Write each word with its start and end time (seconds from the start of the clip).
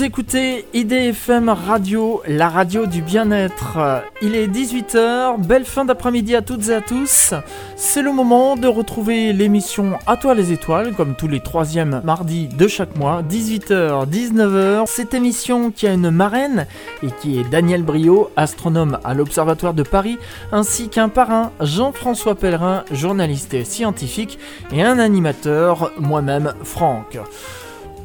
Vous 0.00 0.06
écoutez 0.06 0.64
IDFM 0.72 1.50
Radio, 1.50 2.22
la 2.26 2.48
radio 2.48 2.86
du 2.86 3.02
bien-être. 3.02 4.02
Il 4.22 4.34
est 4.34 4.46
18h, 4.48 5.38
belle 5.46 5.66
fin 5.66 5.84
d'après-midi 5.84 6.34
à 6.34 6.40
toutes 6.40 6.70
et 6.70 6.74
à 6.74 6.80
tous. 6.80 7.34
C'est 7.76 8.00
le 8.00 8.10
moment 8.10 8.56
de 8.56 8.66
retrouver 8.66 9.34
l'émission 9.34 9.98
À 10.06 10.16
toi 10.16 10.34
les 10.34 10.52
étoiles, 10.52 10.94
comme 10.94 11.16
tous 11.16 11.28
les 11.28 11.40
troisièmes 11.40 12.00
mardis 12.02 12.48
de 12.48 12.66
chaque 12.66 12.96
mois, 12.96 13.22
18h, 13.22 14.08
19h. 14.08 14.86
Cette 14.86 15.12
émission 15.12 15.70
qui 15.70 15.86
a 15.86 15.92
une 15.92 16.10
marraine 16.10 16.66
et 17.02 17.10
qui 17.20 17.38
est 17.38 17.50
Daniel 17.50 17.82
Brio, 17.82 18.30
astronome 18.36 18.98
à 19.04 19.12
l'Observatoire 19.12 19.74
de 19.74 19.82
Paris, 19.82 20.16
ainsi 20.50 20.88
qu'un 20.88 21.10
parrain, 21.10 21.52
Jean-François 21.60 22.36
Pellerin, 22.36 22.84
journaliste 22.90 23.64
scientifique, 23.64 24.38
et 24.72 24.82
un 24.82 24.98
animateur, 24.98 25.92
moi-même, 25.98 26.54
Franck. 26.64 27.18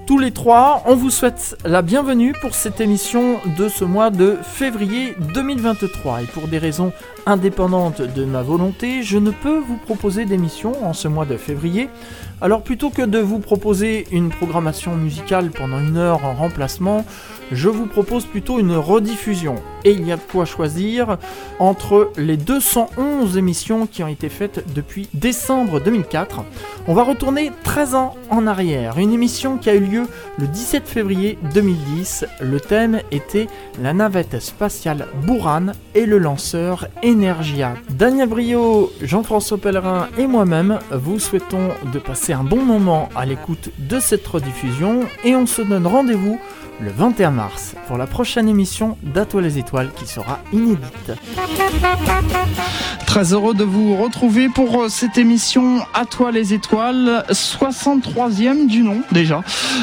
Tous 0.05 0.19
les 0.19 0.29
trois, 0.29 0.83
on 0.85 0.95
vous 0.95 1.09
souhaite 1.09 1.57
la 1.65 1.81
bienvenue 1.81 2.33
pour 2.39 2.53
cette 2.53 2.79
émission 2.79 3.39
de 3.57 3.67
ce 3.67 3.83
mois 3.83 4.11
de 4.11 4.37
février 4.43 5.15
2023. 5.33 6.21
Et 6.21 6.25
pour 6.25 6.47
des 6.47 6.59
raisons 6.59 6.93
indépendantes 7.25 8.01
de 8.01 8.25
ma 8.25 8.41
volonté, 8.41 9.03
je 9.03 9.17
ne 9.17 9.31
peux 9.31 9.59
vous 9.59 9.77
proposer 9.77 10.25
d'émission 10.25 10.85
en 10.85 10.93
ce 10.93 11.07
mois 11.07 11.25
de 11.25 11.37
février. 11.37 11.89
Alors 12.41 12.61
plutôt 12.61 12.89
que 12.89 13.01
de 13.01 13.19
vous 13.19 13.39
proposer 13.39 14.05
une 14.11 14.29
programmation 14.29 14.95
musicale 14.95 15.51
pendant 15.51 15.79
une 15.79 15.97
heure 15.97 16.25
en 16.25 16.33
remplacement, 16.33 17.05
je 17.51 17.69
vous 17.69 17.85
propose 17.85 18.25
plutôt 18.25 18.59
une 18.59 18.75
rediffusion. 18.75 19.55
Et 19.83 19.91
il 19.91 20.05
y 20.07 20.11
a 20.11 20.17
de 20.17 20.21
quoi 20.21 20.45
choisir 20.45 21.17
entre 21.59 22.11
les 22.17 22.37
211 22.37 23.37
émissions 23.37 23.85
qui 23.85 24.03
ont 24.03 24.07
été 24.07 24.29
faites 24.29 24.65
depuis 24.73 25.07
décembre 25.13 25.79
2004. 25.79 26.43
On 26.87 26.93
va 26.93 27.03
retourner 27.03 27.51
13 27.63 27.95
ans 27.95 28.15
en 28.29 28.47
arrière. 28.47 28.97
Une 28.97 29.13
émission 29.13 29.57
qui 29.57 29.69
a 29.69 29.75
eu 29.75 29.85
lieu 29.85 30.07
le 30.37 30.47
17 30.47 30.87
février 30.87 31.37
2010. 31.53 32.25
Le 32.41 32.59
thème 32.59 32.99
était 33.11 33.47
la 33.81 33.93
navette 33.93 34.39
spatiale 34.41 35.07
Buran 35.25 35.67
et 35.93 36.05
le 36.05 36.17
lanceur 36.17 36.87
Energia. 37.15 37.75
Daniel 37.91 38.27
Brio, 38.27 38.91
Jean-François 39.01 39.57
Pellerin 39.57 40.09
et 40.17 40.27
moi-même 40.27 40.79
vous 40.91 41.17
souhaitons 41.17 41.69
de 41.93 41.97
passer 41.97 42.33
un 42.33 42.43
bon 42.43 42.61
moment 42.61 43.07
à 43.15 43.25
l'écoute 43.25 43.69
de 43.77 44.01
cette 44.01 44.27
rediffusion 44.27 45.05
et 45.23 45.33
on 45.33 45.45
se 45.45 45.61
donne 45.61 45.87
rendez-vous 45.87 46.37
le 46.79 46.91
21 46.91 47.31
mars 47.31 47.75
pour 47.87 47.97
la 47.97 48.07
prochaine 48.07 48.49
émission 48.49 48.97
d'Atoile 49.03 49.45
les 49.45 49.57
étoiles 49.57 49.91
qui 49.95 50.07
sera 50.07 50.39
inédite. 50.53 51.11
Très 53.05 53.33
heureux 53.33 53.53
de 53.53 53.63
vous 53.63 53.95
retrouver 53.95 54.49
pour 54.49 54.83
euh, 54.83 54.89
cette 54.89 55.17
émission 55.17 55.79
À 55.93 56.05
toi 56.05 56.31
les 56.31 56.53
étoiles, 56.53 57.23
63e 57.29 58.67
du 58.67 58.81
nom 58.81 58.97
déjà. 59.11 59.41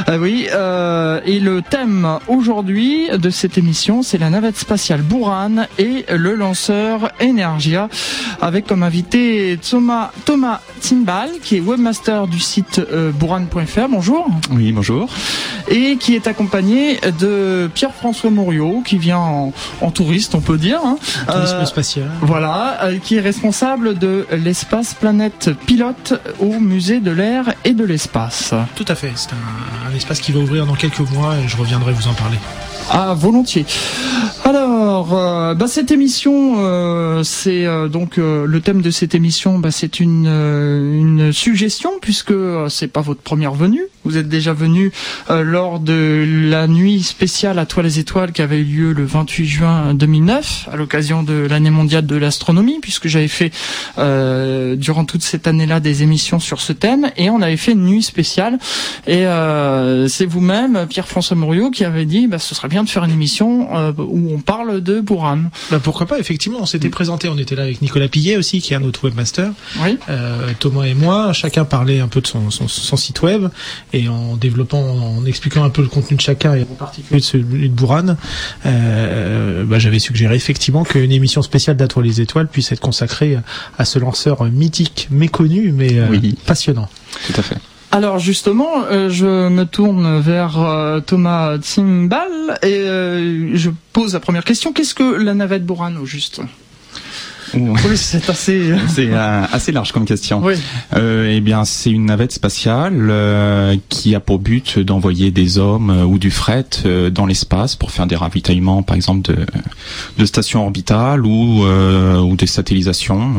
Euh, 0.09 0.19
oui, 0.19 0.49
euh, 0.53 1.21
et 1.25 1.41
le 1.41 1.63
thème 1.63 2.19
aujourd'hui 2.29 3.09
de 3.09 3.31
cette 3.31 3.57
émission, 3.57 4.03
c'est 4.03 4.19
la 4.19 4.29
navette 4.29 4.59
spatiale 4.59 5.03
Buran 5.03 5.67
et 5.79 6.05
le 6.11 6.35
lanceur 6.35 7.13
Energia, 7.23 7.89
avec 8.41 8.67
comme 8.67 8.83
invité 8.83 9.59
Thomas, 9.63 10.11
Thomas 10.25 10.61
Timbal, 10.83 11.31
qui 11.43 11.57
est 11.57 11.61
webmaster 11.61 12.27
du 12.27 12.41
site 12.41 12.81
euh, 12.93 13.13
buran.fr. 13.13 13.89
Bonjour. 13.89 14.27
Oui, 14.51 14.73
bonjour. 14.73 15.09
Et 15.69 15.97
qui 15.97 16.17
est 16.17 16.27
accompagné 16.27 16.82
de 17.21 17.71
Pierre-François 17.75 18.31
Mouriot, 18.31 18.83
qui 18.85 18.99
vient 18.99 19.19
en, 19.19 19.91
touriste, 19.91 20.35
on 20.35 20.41
peut 20.41 20.59
dire. 20.59 20.81
Hein. 20.85 20.97
Tourisme 21.27 21.65
spatial. 21.67 22.11
Voilà, 22.21 22.81
qui 23.03 23.17
est 23.17 23.21
responsable 23.21 23.99
de 23.99 24.27
l'espace 24.33 24.95
planète 24.95 25.51
pilote 25.67 26.21
au 26.41 26.59
musée 26.61 27.01
de 27.01 27.11
l'air 27.11 27.55
et 27.65 27.73
de 27.73 27.85
l'espace. 27.85 28.55
Tout 28.75 28.85
à 28.89 28.95
fait, 28.95 29.13
c'est 29.15 29.31
un, 29.33 29.95
espace 29.95 30.21
qui 30.21 30.33
va 30.33 30.41
ouvrir 30.41 30.67
dans 30.67 30.75
quelques 30.75 31.01
mois 31.13 31.35
et 31.37 31.49
je 31.49 31.57
reviendrai 31.57 31.93
vous 31.93 32.09
en 32.09 32.15
parler. 32.15 32.39
Ah, 32.91 33.15
volontiers. 33.15 33.67
Alors, 34.45 35.17
euh, 35.17 35.55
bah, 35.55 35.69
cette 35.69 35.93
émission, 35.93 36.55
euh, 36.59 37.23
c'est 37.23 37.65
euh, 37.65 37.87
donc 37.87 38.17
le 38.17 38.61
thème 38.61 38.83
de 38.83 38.91
cette 38.91 39.15
émission, 39.15 39.59
bah, 39.59 39.71
c'est 39.71 40.01
une, 40.01 41.31
suggestion 41.33 41.93
puisque 42.01 42.35
c'est 42.69 42.89
pas 42.89 43.01
votre 43.01 43.21
première 43.21 43.55
venue. 43.55 43.83
Vous 44.05 44.17
êtes 44.17 44.29
déjà 44.29 44.53
venu 44.53 44.91
lors 45.31 45.79
de 45.79 46.27
la 46.51 46.67
nuit 46.67 47.03
spéciale 47.03 47.59
à 47.59 47.67
Toi 47.67 47.85
les 47.85 48.01
étoiles 48.01 48.33
qui 48.33 48.43
avait 48.43 48.59
eu 48.59 48.65
lieu 48.65 48.93
le 48.93 49.05
28 49.05 49.47
juin 49.47 49.95
2009 49.95 50.69
à 50.73 50.77
l'occasion 50.77 51.23
de 51.23 51.47
l'année 51.49 51.71
mondiale 51.71 52.05
de 52.05 52.17
l'astronomie 52.17 52.79
puisque 52.83 53.07
j'avais 53.07 53.29
fait 53.29 53.53
durant 54.77 55.05
toute 55.05 55.23
cette 55.23 55.47
année-là 55.47 55.79
des 55.79 56.03
émissions 56.03 56.41
sur 56.41 56.61
ce 56.61 56.73
thème 56.73 57.13
et 57.17 57.31
on 57.31 57.41
avait 57.41 57.57
fait 57.57 57.73
une 57.73 57.85
nuit 57.85 58.03
spéciale 58.03 58.59
et 59.07 59.25
c'est 60.09 60.27
vous-même 60.27 60.87
Pierre-François 60.89 61.37
Mouriot 61.37 61.71
qui 61.71 61.85
avait 61.85 62.07
dit 62.07 62.27
bah, 62.27 62.41
ce 62.41 62.55
serait 62.57 62.69
bien 62.73 62.83
de 62.83 62.89
faire 62.89 63.05
une 63.05 63.11
émission 63.11 63.69
où 63.99 64.35
on 64.35 64.39
parle 64.39 64.81
de 64.81 65.01
Buran. 65.01 65.39
Bah 65.71 65.79
pourquoi 65.83 66.07
pas, 66.07 66.19
effectivement, 66.19 66.59
on 66.61 66.67
s'était 66.67 66.89
présenté, 66.89 67.29
on 67.29 67.37
était 67.37 67.55
là 67.55 67.65
avec 67.65 67.83
Nicolas 67.83 68.09
Pillet 68.09 68.37
aussi, 68.37 68.61
qui 68.61 68.73
est 68.73 68.77
un 68.77 68.83
autre 68.83 69.05
webmaster. 69.05 69.51
Oui. 69.83 69.99
Euh, 70.09 70.53
Thomas 70.59 70.85
et 70.85 70.95
moi, 70.95 71.33
chacun 71.35 71.67
parlait 71.67 72.01
un 72.01 72.09
peu 72.09 72.23
de 72.23 72.27
son, 72.27 72.51
son, 72.51 72.97
site 72.97 73.21
web, 73.23 73.49
et 73.93 74.09
en 74.09 74.37
développant, 74.37 74.81
en 74.81 75.25
expliquant 75.27 75.65
un 75.65 75.71
peu 75.71 75.83
le 75.83 75.89
contenu 75.89 76.17
de 76.17 76.23
chacun, 76.23 76.55
et 76.55 76.63
en 76.63 76.75
particulier 76.75 77.21
de 77.21 77.25
celui 77.25 77.69
de 77.69 77.75
Buran, 77.75 78.17
euh, 78.65 79.65
bah, 79.65 79.79
j'avais 79.79 79.99
suggéré 79.99 80.35
effectivement 80.35 80.85
qu'une 80.85 81.13
émission 81.13 81.43
spéciale 81.43 81.77
d'Atoile 81.77 82.07
les 82.07 82.21
étoiles 82.23 82.49
puisse 82.49 82.73
être 82.73 82.81
consacrée 82.81 83.37
à 83.77 83.85
ce 83.85 83.99
lanceur 83.99 84.45
mythique, 84.45 85.09
méconnu, 85.11 85.73
mais 85.73 85.99
euh, 85.99 86.07
passionnant. 86.47 86.89
Tout 87.27 87.35
à 87.39 87.43
fait. 87.43 87.59
Alors 87.93 88.19
justement, 88.19 88.85
euh, 88.91 89.11
je 89.11 89.51
me 89.51 89.65
tourne 89.65 90.19
vers 90.19 90.59
euh, 90.59 91.01
Thomas 91.01 91.59
Timbal 91.59 92.59
et 92.63 92.69
euh, 92.69 93.55
je 93.55 93.69
pose 93.93 94.15
la 94.15 94.21
première 94.21 94.45
question. 94.45 94.73
Qu'est-ce 94.73 94.95
que 94.95 95.23
la 95.23 95.35
navette 95.35 95.67
Buran 95.67 95.95
au 95.97 96.07
juste? 96.07 96.41
Oui, 97.53 97.97
c'est 97.97 98.31
assez. 98.31 98.75
c'est 98.89 99.13
assez 99.13 99.73
large 99.73 99.93
comme 99.93 100.07
question. 100.07 100.43
Oui. 100.43 100.55
eh 100.97 101.41
bien, 101.43 101.67
c'est 101.67 101.91
une 101.91 102.07
navette 102.07 102.33
spatiale 102.33 103.79
qui 103.91 104.15
a 104.15 104.21
pour 104.21 104.39
but 104.39 104.79
d'envoyer 104.79 105.31
des 105.31 105.59
hommes 105.59 105.91
ou 105.91 106.19
du 106.19 106.31
fret 106.31 106.65
dans 107.13 107.27
l'espace 107.27 107.77
pour 107.77 107.91
faire 107.91 108.07
des 108.07 108.17
ravitaillements, 108.17 108.83
par 108.83 108.97
exemple 108.97 109.31
de, 109.31 109.45
de 110.17 110.25
stations 110.25 110.65
orbitales 110.65 111.27
ou 111.27 111.67
ou 111.67 112.37
des 112.37 112.47
satellisations 112.47 113.35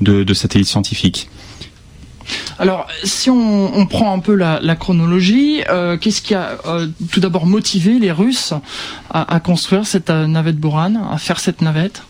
de, 0.00 0.22
de 0.22 0.34
satellites 0.34 0.68
scientifiques. 0.68 1.28
Alors, 2.60 2.86
si 3.04 3.30
on, 3.30 3.86
prend 3.86 4.12
un 4.12 4.18
peu 4.18 4.34
la, 4.34 4.76
chronologie, 4.76 5.62
euh, 5.70 5.96
qu'est-ce 5.96 6.20
qui 6.20 6.34
a 6.34 6.58
euh, 6.66 6.88
tout 7.10 7.18
d'abord 7.20 7.46
motivé 7.46 7.98
les 7.98 8.12
Russes 8.12 8.52
à, 9.10 9.40
construire 9.40 9.86
cette 9.86 10.10
euh, 10.10 10.26
navette 10.26 10.58
Buran, 10.58 11.10
à 11.10 11.16
faire 11.16 11.40
cette 11.40 11.62
navette? 11.62 12.02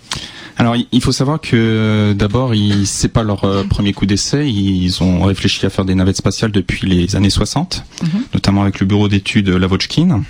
Alors 0.57 0.77
il 0.77 1.01
faut 1.01 1.13
savoir 1.13 1.41
que 1.41 2.13
d'abord 2.15 2.53
c'est 2.85 3.09
pas 3.09 3.23
leur 3.23 3.67
premier 3.69 3.95
coup 3.95 4.05
d'essai, 4.05 4.51
ils 4.51 5.03
ont 5.03 5.23
réfléchi 5.23 5.65
à 5.65 5.71
faire 5.71 5.87
des 5.87 5.95
navettes 5.95 6.19
spatiales 6.19 6.51
depuis 6.51 6.87
les 6.87 7.17
années 7.17 7.31
60, 7.31 7.83
mhm. 8.03 8.09
notamment 8.35 8.61
avec 8.61 8.79
le 8.81 8.85
bureau 8.85 9.09
d'études 9.09 9.49
Lavochkin. 9.49 10.23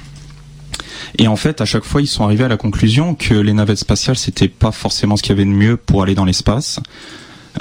Et 1.19 1.26
en 1.26 1.34
fait, 1.34 1.60
à 1.60 1.64
chaque 1.64 1.82
fois, 1.82 2.00
ils 2.00 2.06
sont 2.06 2.22
arrivés 2.22 2.44
à 2.44 2.48
la 2.48 2.59
conclusion 2.59 3.16
que 3.16 3.34
les 3.34 3.53
navettes 3.53 3.78
spatiales, 3.78 4.16
c'était 4.16 4.47
pas 4.47 4.70
forcément 4.70 5.16
ce 5.16 5.22
qu'il 5.22 5.30
y 5.30 5.32
avait 5.32 5.47
de 5.47 5.50
mieux 5.50 5.76
pour 5.76 6.04
aller 6.04 6.14
dans 6.14 6.26
l'espace. 6.26 6.78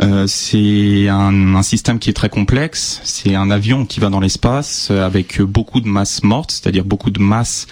Euh, 0.01 0.27
c'est 0.27 1.07
un, 1.09 1.63
système 1.63 1.99
qui 1.99 2.09
est 2.09 2.13
très 2.13 2.29
complexe. 2.29 3.01
C'est 3.03 3.35
un 3.35 3.49
avion 3.51 3.85
qui 3.85 3.99
va 3.99 4.09
dans 4.09 4.19
l'espace 4.19 4.89
euh, 4.91 5.05
avec 5.05 5.41
beaucoup 5.41 5.81
de 5.81 5.87
masse 5.87 6.23
morte, 6.23 6.51
c'est-à-dire 6.51 6.85
beaucoup 6.85 7.11
de 7.11 7.19
masse 7.19 7.67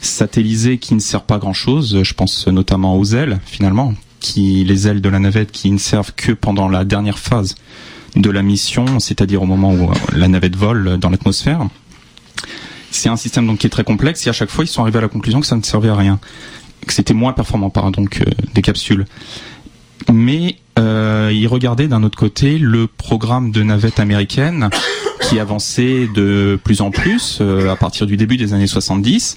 satellisée 0.00 0.78
qui 0.78 0.94
ne 0.94 1.00
sert 1.00 1.22
pas 1.22 1.38
grand-chose. 1.38 2.02
Je 2.02 2.14
pense 2.14 2.46
notamment 2.46 2.96
aux 2.96 3.14
ailes, 3.14 3.40
finalement, 3.44 3.94
qui 4.20 4.64
les 4.64 4.88
ailes 4.88 5.00
de 5.00 5.08
la 5.08 5.18
navette 5.18 5.52
qui 5.52 5.70
ne 5.70 5.78
servent 5.78 6.12
que 6.14 6.32
pendant 6.32 6.68
la 6.68 6.84
dernière 6.84 7.18
phase 7.18 7.56
de 8.14 8.30
la 8.30 8.42
mission, 8.42 8.98
c'est-à-dire 8.98 9.42
au 9.42 9.46
moment 9.46 9.72
où 9.72 9.90
euh, 9.90 9.94
la 10.14 10.28
navette 10.28 10.56
vole 10.56 10.98
dans 10.98 11.10
l'atmosphère. 11.10 11.66
C'est 12.90 13.08
un 13.08 13.16
système 13.16 13.46
donc 13.46 13.58
qui 13.58 13.66
est 13.66 13.70
très 13.70 13.84
complexe 13.84 14.26
et 14.26 14.30
à 14.30 14.32
chaque 14.32 14.48
fois 14.48 14.64
ils 14.64 14.68
sont 14.68 14.80
arrivés 14.80 14.98
à 14.98 15.02
la 15.02 15.08
conclusion 15.08 15.40
que 15.40 15.46
ça 15.46 15.56
ne 15.56 15.62
servait 15.62 15.90
à 15.90 15.96
rien, 15.96 16.18
que 16.86 16.94
c'était 16.94 17.12
moins 17.12 17.34
performant 17.34 17.68
par 17.68 17.90
donc 17.90 18.22
des 18.54 18.62
capsules 18.62 19.04
mais 20.12 20.56
euh, 20.78 21.30
il 21.32 21.46
regardait 21.46 21.88
d'un 21.88 22.02
autre 22.02 22.18
côté 22.18 22.58
le 22.58 22.86
programme 22.86 23.50
de 23.50 23.62
navette 23.62 23.98
américaine 23.98 24.68
qui 25.22 25.40
avançait 25.40 26.08
de 26.14 26.58
plus 26.62 26.80
en 26.82 26.90
plus 26.90 27.38
euh, 27.40 27.70
à 27.70 27.76
partir 27.76 28.06
du 28.06 28.16
début 28.16 28.36
des 28.36 28.52
années 28.52 28.66
70. 28.66 29.36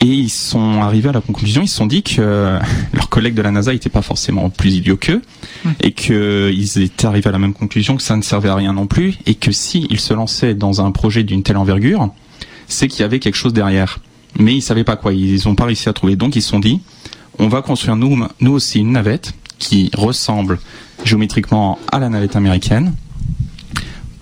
Et 0.00 0.06
ils 0.06 0.30
sont 0.30 0.82
arrivés 0.82 1.10
à 1.10 1.12
la 1.12 1.20
conclusion, 1.20 1.62
ils 1.62 1.68
se 1.68 1.76
sont 1.76 1.86
dit 1.86 2.02
que 2.02 2.16
euh, 2.18 2.58
leurs 2.92 3.08
collègues 3.08 3.34
de 3.34 3.42
la 3.42 3.52
NASA 3.52 3.72
n'étaient 3.72 3.88
pas 3.88 4.02
forcément 4.02 4.50
plus 4.50 4.74
idiots 4.74 4.96
qu'eux, 4.96 5.22
et 5.80 5.92
qu'ils 5.92 6.82
étaient 6.82 7.06
arrivés 7.06 7.28
à 7.28 7.32
la 7.32 7.38
même 7.38 7.54
conclusion 7.54 7.96
que 7.96 8.02
ça 8.02 8.16
ne 8.16 8.22
servait 8.22 8.48
à 8.48 8.56
rien 8.56 8.72
non 8.72 8.88
plus, 8.88 9.16
et 9.26 9.36
que 9.36 9.52
s'ils 9.52 10.00
se 10.00 10.12
lançaient 10.12 10.54
dans 10.54 10.84
un 10.84 10.90
projet 10.90 11.22
d'une 11.22 11.44
telle 11.44 11.56
envergure, 11.56 12.10
c'est 12.66 12.88
qu'il 12.88 13.02
y 13.02 13.04
avait 13.04 13.20
quelque 13.20 13.36
chose 13.36 13.52
derrière. 13.52 14.00
Mais 14.40 14.54
ils 14.54 14.62
savaient 14.62 14.82
pas 14.82 14.96
quoi, 14.96 15.12
ils 15.12 15.42
n'ont 15.46 15.54
pas 15.54 15.66
réussi 15.66 15.88
à 15.88 15.92
trouver. 15.92 16.16
Donc 16.16 16.34
ils 16.34 16.42
se 16.42 16.48
sont 16.48 16.58
dit, 16.58 16.80
on 17.38 17.46
va 17.46 17.62
construire 17.62 17.94
nous, 17.94 18.26
nous 18.40 18.52
aussi 18.52 18.80
une 18.80 18.90
navette 18.90 19.34
qui 19.62 19.90
ressemble 19.96 20.58
géométriquement 21.04 21.78
à 21.90 21.98
la 21.98 22.08
navette 22.08 22.36
américaine 22.36 22.94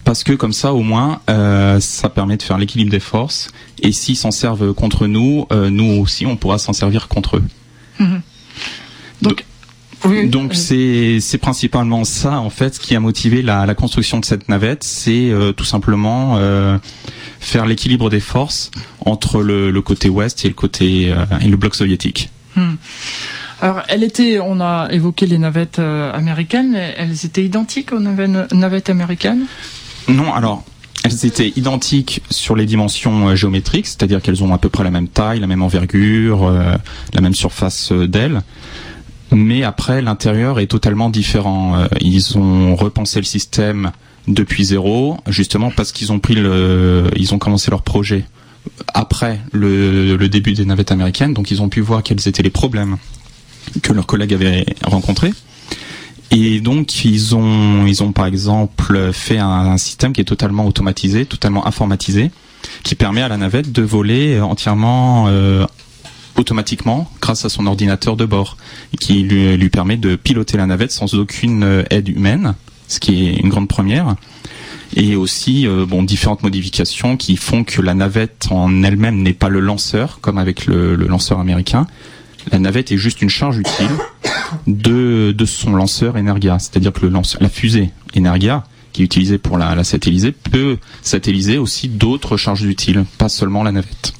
parce 0.04 0.24
que 0.24 0.32
comme 0.32 0.52
ça 0.52 0.72
au 0.72 0.82
moins 0.82 1.20
ça 1.80 2.08
permet 2.08 2.36
de 2.36 2.42
faire 2.42 2.58
l'équilibre 2.58 2.90
des 2.90 3.00
forces 3.00 3.48
et 3.80 3.92
s'ils 3.92 4.16
s'en 4.16 4.30
servent 4.30 4.72
contre 4.72 5.06
nous, 5.06 5.46
nous 5.52 6.00
aussi 6.00 6.26
on 6.26 6.36
pourra 6.36 6.58
s'en 6.58 6.72
servir 6.72 7.08
contre 7.08 7.36
eux. 7.36 7.44
Mhm. 8.00 8.22
Donc 9.22 9.44
donc 10.28 10.54
c'est 10.54 11.18
c'est 11.20 11.38
principalement 11.38 12.04
ça 12.04 12.40
en 12.40 12.50
fait 12.50 12.78
qui 12.78 12.96
a 12.96 13.00
motivé 13.00 13.42
la, 13.42 13.66
la 13.66 13.74
construction 13.74 14.18
de 14.18 14.24
cette 14.24 14.48
navette, 14.48 14.82
c'est 14.82 15.30
euh, 15.30 15.52
tout 15.52 15.64
simplement 15.64 16.36
euh, 16.38 16.78
faire 17.38 17.66
l'équilibre 17.66 18.08
des 18.08 18.20
forces 18.20 18.70
entre 19.04 19.42
le, 19.42 19.70
le, 19.70 19.82
côté 19.82 20.08
ouest 20.08 20.44
et 20.44 20.48
le 20.48 20.54
côté 20.54 21.12
euh, 21.12 21.24
et 21.42 21.48
le 21.48 21.56
bloc 21.56 21.74
soviétique. 21.74 22.30
Hmm. 22.56 22.76
Alors, 23.60 23.82
on 24.42 24.60
a 24.60 24.88
évoqué 24.90 25.26
les 25.26 25.38
navettes 25.38 25.78
américaines, 25.78 26.74
elles 26.74 27.26
étaient 27.26 27.44
identiques 27.44 27.92
aux 27.92 28.00
navettes 28.00 28.90
américaines? 28.90 29.46
Non, 30.08 30.32
alors 30.32 30.64
elles 31.02 31.24
étaient 31.24 31.52
identiques 31.56 32.22
sur 32.30 32.54
les 32.56 32.66
dimensions 32.66 33.34
géométriques, 33.34 33.86
c'est-à-dire 33.86 34.20
qu'elles 34.20 34.44
ont 34.44 34.52
à 34.52 34.58
peu 34.58 34.68
près 34.68 34.84
la 34.84 34.90
même 34.90 35.08
taille, 35.08 35.40
la 35.40 35.46
même 35.46 35.62
envergure, 35.62 36.50
la 36.50 37.20
même 37.20 37.34
surface 37.34 37.90
d'aile 37.92 38.42
mais 39.32 39.62
après 39.62 40.02
l'intérieur 40.02 40.60
est 40.60 40.66
totalement 40.66 41.10
différent. 41.10 41.76
Euh, 41.76 41.86
ils 42.00 42.36
ont 42.38 42.74
repensé 42.76 43.18
le 43.20 43.24
système 43.24 43.92
depuis 44.28 44.64
zéro, 44.64 45.18
justement 45.28 45.70
parce 45.70 45.92
qu'ils 45.92 46.12
ont 46.12 46.18
pris 46.18 46.34
le, 46.34 47.08
ils 47.16 47.34
ont 47.34 47.38
commencé 47.38 47.70
leur 47.70 47.82
projet 47.82 48.24
après 48.92 49.40
le, 49.52 50.16
début 50.28 50.52
des 50.52 50.64
navettes 50.64 50.92
américaines, 50.92 51.32
donc 51.32 51.50
ils 51.50 51.62
ont 51.62 51.68
pu 51.68 51.80
voir 51.80 52.02
quels 52.02 52.28
étaient 52.28 52.42
les 52.42 52.50
problèmes 52.50 52.98
que 53.82 53.92
leurs 53.92 54.06
collègues 54.06 54.34
avaient 54.34 54.66
rencontrés. 54.84 55.32
Et 56.30 56.60
donc 56.60 57.04
ils 57.04 57.34
ont, 57.34 57.86
ils 57.86 58.02
ont 58.02 58.12
par 58.12 58.26
exemple 58.26 59.12
fait 59.12 59.38
un, 59.38 59.76
système 59.78 60.12
qui 60.12 60.20
est 60.20 60.24
totalement 60.24 60.66
automatisé, 60.66 61.26
totalement 61.26 61.66
informatisé, 61.66 62.30
qui 62.84 62.94
permet 62.94 63.22
à 63.22 63.28
la 63.28 63.36
navette 63.36 63.72
de 63.72 63.82
voler 63.82 64.40
entièrement 64.40 65.26
euh, 65.28 65.66
automatiquement 66.36 67.10
grâce 67.20 67.44
à 67.44 67.48
son 67.48 67.66
ordinateur 67.66 68.16
de 68.16 68.24
bord, 68.24 68.56
qui 69.00 69.22
lui, 69.22 69.56
lui 69.56 69.70
permet 69.70 69.96
de 69.96 70.14
piloter 70.14 70.56
la 70.56 70.66
navette 70.66 70.92
sans 70.92 71.14
aucune 71.14 71.64
euh, 71.64 71.82
aide 71.90 72.08
humaine, 72.08 72.54
ce 72.86 73.00
qui 73.00 73.26
est 73.26 73.36
une 73.36 73.48
grande 73.48 73.68
première 73.68 74.14
et 74.96 75.16
aussi 75.16 75.66
euh, 75.66 75.86
bon 75.86 76.02
différentes 76.02 76.42
modifications 76.42 77.16
qui 77.16 77.36
font 77.36 77.64
que 77.64 77.80
la 77.80 77.94
navette 77.94 78.48
en 78.50 78.82
elle-même 78.82 79.22
n'est 79.22 79.32
pas 79.32 79.48
le 79.48 79.60
lanceur 79.60 80.18
comme 80.20 80.38
avec 80.38 80.66
le, 80.66 80.96
lanceur 80.96 81.38
américain. 81.38 81.86
La 82.52 82.58
navette 82.58 82.92
est 82.92 82.96
juste 82.96 83.22
une 83.22 83.30
charge 83.30 83.58
utile 83.58 83.90
de, 84.66 85.34
son 85.44 85.74
lanceur 85.74 86.16
Energia, 86.16 86.58
c'est-à-dire 86.58 86.92
que 86.92 87.00
le 87.02 87.08
lanceur, 87.08 87.42
la 87.42 87.48
fusée 87.48 87.90
Energia 88.16 88.64
qui 88.92 89.02
est 89.02 89.04
utilisée 89.04 89.38
pour 89.38 89.56
la, 89.56 89.84
satelliser 89.84 90.32
peut 90.32 90.78
satelliser 91.02 91.58
aussi 91.58 91.88
d'autres 91.88 92.36
charges 92.36 92.64
utiles, 92.64 93.04
pas 93.18 93.28
seulement 93.28 93.62
la 93.62 93.72
navette. 93.72 94.12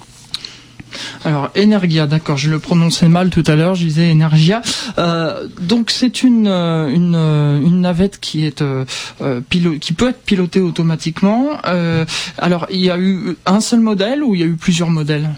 Alors 1.25 1.51
Energia, 1.57 2.07
d'accord, 2.07 2.37
je 2.37 2.51
le 2.51 2.59
prononçais 2.59 3.09
mal 3.09 3.31
tout 3.31 3.45
à 3.47 3.55
l'heure, 3.55 3.75
je 3.75 3.85
disais 3.85 4.11
Energia. 4.11 4.63
Euh, 4.99 5.47
donc 5.61 5.91
c'est 5.91 6.23
une, 6.23 6.47
euh, 6.47 6.89
euh, 6.89 7.61
une 7.61 7.81
navette 7.81 8.19
qui 8.21 8.45
est 8.45 8.65
qui 9.51 9.93
peut 9.93 10.09
être 10.09 10.23
pilotée 10.23 10.61
automatiquement. 10.61 11.59
alors 12.39 12.67
il 12.71 12.81
y 12.81 12.91
a 12.91 12.99
eu 12.99 13.37
un 13.47 13.61
seul 13.61 13.81
modèle 13.81 14.23
ou 14.23 14.35
il 14.35 14.41
y 14.41 14.45
a 14.45 14.47
eu 14.47 14.57
plusieurs 14.57 14.91
modèles? 14.91 15.31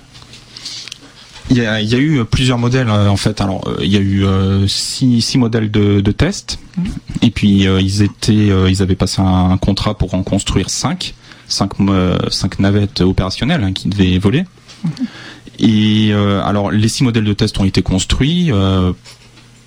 Il 1.52 1.58
y, 1.58 1.66
a, 1.66 1.80
il 1.80 1.88
y 1.88 1.94
a, 1.94 1.98
eu 1.98 2.24
plusieurs 2.24 2.58
modèles 2.58 2.90
en 2.90 3.16
fait. 3.16 3.40
Alors 3.40 3.62
il 3.80 3.92
y 3.92 3.96
a 3.96 4.00
eu 4.00 4.24
six, 4.68 5.20
six, 5.20 5.38
modèles 5.38 5.70
de, 5.70 6.00
de 6.00 6.12
tests 6.12 6.58
mmh. 6.76 6.82
et 7.22 7.30
puis 7.30 7.64
ils 7.64 8.02
étaient, 8.02 8.50
ils 8.68 8.82
avaient 8.82 8.96
passé 8.96 9.20
un, 9.20 9.56
contrat 9.58 9.96
pour 9.96 10.14
en 10.14 10.22
construire 10.22 10.70
cinq, 10.70 11.14
cinq, 11.48 11.72
cinq 12.30 12.58
navettes 12.58 13.02
opérationnelles 13.02 13.62
hein, 13.62 13.72
qui 13.72 13.88
devaient 13.88 14.18
voler. 14.18 14.44
Mmh. 14.84 14.88
Et 15.58 16.10
euh, 16.12 16.42
alors 16.42 16.70
les 16.70 16.88
six 16.88 17.04
modèles 17.04 17.24
de 17.24 17.32
test 17.32 17.58
ont 17.58 17.64
été 17.64 17.82
construits 17.82 18.50
euh, 18.50 18.92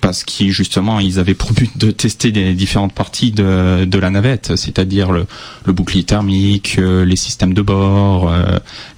parce 0.06 0.22
qu'ils 0.22 0.52
justement 0.52 1.00
ils 1.00 1.18
avaient 1.18 1.34
pour 1.34 1.52
but 1.52 1.76
de 1.76 1.90
tester 1.90 2.30
les 2.30 2.54
différentes 2.54 2.92
parties 2.92 3.32
de, 3.32 3.98
la 3.98 4.10
navette, 4.10 4.54
c'est-à-dire 4.54 5.10
le, 5.10 5.26
bouclier 5.66 6.04
thermique, 6.04 6.76
euh, 6.78 7.04
les 7.04 7.16
systèmes 7.16 7.52
de 7.52 7.60
bord, 7.60 8.32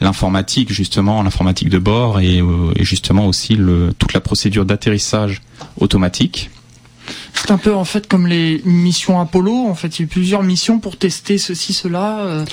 l'informatique 0.03 0.71
justement, 0.71 1.23
l'informatique 1.23 1.71
de 1.71 1.79
bord 1.79 2.21
et, 2.21 2.43
et 2.77 2.85
justement 2.85 3.27
aussi 3.27 3.59
toute 3.99 4.13
la 4.13 4.21
procédure 4.21 4.67
d'atterrissage 4.67 5.41
automatique. 5.81 6.51
C'est 7.33 7.53
un 7.53 7.57
peu 7.57 7.75
en 7.75 7.87
fait 7.87 8.07
comme 8.07 8.27
les 8.27 8.61
missions 8.67 9.19
Apollo. 9.19 9.67
En 9.67 9.75
fait, 9.75 9.99
il 9.99 10.01
y 10.01 10.03
a 10.03 10.05
eu 10.05 10.09
plusieurs 10.09 10.43
missions 10.43 10.79
pour 10.79 10.99
tester 10.99 11.39
ceci, 11.39 11.73
cela 11.73 12.45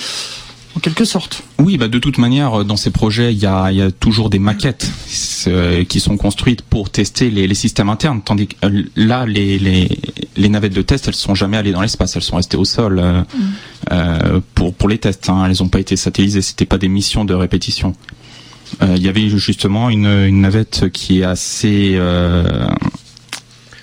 en 0.76 0.80
quelque 0.80 1.04
sorte. 1.04 1.42
Oui, 1.58 1.78
bah 1.78 1.88
de 1.88 1.98
toute 1.98 2.18
manière, 2.18 2.64
dans 2.64 2.76
ces 2.76 2.90
projets, 2.90 3.32
il 3.32 3.38
y 3.38 3.46
a, 3.46 3.72
y 3.72 3.80
a, 3.80 3.90
toujours 3.90 4.28
des 4.28 4.38
maquettes 4.38 4.90
euh, 5.46 5.84
qui 5.84 6.00
sont 6.00 6.16
construites 6.16 6.60
pour 6.62 6.90
tester 6.90 7.30
les, 7.30 7.46
les, 7.46 7.54
systèmes 7.54 7.88
internes, 7.88 8.20
tandis 8.22 8.48
que 8.48 8.66
euh, 8.66 8.82
là, 8.94 9.24
les, 9.24 9.58
les, 9.58 9.88
les, 10.36 10.48
navettes 10.50 10.74
de 10.74 10.82
test, 10.82 11.08
elles 11.08 11.14
sont 11.14 11.34
jamais 11.34 11.56
allées 11.56 11.72
dans 11.72 11.80
l'espace, 11.80 12.14
elles 12.16 12.22
sont 12.22 12.36
restées 12.36 12.58
au 12.58 12.64
sol 12.64 12.98
euh, 12.98 13.20
mm. 13.22 13.24
euh 13.92 14.40
pour, 14.54 14.74
pour 14.74 14.88
les 14.88 14.98
tests. 14.98 15.30
Hein. 15.30 15.46
Elles 15.48 15.56
n'ont 15.60 15.68
pas 15.68 15.80
été 15.80 15.96
satellisées, 15.96 16.42
c'était 16.42 16.66
pas 16.66 16.78
des 16.78 16.88
missions 16.88 17.24
de 17.24 17.34
répétition. 17.34 17.94
Il 18.82 18.98
y 18.98 19.08
avait 19.08 19.28
justement 19.28 19.90
une, 19.90 20.06
une, 20.06 20.40
navette 20.40 20.90
qui 20.90 21.20
est 21.20 21.24
assez 21.24 21.96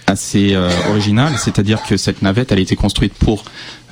assez 0.08 0.54
euh, 0.54 0.70
original, 0.90 1.34
c'est-à-dire 1.38 1.82
que 1.84 1.98
cette 1.98 2.22
navette, 2.22 2.52
elle 2.52 2.60
a 2.60 2.62
été 2.62 2.76
construite 2.76 3.14
pour 3.14 3.44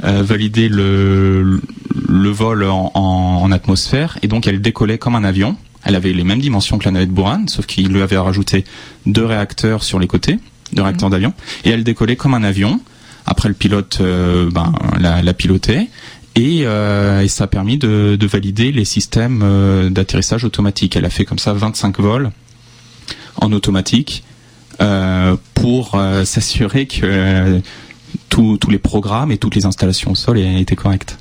euh, 0.04 0.24
valider 0.24 0.70
le, 0.70 1.62
le 2.12 2.30
vol 2.30 2.64
en, 2.64 2.92
en, 2.94 3.52
atmosphère, 3.52 4.18
et 4.22 4.28
donc 4.28 4.48
elle 4.48 4.62
décollait 4.62 4.98
comme 4.98 5.16
un 5.16 5.24
avion. 5.24 5.56
Elle 5.84 5.96
avait 5.96 6.14
les 6.14 6.24
mêmes 6.24 6.42
dimensions 6.42 6.78
que 6.78 6.86
la 6.86 6.92
navette 6.92 7.12
Buran, 7.12 7.46
sauf 7.48 7.66
qu'il 7.66 7.88
lui 7.88 8.02
avait 8.02 8.18
rajouté 8.18 8.66
deux 9.06 9.26
réacteurs 9.26 9.84
sur 9.84 9.98
les 9.98 10.08
côtés, 10.08 10.38
deux 10.74 10.84
réacteurs 10.84 11.10
mhm. 11.10 11.14
d'avion, 11.14 11.34
et 11.64 11.70
elle 11.70 11.84
décollait 11.84 12.16
comme 12.16 12.34
un 12.34 12.44
avion. 12.44 12.80
Après, 13.26 13.50
le 13.50 13.56
pilote 13.56 14.00
euh, 14.02 14.50
ben, 14.52 14.74
la, 15.00 15.22
la 15.22 15.34
pilotait, 15.34 15.88
et, 16.36 16.62
euh, 16.66 17.22
et, 17.22 17.28
ça 17.28 17.46
a 17.46 17.48
permis 17.48 17.78
de, 17.78 18.18
de 18.20 18.28
valider 18.28 18.72
les 18.72 18.86
systèmes 18.86 19.42
euh, 19.44 19.90
d'atterrissage 19.90 20.44
automatique. 20.44 20.96
Elle 20.96 21.06
a 21.06 21.10
fait 21.10 21.26
comme 21.26 21.40
ça 21.40 21.54
25 21.54 22.00
vols 22.00 22.32
en 23.38 23.52
automatique 23.52 24.24
pour 25.54 26.02
s'assurer 26.24 26.88
que 26.88 27.62
tous 28.30 28.58
les 28.70 28.80
programmes 28.80 29.32
et 29.32 29.38
toutes 29.38 29.56
les 29.56 29.66
installations 29.66 30.12
au 30.12 30.16
sol 30.16 30.40
étaient 30.40 30.76
correctes. 30.76 31.18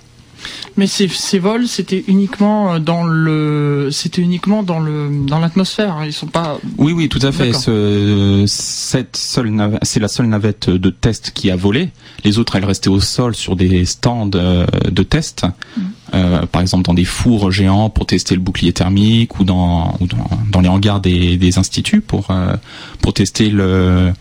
Mais 0.76 0.87
ces, 0.87 1.09
ces 1.09 1.38
vols, 1.38 1.66
c'était 1.66 2.04
uniquement 2.09 2.78
dans 2.78 3.04
le, 3.04 3.88
c'était 3.90 4.23
uniquement 4.23 4.62
dans 4.62 4.80
le, 4.80 5.11
dans 5.26 5.38
l'atmosphère. 5.38 5.99
Ils 6.04 6.12
sont 6.12 6.26
pas. 6.26 6.59
Oui, 6.78 6.92
oui, 6.92 7.09
tout 7.09 7.20
à 7.23 7.32
fait. 7.32 7.52
Ce, 7.52 8.44
cette 8.47 9.16
seule 9.16 9.50
c'est 9.82 10.00
la 10.00 10.09
seule 10.09 10.26
navette 10.26 10.70
de 10.70 10.90
test 10.90 11.32
qui 11.35 11.50
a 11.50 11.56
volé. 11.56 11.90
Les 12.25 12.38
autres, 12.38 12.56
elles 12.56 12.64
restaient 12.64 12.88
au 12.88 13.00
sol 13.00 13.35
sur 13.35 13.56
des 13.56 13.85
stands 13.85 14.26
de 14.26 15.02
test. 15.02 15.44
Mm. 15.76 15.80
Euh, 16.12 16.44
par 16.47 16.61
exemple 16.61 16.82
dans 16.82 16.94
des 16.94 17.04
fours 17.04 17.52
géants 17.52 17.88
pour 17.88 18.04
tester 18.04 18.35
le 18.35 18.40
bouclier 18.40 18.73
thermique 18.73 19.38
ou 19.38 19.44
dans, 19.44 19.97
ou 20.00 20.09
dans, 20.09 20.28
dans 20.50 20.61
les 20.61 20.68
hangars 20.68 21.00
des, 21.00 21.37
des 21.37 21.59
instituts 21.59 22.00
pour, 22.00 22.32
euh, 22.32 22.56
pour 23.00 23.14
tester 23.14 23.49
le, 23.49 24.12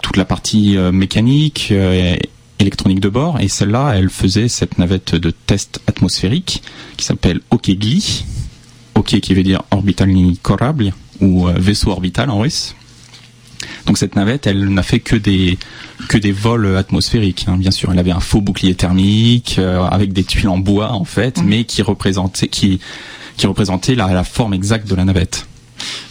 toute 0.00 0.16
la 0.16 0.24
partie 0.24 0.78
euh, 0.78 0.90
mécanique 0.90 1.72
électronique 2.58 3.00
de 3.00 3.08
bord 3.08 3.40
et 3.40 3.48
celle-là 3.48 3.94
elle 3.96 4.08
faisait 4.08 4.48
cette 4.48 4.78
navette 4.78 5.14
de 5.14 5.30
test 5.30 5.80
atmosphérique 5.86 6.62
qui 6.96 7.04
s'appelle 7.04 7.40
OKGLI 7.50 8.24
OK 8.94 9.20
qui 9.20 9.34
veut 9.34 9.42
dire 9.42 9.62
orbitalny 9.70 10.38
corable 10.42 10.92
ou 11.20 11.46
vaisseau 11.46 11.90
orbital 11.90 12.30
en 12.30 12.40
russe 12.40 12.74
donc 13.86 13.98
cette 13.98 14.16
navette, 14.16 14.46
elle 14.46 14.68
n'a 14.68 14.82
fait 14.82 15.00
que 15.00 15.16
des 15.16 15.58
que 16.08 16.18
des 16.18 16.32
vols 16.32 16.76
atmosphériques. 16.76 17.46
Hein. 17.48 17.56
Bien 17.56 17.70
sûr, 17.70 17.90
elle 17.90 17.98
avait 17.98 18.10
un 18.10 18.20
faux 18.20 18.40
bouclier 18.40 18.74
thermique 18.74 19.56
euh, 19.58 19.82
avec 19.82 20.12
des 20.12 20.24
tuiles 20.24 20.48
en 20.48 20.58
bois 20.58 20.92
en 20.92 21.04
fait, 21.04 21.38
mmh. 21.40 21.46
mais 21.46 21.64
qui 21.64 21.82
représentait 21.82 22.48
qui 22.48 22.80
qui 23.36 23.46
représentait 23.46 23.94
la, 23.94 24.12
la 24.12 24.24
forme 24.24 24.54
exacte 24.54 24.88
de 24.88 24.94
la 24.94 25.04
navette. 25.04 25.46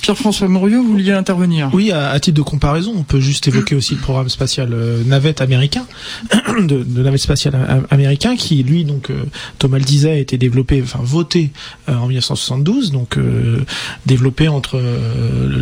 Pierre-François 0.07 0.47
Morieux, 0.47 0.77
vous 0.77 0.91
vouliez 0.91 1.11
intervenir? 1.11 1.69
Oui, 1.73 1.91
à, 1.91 2.17
titre 2.21 2.37
de 2.37 2.41
comparaison, 2.41 2.93
on 2.95 3.03
peut 3.03 3.19
juste 3.19 3.45
évoquer 3.49 3.75
aussi 3.75 3.93
le 3.93 3.99
programme 3.99 4.29
spatial 4.29 4.69
euh, 4.71 5.03
navette 5.03 5.41
américain, 5.41 5.85
de, 6.59 6.81
de, 6.81 7.03
navette 7.03 7.19
spatiale 7.19 7.85
américain, 7.91 8.37
qui 8.37 8.63
lui, 8.63 8.85
donc 8.85 9.09
euh, 9.09 9.25
Thomas 9.59 9.79
le 9.79 9.83
disait, 9.83 10.11
a 10.11 10.15
été 10.15 10.37
développé, 10.37 10.81
enfin 10.81 10.99
voté 11.03 11.51
euh, 11.89 11.95
en 11.97 12.07
1972, 12.07 12.93
donc 12.93 13.19
développé 14.05 14.47
entre 14.47 14.81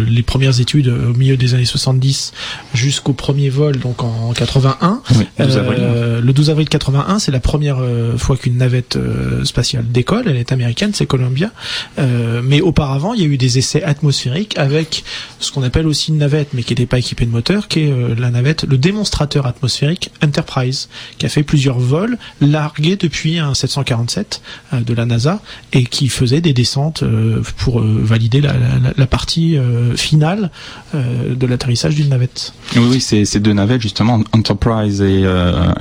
les 0.08 0.22
premières 0.22 0.62
études 0.62 0.90
au 0.90 1.18
milieu 1.18 1.38
des 1.38 1.56
années 1.56 1.66
70 1.66 2.32
jusqu'au 2.76 3.14
premier 3.14 3.50
vol, 3.50 3.78
donc 3.78 4.04
en, 4.04 4.32
81. 4.34 5.02
le 5.40 6.32
12 6.32 6.52
avril 6.52 6.70
81, 6.70 7.18
c'est 7.18 7.32
la 7.32 7.40
première 7.40 7.80
fois 8.18 8.38
qu'une 8.38 8.58
navette 8.58 9.00
spatiale 9.44 9.88
décolle. 9.90 10.26
Elle 10.28 10.38
est 10.38 10.52
américaine, 10.52 10.92
c'est 10.94 11.08
Columbia. 11.08 11.50
mais 11.98 12.62
auparavant, 12.62 13.16
il 13.16 13.22
y 13.22 13.24
a 13.24 13.28
eu 13.28 13.38
des 13.38 13.58
essais 13.58 13.82
atmosphériques 13.82 14.35
atmosphérique 14.36 14.58
avec 14.58 15.04
ce 15.40 15.52
qu'on 15.52 15.64
appelle 15.64 15.88
aussi 15.88 16.12
une 16.12 16.18
navette, 16.18 16.50
mais 16.54 16.64
qui 16.64 16.74
n'était 16.74 16.86
pas 16.86 17.00
équipée 17.00 17.26
de 17.26 17.32
moteur, 17.32 17.68
qui 17.68 17.82
est 17.82 17.92
euh, 17.92 18.16
la 18.18 18.30
navette, 18.30 18.64
le 18.64 18.78
démonstrateur 18.78 19.46
atmosphérique 19.46 20.12
Enterprise, 20.24 20.90
qui 21.18 21.26
a 21.26 21.30
fait 21.30 21.44
plusieurs 21.44 21.80
vols 21.80 22.18
largués 22.42 22.96
depuis 22.96 23.40
un 23.40 23.54
747 23.54 24.42
euh, 24.74 24.82
de 24.82 24.94
la 24.94 25.06
NASA 25.06 25.42
et 25.74 25.84
qui 25.86 26.08
faisait 26.10 26.42
des 26.42 26.54
descentes 26.54 27.04
euh, 27.04 27.42
pour 27.58 27.82
valider 27.82 28.42
la, 28.42 28.54
la, 28.54 28.94
la 28.96 29.08
partie 29.08 29.58
finale 29.96 30.52
de 30.94 31.46
l'atterrissage 31.46 31.96
d'une 31.96 32.10
navette. 32.10 32.54
Oui, 32.76 32.84
oui, 32.90 33.02
ces, 33.02 33.40
deux 33.40 33.54
navettes 33.54 33.82
justement, 33.82 34.22
Enterprise 34.32 35.02
et 35.02 35.22
euh, 35.24 35.72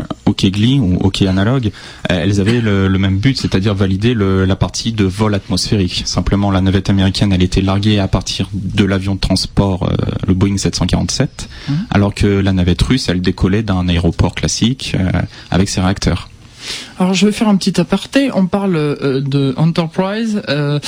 Glee 0.42 0.78
ou 0.80 0.96
OK 1.00 1.22
Analog, 1.22 1.70
elles 2.08 2.40
avaient 2.40 2.60
le, 2.60 2.88
le 2.88 2.98
même 2.98 3.18
but, 3.18 3.38
c'est-à-dire 3.38 3.74
valider 3.74 4.14
le, 4.14 4.44
la 4.44 4.56
partie 4.56 4.92
de 4.92 5.04
vol 5.04 5.34
atmosphérique. 5.34 6.02
Simplement, 6.04 6.50
la 6.50 6.60
navette 6.60 6.90
américaine, 6.90 7.32
elle 7.32 7.42
était 7.42 7.62
larguée 7.62 7.98
à 7.98 8.08
partir 8.08 8.33
de 8.52 8.84
l'avion 8.84 9.14
de 9.14 9.20
transport, 9.20 9.84
euh, 9.84 9.96
le 10.26 10.34
Boeing 10.34 10.56
747, 10.56 11.48
mmh. 11.68 11.72
alors 11.90 12.14
que 12.14 12.26
la 12.26 12.52
navette 12.52 12.82
russe, 12.82 13.08
elle 13.08 13.20
décollait 13.20 13.62
d'un 13.62 13.88
aéroport 13.88 14.34
classique 14.34 14.96
euh, 14.98 15.10
avec 15.50 15.68
ses 15.68 15.80
réacteurs. 15.80 16.28
Alors 16.98 17.14
je 17.14 17.26
vais 17.26 17.32
faire 17.32 17.48
un 17.48 17.56
petit 17.56 17.80
aparté. 17.80 18.30
On 18.32 18.46
parle 18.46 18.76
euh, 18.76 19.20
de 19.20 19.54
Enterprise. 19.56 20.42
Euh, 20.48 20.78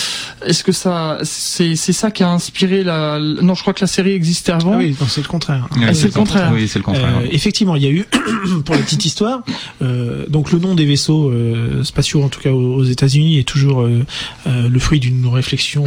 Est-ce 0.44 0.62
que 0.62 0.72
ça, 0.72 1.18
c'est 1.22 1.76
ça 1.76 2.10
qui 2.10 2.22
a 2.22 2.30
inspiré 2.30 2.84
la 2.84 3.18
Non, 3.18 3.54
je 3.54 3.62
crois 3.62 3.75
que 3.75 3.80
la 3.80 3.86
série 3.86 4.12
existait 4.12 4.52
avant. 4.52 4.75
Ah 4.75 4.78
oui, 4.78 4.96
c'est 5.08 5.22
le 5.22 5.28
contraire. 5.28 5.68
Ah, 5.82 5.94
c'est 5.94 6.06
le 6.06 6.12
contraire. 6.12 6.50
Oui, 6.52 6.68
c'est 6.68 6.78
le 6.78 6.84
contraire. 6.84 7.18
Euh, 7.22 7.28
effectivement, 7.30 7.76
il 7.76 7.82
y 7.82 7.86
a 7.86 7.90
eu, 7.90 8.04
pour 8.64 8.75
la 8.75 8.82
petite 8.82 9.04
histoire, 9.04 9.42
euh, 9.82 10.26
donc 10.28 10.52
le 10.52 10.58
nom 10.58 10.75
des 10.75 10.84
vaisseaux 10.84 11.30
euh, 11.30 11.82
spatiaux, 11.84 12.22
en 12.22 12.28
tout 12.28 12.40
cas 12.40 12.50
aux, 12.50 12.84
États-Unis, 12.84 13.38
est 13.38 13.44
toujours 13.44 13.82
euh, 13.82 14.04
le 14.46 14.78
fruit 14.78 15.00
d'une 15.00 15.26
réflexion 15.26 15.84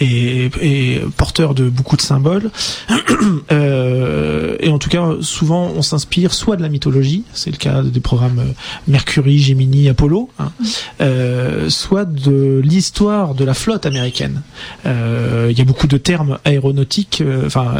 et, 0.00 0.50
et, 0.60 1.00
porteur 1.16 1.54
de 1.54 1.68
beaucoup 1.68 1.96
de 1.96 2.02
symboles. 2.02 2.50
et 3.50 4.68
en 4.68 4.78
tout 4.78 4.90
cas, 4.90 5.12
souvent, 5.20 5.72
on 5.76 5.82
s'inspire 5.82 6.32
soit 6.32 6.56
de 6.56 6.62
la 6.62 6.68
mythologie, 6.68 7.24
c'est 7.32 7.50
le 7.50 7.56
cas 7.56 7.82
des 7.82 8.00
programmes 8.00 8.54
Mercury, 8.88 9.38
Gemini, 9.44 9.88
Apollo, 9.88 10.30
hein, 10.38 10.50
euh, 11.00 11.68
soit 11.68 12.04
de 12.04 12.60
l'histoire 12.64 13.34
de 13.34 13.44
la 13.44 13.54
flotte 13.54 13.86
américaine. 13.86 14.42
Euh, 14.86 15.48
il 15.50 15.58
y 15.58 15.60
a 15.60 15.64
beaucoup 15.64 15.86
de 15.86 15.98
termes 15.98 16.38
aéronautiques, 16.44 17.20
euh, 17.20 17.46
enfin 17.46 17.74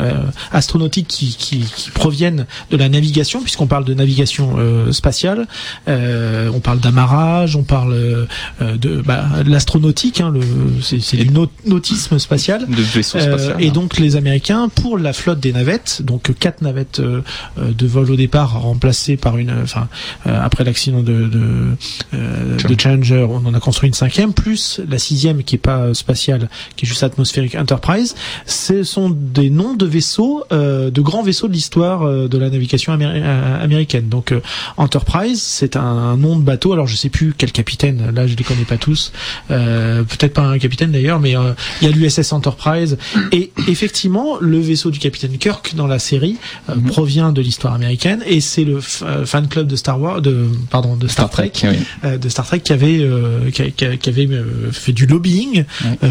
astronautiques 0.53 1.09
qui, 1.09 1.35
qui, 1.37 1.61
qui, 1.61 1.91
proviennent 1.91 2.47
de 2.71 2.77
la 2.77 2.89
navigation, 2.89 3.41
puisqu'on 3.41 3.67
parle 3.67 3.85
de 3.85 3.95
navigation 3.95 4.57
spatiale, 4.93 5.47
on 5.87 6.61
parle 6.63 6.81
d'amarrage, 6.81 7.57
on 7.57 7.63
parle 7.63 8.27
de, 8.61 9.03
bah, 9.03 9.25
l'astronautique, 9.47 10.21
hein, 10.21 10.33
c'est 10.83 11.17
du 11.17 11.31
nautisme 11.67 12.19
spatial. 12.19 12.67
De 12.69 12.83
vaisseau 12.83 13.19
spatial. 13.19 13.57
et 13.59 13.71
donc 13.71 13.99
les 13.99 14.17
Américains, 14.17 14.69
pour 14.69 14.99
la 14.99 15.13
flotte 15.13 15.41
des 15.41 15.53
navettes, 15.53 16.03
donc 16.03 16.33
quatre 16.39 16.63
navettes 16.63 17.01
de 17.01 17.87
vol 17.87 18.11
au 18.11 18.17
départ 18.17 18.61
remplacées 18.61 19.17
par 19.17 19.39
une, 19.39 19.55
enfin 19.63 19.89
après 20.27 20.65
l'accident 20.65 21.03
de 21.03 21.15
de, 21.15 21.54
euh, 22.15 22.57
de, 22.57 22.81
Challenger, 22.81 23.27
on 23.29 23.45
en 23.47 23.55
a 23.55 23.61
construit 23.61 23.89
une 23.89 23.95
cinquième, 23.95 24.33
plus 24.33 24.81
la 24.89 24.99
sixième 24.99 25.43
qui 25.43 25.57
est 25.57 25.59
pas 25.59 25.95
spatiale, 25.95 26.49
qui 26.77 26.85
est 26.85 26.89
juste 26.89 27.03
atmosphérique 27.03 27.55
Enterprise. 27.55 28.15
Ce 28.47 28.83
sont 28.83 29.11
des 29.11 29.51
noms 29.51 29.75
de 29.75 29.87
vaisseaux, 29.87 30.45
euh, 30.53 30.91
de 30.91 31.01
grands 31.01 31.23
vaisseaux 31.23 31.49
de 31.49 31.53
l'histoire 31.53 32.03
euh, 32.03 32.29
de 32.29 32.39
la 32.39 32.51
navigation 32.51 32.93
américaine. 32.93 34.09
Donc 34.09 34.35
Enterprise, 34.77 35.43
c'est 35.43 35.77
un, 35.77 36.17
nom 36.17 36.39
de 36.39 36.43
bateau. 36.43 36.73
Alors 36.73 36.87
je 36.87 36.97
sais 36.97 37.09
plus 37.09 37.35
quel 37.37 37.53
capitaine. 37.53 38.13
Là, 38.15 38.27
je 38.27 38.37
les 38.37 38.45
connais 38.45 38.65
pas 38.65 38.77
tous. 38.77 39.13
Peut-être 39.49 40.35
pas 40.35 40.43
un 40.43 40.59
capitaine 40.59 40.93
d'ailleurs, 40.93 41.21
mais 41.21 41.35
il 41.81 41.89
y 41.89 41.91
a 41.91 41.91
l'USS 41.91 42.33
Enterprise. 42.33 42.99
Et 43.33 43.51
effectivement, 43.69 44.37
le 44.41 44.59
vaisseau 44.59 44.91
du 44.91 44.99
capitaine 44.99 45.37
Kirk 45.39 45.75
dans 45.75 45.87
la 45.87 45.99
série 45.99 46.37
mhm. 46.69 46.85
provient 46.85 47.33
de 47.33 47.41
l'histoire 47.41 47.75
américaine 47.75 48.23
et 48.27 48.41
c'est 48.41 48.65
le 48.65 48.81
fan 48.81 49.49
club 49.49 49.67
de 49.67 49.77
Star 49.77 50.01
Wars, 50.01 50.23
de 50.23 50.49
pardon, 50.71 50.97
de 50.97 51.09
Star, 51.09 51.31
Trek, 51.31 51.44
euh, 52.05 52.19
de 52.19 52.29
Star 52.29 52.47
Trek 52.47 52.61
qui 52.61 52.73
avait 52.73 52.99
euh, 53.01 53.51
qui, 53.51 53.73
qui, 53.73 54.09
avait 54.09 54.29
euh, 54.31 54.71
fait 54.73 54.93
du 54.93 55.07
lobbying 55.07 55.65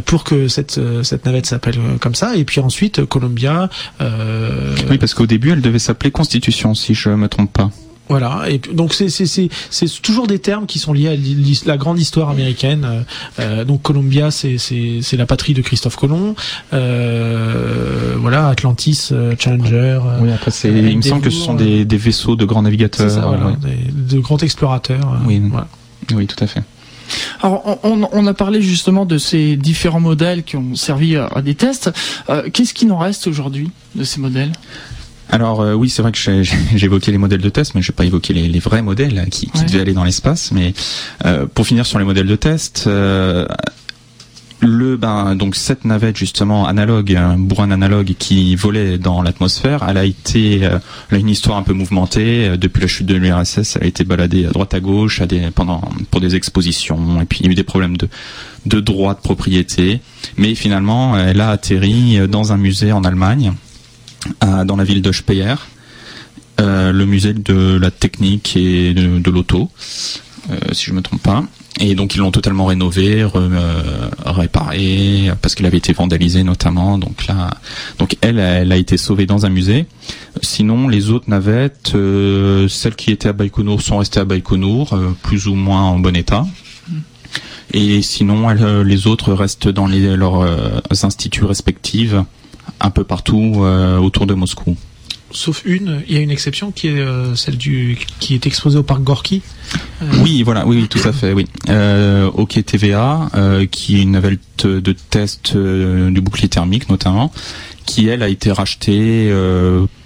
pour 0.06 0.24
que 0.24 0.48
cette 0.48 0.80
cette 1.04 1.26
navette 1.26 1.46
s'appelle 1.46 1.78
comme 2.00 2.16
ça 2.16 2.36
et 2.36 2.44
puis 2.44 2.60
ensuite 2.60 3.06
Columbia. 3.06 3.70
oui, 4.00 4.98
parce 4.98 5.14
qu'au 5.14 5.28
début 5.28 5.52
elle 5.52 5.62
devait 5.62 5.80
s'appeler 5.80 6.12
Constitution 6.12 6.74
si 6.74 6.94
je 6.94 7.10
me 7.10 7.28
trompe 7.28 7.54
pas. 7.54 7.72
Voilà, 8.10 8.44
et 8.50 8.58
donc 8.58 8.94
c'est 8.94 9.10
c'est 9.10 9.26
c'est 9.26 9.50
c'est 9.70 10.02
toujours 10.02 10.28
des 10.28 10.40
termes 10.40 10.66
qui 10.66 10.78
sont 10.78 10.92
liés 10.92 11.08
à 11.08 11.68
la 11.68 11.78
grande 11.78 12.00
histoire 12.00 12.30
américaine. 12.30 13.06
Euh, 13.40 13.64
donc 13.64 13.82
Columbia, 13.82 14.30
c'est 14.30 14.58
c'est 14.58 15.00
c'est 15.02 15.16
la 15.16 15.26
patrie 15.26 15.54
de 15.54 15.62
Christophe 15.62 15.96
Colomb. 15.96 16.36
Euh, 16.74 18.16
voilà, 18.20 18.50
Atlantis, 18.50 19.12
Challenger. 19.40 20.02
Oui, 20.22 20.32
après 20.32 20.52
c'est. 20.52 20.70
il 20.70 20.98
me 20.98 21.02
semble 21.02 21.22
que 21.22 21.30
ce 21.30 21.40
sont 21.40 21.54
des 21.54 21.86
des 21.86 21.98
vaisseaux 21.98 22.36
de 22.36 22.46
grands 22.46 22.64
navigateurs, 22.64 23.10
ça, 23.10 23.22
voilà, 23.22 23.56
de 23.64 24.20
grands 24.20 24.38
explorateurs. 24.38 25.22
oui, 25.26 25.42
voilà. 25.50 25.68
oui, 26.14 26.28
tout 26.28 26.44
à 26.44 26.48
fait. 26.48 26.64
Alors, 27.42 27.80
on, 27.84 28.08
on, 28.12 28.28
a 28.28 28.34
parlé 28.34 28.62
justement 28.62 29.06
de 29.06 29.18
ces 29.18 29.56
différents 29.56 30.00
modèles 30.00 30.44
qui 30.44 30.56
ont 30.56 30.76
servi 30.76 31.16
à, 31.16 31.42
des 31.42 31.56
tests. 31.56 31.92
Euh, 32.30 32.50
Qu'est-ce 32.52 32.74
qui 32.74 32.86
nous 32.86 32.98
reste 32.98 33.28
aujourd'hui 33.28 33.72
de 33.96 34.04
ces 34.04 34.20
modèles? 34.20 34.52
Alors 35.34 35.62
euh, 35.62 35.74
oui, 35.74 35.90
c'est 35.90 36.04
vrai 36.04 36.12
que 36.12 36.20
j'ai 36.44 36.86
évoqué 36.86 37.12
les 37.12 37.18
modèles 37.18 37.42
de 37.42 37.50
test, 37.50 37.74
mais 37.74 37.82
je 37.82 37.92
vais 37.92 37.96
pas 37.96 38.06
évoquer 38.06 38.34
les, 38.34 38.48
les 38.48 38.60
vrais 38.60 38.84
modèles 38.84 39.28
qui, 39.32 39.48
qui 39.48 39.66
devaient 39.66 39.82
aller 39.82 39.94
dans 39.94 40.04
l'espace. 40.04 40.52
Mais 40.52 40.76
euh, 41.26 41.48
pour 41.48 41.66
finir 41.66 41.88
sur 41.88 41.98
les 41.98 42.06
modèles 42.06 42.28
de 42.28 42.36
test, 42.36 42.84
euh, 42.86 43.48
le 44.60 44.96
ben 44.96 45.36
donc 45.36 45.56
cette 45.56 45.86
navette 45.86 46.18
justement 46.18 46.68
analogue, 46.68 47.16
un 47.16 47.40
bourrin 47.40 47.72
analogue 47.72 48.14
qui 48.20 48.56
volait 48.56 49.00
dans 49.00 49.24
l'atmosphère, 49.24 49.84
elle 49.90 49.98
a 49.98 50.06
été, 50.06 50.66
euh, 50.66 50.78
elle 51.10 51.18
a 51.18 51.20
une 51.20 51.30
histoire 51.30 51.58
un 51.58 51.64
peu 51.64 51.74
mouvementée 51.74 52.56
depuis 52.56 52.82
la 52.82 52.88
chute 52.88 53.08
de 53.08 53.16
l'URSS. 53.16 53.78
Elle 53.78 53.86
a 53.86 53.88
été 53.88 54.04
baladée 54.04 54.46
à 54.46 54.52
droite 54.52 54.76
à 54.76 54.80
gauche, 54.82 55.20
à 55.20 55.26
des, 55.26 55.50
pendant 55.50 55.82
pour 56.12 56.22
des 56.22 56.36
expositions, 56.36 57.20
et 57.20 57.26
puis 57.26 57.40
il 57.40 57.48
y 57.48 57.50
a 57.50 57.52
eu 57.52 57.56
des 57.56 57.64
problèmes 57.64 57.98
de 57.98 58.08
de 58.68 58.80
droit 58.80 59.16
de 59.16 59.20
propriété. 59.20 60.00
Mais 60.38 60.54
finalement, 60.54 61.18
elle 61.18 61.42
a 61.42 61.50
atterri 61.50 62.20
dans 62.30 62.54
un 62.54 62.58
musée 62.58 62.92
en 62.92 63.04
Allemagne 63.04 63.54
dans 64.42 64.76
la 64.76 64.84
ville 64.84 65.02
de 65.02 65.12
Speyer, 65.12 65.56
euh, 66.62 66.92
le 66.92 67.06
musée 67.08 67.34
de 67.34 67.80
la 67.82 67.90
technique 67.90 68.56
et 68.56 68.94
de, 68.94 69.32
l'auto, 69.32 69.72
euh, 70.52 70.56
si 70.72 70.86
je 70.86 70.94
me 70.94 71.02
trompe 71.02 71.24
pas. 71.24 71.44
Et 71.80 71.96
donc 71.96 72.14
ils 72.14 72.20
l'ont 72.20 72.30
totalement 72.30 72.68
rénové, 72.68 73.24
euh, 73.24 74.10
réparé, 74.24 75.32
parce 75.42 75.56
qu'il 75.56 75.66
avait 75.66 75.80
été 75.80 75.94
vandalisé 75.94 76.44
notamment. 76.44 77.00
Donc 77.00 77.26
là, 77.26 77.50
donc 77.98 78.18
elle, 78.22 78.38
elle 78.38 78.72
a 78.72 78.78
été 78.78 78.98
sauvée 78.98 79.26
dans 79.26 79.48
un 79.48 79.50
musée. 79.50 79.88
Sinon, 80.44 80.88
les 80.88 81.10
autres 81.10 81.28
navettes, 81.28 81.94
celles 82.70 82.96
qui 82.96 83.10
étaient 83.10 83.30
à 83.30 83.34
Baïkonour 83.34 83.82
sont 83.82 83.98
restées 83.98 84.20
à 84.20 84.26
Baïkonour, 84.26 84.96
plus 85.24 85.48
ou 85.48 85.56
moins 85.56 85.82
en 85.82 85.98
bon 85.98 86.16
état. 86.16 86.46
Et 87.74 88.04
sinon, 88.04 88.50
les 88.84 89.08
autres 89.08 89.34
restent 89.34 89.70
dans 89.70 89.88
leurs 89.88 90.46
instituts 91.04 91.46
respectifs 91.46 92.14
un 92.80 92.90
peu 92.90 93.04
partout 93.04 93.54
euh, 93.58 93.98
autour 93.98 94.26
de 94.26 94.34
Moscou. 94.34 94.76
Sauf 95.32 95.64
une, 95.66 96.04
il 96.08 96.14
y 96.14 96.18
a 96.18 96.22
une 96.22 96.30
exception 96.30 96.72
qui 96.72 96.90
est 96.90 97.00
euh, 97.00 97.36
celle 97.36 97.58
du 97.58 97.98
qui 98.20 98.36
est 98.36 98.46
exposée 98.46 98.78
au 98.78 98.84
parc 98.84 99.02
Gorky. 99.02 99.42
Euh, 100.02 100.06
oui, 100.22 100.44
voilà, 100.44 100.68
oui, 100.68 100.88
tout 100.88 101.00
à 101.06 101.12
fait, 101.12 101.34
oui. 101.34 101.48
OK 102.36 102.64
TVA, 102.64 103.30
qui 103.72 103.98
est 103.98 104.02
une 104.04 104.12
navette 104.12 104.68
de 104.68 104.92
test 104.92 105.58
du 105.58 106.22
bouclier 106.22 106.50
thermique 106.50 106.90
notamment, 106.90 107.32
qui 107.86 108.08
elle 108.08 108.22
a 108.22 108.28
été 108.28 108.52
rachetée 108.52 109.34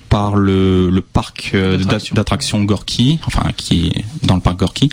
par 0.07 0.37
le, 0.37 0.89
le 0.89 1.01
parc 1.01 1.53
d'attraction 2.13 2.63
Gorky, 2.63 3.19
enfin 3.25 3.51
qui 3.57 3.87
est 3.87 4.05
dans 4.25 4.35
le 4.35 4.41
parc 4.41 4.57
Gorky, 4.59 4.89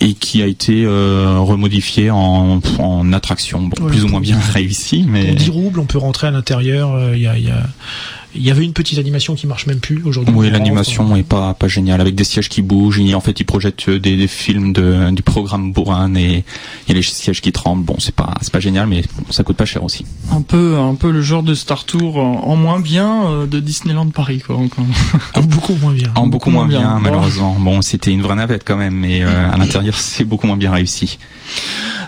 et 0.00 0.14
qui 0.14 0.42
a 0.42 0.46
été 0.46 0.84
euh, 0.84 1.38
remodifié 1.38 2.10
en, 2.10 2.60
en 2.78 3.12
attraction, 3.12 3.62
bon, 3.62 3.86
plus 3.86 4.04
ou 4.04 4.08
moins 4.08 4.20
bien 4.20 4.38
réussi. 4.52 5.04
Mais... 5.08 5.26
Pour 5.26 5.34
10 5.36 5.50
roubles, 5.50 5.80
on 5.80 5.86
peut 5.86 5.98
rentrer 5.98 6.26
à 6.28 6.30
l'intérieur. 6.30 6.94
Euh, 6.94 7.16
il 7.16 7.22
y, 7.22 7.26
a, 7.26 7.38
y, 7.38 7.50
a, 7.50 7.62
il 8.34 8.42
y 8.42 8.50
avait 8.50 8.64
une 8.64 8.72
petite 8.72 8.98
animation 8.98 9.34
qui 9.34 9.46
marche 9.46 9.66
même 9.66 9.80
plus 9.80 10.02
aujourd'hui. 10.04 10.34
Oui, 10.36 10.50
l'animation 10.50 11.16
est 11.16 11.22
pas 11.22 11.54
pas 11.54 11.68
géniale 11.68 12.00
avec 12.00 12.14
des 12.14 12.24
sièges 12.24 12.48
qui 12.48 12.62
bougent. 12.62 13.00
en 13.14 13.20
fait, 13.20 13.40
ils 13.40 13.44
projettent 13.44 13.88
des, 13.90 14.16
des 14.16 14.28
films 14.28 14.72
de, 14.72 15.10
du 15.10 15.22
programme 15.22 15.72
Bourrin 15.72 16.14
et 16.14 16.44
il 16.86 16.88
y 16.88 16.92
a 16.92 16.94
les 16.94 17.02
sièges 17.02 17.40
qui 17.40 17.52
tremblent. 17.52 17.84
Bon, 17.84 17.96
c'est 17.98 18.14
pas 18.14 18.34
c'est 18.40 18.52
pas 18.52 18.60
génial, 18.60 18.86
mais 18.86 19.04
ça 19.30 19.42
coûte 19.44 19.56
pas 19.56 19.64
cher 19.64 19.82
aussi. 19.82 20.04
Un 20.30 20.42
peu 20.42 20.76
un 20.78 20.94
peu 20.94 21.10
le 21.10 21.22
genre 21.22 21.42
de 21.42 21.54
Star 21.54 21.84
Tour 21.84 22.18
en, 22.18 22.56
moins 22.56 22.80
bien 22.80 23.26
euh, 23.26 23.46
de 23.46 23.60
Disneyland 23.60 24.08
Paris 24.10 24.40
quoi. 24.40 24.58
En 25.34 25.42
beaucoup 25.42 25.74
moins 25.74 25.92
bien. 25.92 26.12
En 26.14 26.26
beaucoup, 26.26 26.50
moins, 26.50 26.66
bien, 26.66 26.98
malheureusement. 27.00 27.56
Bon, 27.58 27.82
c'était 27.82 28.10
une 28.10 28.22
vraie 28.22 28.34
navette 28.34 28.62
quand 28.64 28.76
même, 28.76 28.94
mais 28.94 29.22
euh, 29.22 29.50
à 29.50 29.56
l'intérieur 29.56 29.94
c'est 29.98 30.24
beaucoup 30.24 30.46
moins 30.46 30.56
bien 30.56 30.72
réussi. 30.72 31.18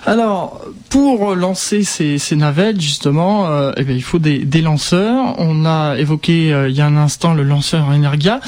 Alors, 0.07 0.61
pour 0.91 1.37
lancer 1.37 1.85
ces, 1.85 2.19
ces 2.19 2.37
navettes, 2.37 2.81
justement, 2.81 3.49
euh, 3.49 3.73
eh 3.77 3.85
bien, 3.85 3.95
il 3.95 4.03
faut 4.03 4.19
des, 4.19 4.45
lanceurs. 4.61 5.37
On 5.39 5.65
a 5.65 5.97
évoqué 5.97 6.53
euh, 6.53 6.69
il 6.69 6.75
y 6.75 6.81
a 6.81 6.87
un 6.87 6.97
instant 6.97 7.33
le 7.33 7.45
lanceur 7.45 7.87
Energia. 7.89 8.41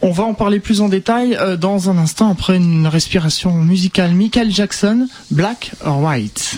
On 0.00 0.12
va 0.12 0.22
en 0.22 0.32
parler 0.32 0.60
plus 0.60 0.80
en 0.80 0.88
détail 0.88 1.36
euh, 1.36 1.56
dans 1.56 1.90
un 1.90 1.98
instant 1.98 2.30
après 2.30 2.56
une 2.56 2.86
respiration 2.86 3.52
musicale. 3.52 4.14
Michael 4.14 4.50
Jackson, 4.50 5.08
Black 5.32 5.72
or 5.84 6.00
White. 6.00 6.56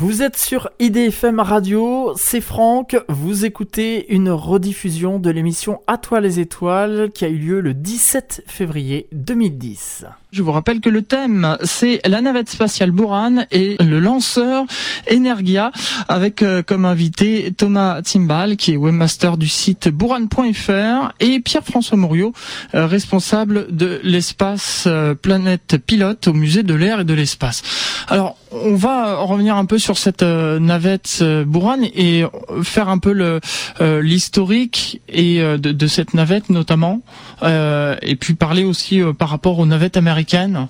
Vous 0.00 0.22
êtes 0.22 0.38
sur 0.38 0.70
IDFM 0.78 1.40
Radio, 1.40 2.14
c'est 2.16 2.40
Franck, 2.40 2.96
vous 3.10 3.44
écoutez 3.44 4.14
une 4.14 4.30
rediffusion 4.30 5.18
de 5.18 5.28
l'émission 5.28 5.82
À 5.86 5.98
toi 5.98 6.22
les 6.22 6.40
étoiles 6.40 7.10
qui 7.12 7.26
a 7.26 7.28
eu 7.28 7.36
lieu 7.36 7.60
le 7.60 7.74
17 7.74 8.44
février 8.46 9.08
2010. 9.12 10.06
Je 10.32 10.42
vous 10.42 10.52
rappelle 10.52 10.80
que 10.80 10.88
le 10.88 11.02
thème, 11.02 11.58
c'est 11.64 12.00
la 12.06 12.20
navette 12.20 12.48
spatiale 12.48 12.92
Buran 12.92 13.44
et 13.50 13.76
le 13.80 13.98
lanceur 13.98 14.64
Energia, 15.12 15.72
avec 16.08 16.42
euh, 16.42 16.62
comme 16.62 16.84
invité 16.84 17.52
Thomas 17.54 18.00
Timbal, 18.02 18.56
qui 18.56 18.72
est 18.72 18.76
webmaster 18.76 19.36
du 19.36 19.48
site 19.48 19.88
buran.fr, 19.88 21.12
et 21.18 21.40
Pierre-François 21.40 21.96
Mouriot, 21.96 22.32
euh, 22.76 22.86
responsable 22.86 23.76
de 23.76 24.00
l'espace 24.04 24.84
euh, 24.86 25.14
Planète 25.14 25.76
Pilote 25.84 26.28
au 26.28 26.32
musée 26.32 26.62
de 26.62 26.74
l'air 26.74 27.00
et 27.00 27.04
de 27.04 27.14
l'espace. 27.14 27.89
Alors, 28.08 28.36
on 28.52 28.74
va 28.74 29.16
revenir 29.16 29.56
un 29.56 29.64
peu 29.64 29.78
sur 29.78 29.98
cette 29.98 30.22
navette 30.22 31.22
Buran 31.46 31.82
et 31.82 32.24
faire 32.62 32.88
un 32.88 32.98
peu 32.98 33.40
l'historique 33.80 35.00
et 35.08 35.40
de, 35.40 35.86
cette 35.86 36.14
navette 36.14 36.50
notamment, 36.50 37.00
et 37.42 38.16
puis 38.18 38.34
parler 38.34 38.64
aussi 38.64 39.00
par 39.18 39.28
rapport 39.28 39.58
aux 39.58 39.66
navettes 39.66 39.96
américaines 39.96 40.68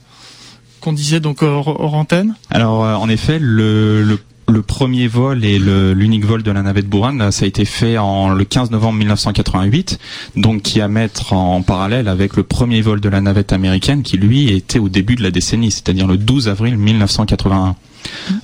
qu'on 0.81 0.93
disait 0.93 1.21
donc 1.21 1.43
hors, 1.43 2.05
Alors 2.51 2.85
euh, 2.85 2.95
en 2.95 3.09
effet, 3.09 3.39
le, 3.39 4.19
premier 4.63 5.07
vol 5.07 5.45
et 5.45 5.59
l'unique 5.59 6.25
vol 6.25 6.43
de 6.43 6.51
la 6.51 6.63
navette 6.63 6.89
Buran, 6.89 7.31
ça 7.31 7.45
a 7.45 7.49
été 7.49 7.65
fait 7.65 7.99
en 7.99 8.31
le 8.31 8.45
15 8.45 8.71
novembre 8.71 8.99
1988, 8.99 9.99
donc 10.37 10.63
qui 10.63 10.81
à 10.81 10.89
mettre 10.89 11.33
en 11.33 11.63
parallèle 11.63 12.09
avec 12.09 12.37
le 12.37 12.43
premier 12.43 12.83
vol 12.83 13.01
de 13.01 13.09
la 13.09 13.21
navette 13.21 13.53
américaine 13.53 14.03
qui 14.03 14.17
lui 14.17 14.51
était 14.51 14.79
au 14.79 14.89
début 14.89 15.15
de 15.15 15.23
la 15.23 15.31
décennie, 15.31 15.71
c'est-à-dire 15.71 16.07
le 16.07 16.17
12 16.17 16.49
avril 16.49 16.77
1981. 16.77 17.77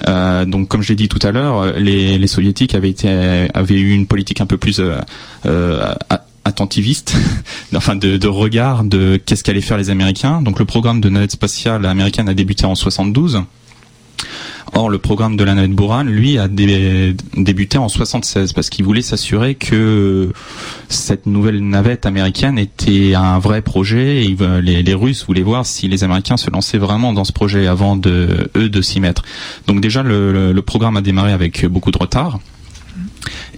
Euh, 0.08 0.44
donc, 0.44 0.68
comme 0.68 0.82
je 0.82 0.90
l'ai 0.90 0.96
dit 0.96 1.08
tout 1.08 1.25
à 1.26 1.32
l'heure, 1.32 1.78
les, 1.78 2.26
soviétiques 2.26 2.75
avaient 2.75 2.90
été 2.90 3.48
avaient 3.54 3.78
eu 3.78 3.92
une 3.92 4.06
politique 4.06 4.40
un 4.40 4.46
peu 4.46 4.56
plus 4.56 4.80
euh, 5.44 5.94
attentiviste, 6.44 7.16
enfin 7.75 7.96
de, 7.96 8.16
de, 8.16 8.28
regard 8.28 8.84
de 8.84 9.20
qu'est-ce 9.25 9.42
qu'allaient 9.42 9.60
faire 9.60 9.78
les 9.78 9.90
Américains. 9.90 10.42
Donc 10.42 10.58
le 10.58 10.64
programme 10.64 11.00
de 11.00 11.08
navette 11.08 11.32
spatiale 11.32 11.84
américaine 11.86 12.28
a 12.28 12.34
débuté 12.34 12.64
en 12.66 12.75
72. 12.75 13.42
Or, 14.73 14.90
le 14.90 14.99
programme 14.99 15.37
de 15.37 15.44
la 15.44 15.54
navette 15.54 15.73
Buran, 15.73 16.02
lui, 16.02 16.38
a 16.38 16.49
débuté 16.49 17.78
en 17.78 17.88
76 17.88 18.52
parce 18.52 18.68
qu'il 18.68 18.85
voulait 18.85 19.02
s'assurer 19.02 19.54
que 19.54 20.32
cette 20.88 21.26
nouvelle 21.26 21.61
navette 21.66 22.04
américaine 22.04 22.58
était 22.58 23.14
un 23.14 23.38
vrai 23.38 23.62
projet 23.62 24.25
et 24.25 24.37
les, 24.62 24.94
Russes 24.94 25.25
voulaient 25.26 25.42
voir 25.42 25.66
si 25.66 25.88
les 25.88 26.04
Américains 26.04 26.37
se 26.37 26.50
lançaient 26.50 26.78
vraiment 26.78 27.12
dans 27.12 27.25
ce 27.25 27.32
projet 27.32 27.66
avant 27.66 27.96
de 27.96 28.50
eux 28.56 28.68
de 28.68 28.82
s'y 28.82 29.00
mettre. 29.00 29.23
Donc 29.66 29.80
déjà, 29.80 30.02
le 30.02 30.61
programme 30.61 30.96
a 30.96 31.00
démarré 31.00 31.32
avec 31.32 31.64
beaucoup 31.66 31.90
de 31.90 31.99
retard. 31.99 32.38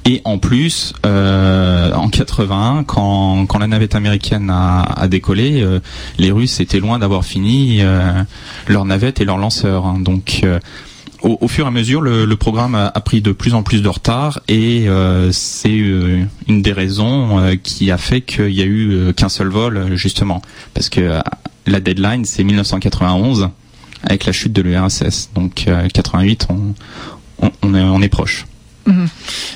Et 0.05 0.23
en 0.25 0.39
plus, 0.39 0.95
euh, 1.05 1.93
en 1.93 2.09
81, 2.09 2.85
quand, 2.85 3.45
quand 3.47 3.59
la 3.59 3.67
navette 3.67 3.95
américaine 3.95 4.51
a, 4.51 5.07
décollé, 5.09 5.61
euh, 5.61 5.81
les 6.17 6.31
Russes 6.31 6.61
étaient 6.61 6.81
loin 6.81 6.99
d'avoir 6.99 7.27
fini 7.27 7.81
euh, 7.83 8.23
leur 8.69 8.87
navette 8.87 9.21
et 9.21 9.27
leur 9.27 9.37
lanceur. 9.37 9.85
Hein. 9.85 10.01
Donc, 10.01 10.47
au, 11.21 11.49
fur 11.49 11.67
et 11.67 11.69
à 11.69 11.71
mesure, 11.71 12.01
le, 12.01 12.37
programme 12.37 12.75
a, 12.75 12.91
pris 13.01 13.21
de 13.21 13.33
plus 13.33 13.53
en 13.53 13.63
plus 13.63 13.83
de 13.83 13.89
retard 13.89 14.41
et 14.49 14.87
c'est 15.33 15.77
une 15.77 16.63
des 16.63 16.73
raisons 16.73 17.59
qui 17.63 17.91
a 17.91 17.99
fait 17.99 18.23
qu'il 18.23 18.53
y 18.53 18.63
a 18.63 18.67
eu 18.67 19.13
qu'un 19.15 19.29
seul 19.29 19.49
vol, 19.49 19.95
justement, 19.97 20.41
parce 20.75 20.89
que 20.89 21.21
la 21.67 21.81
deadline 21.81 22.25
c'est 22.25 22.45
1991 22.45 23.51
avec 24.05 24.25
la 24.27 24.33
chute 24.33 24.53
de 24.53 24.63
l'URSS. 24.63 25.31
Donc, 25.35 25.67
88, 25.93 26.47
on, 26.51 26.75
on, 27.43 27.51
on, 27.63 27.75
est, 27.75 27.83
on 27.83 28.01
est 28.01 28.09
proche. 28.09 28.47
Mhm. 28.89 29.09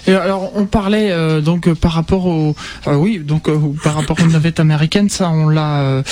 Et 0.06 0.12
alors 0.12 0.52
on 0.54 0.66
parlait 0.66 1.10
euh, 1.10 1.40
donc 1.40 1.66
euh, 1.66 1.74
par 1.74 1.92
rapport 1.92 2.26
au 2.26 2.54
euh, 2.86 2.94
oui 2.94 3.18
donc 3.18 3.48
par 3.82 3.94
rapport 3.94 4.18
aux 4.22 4.26
navettes 4.26 4.60
américaines 4.60 5.08
ça 5.08 5.30
on 5.30 5.48
l'a 5.48 6.02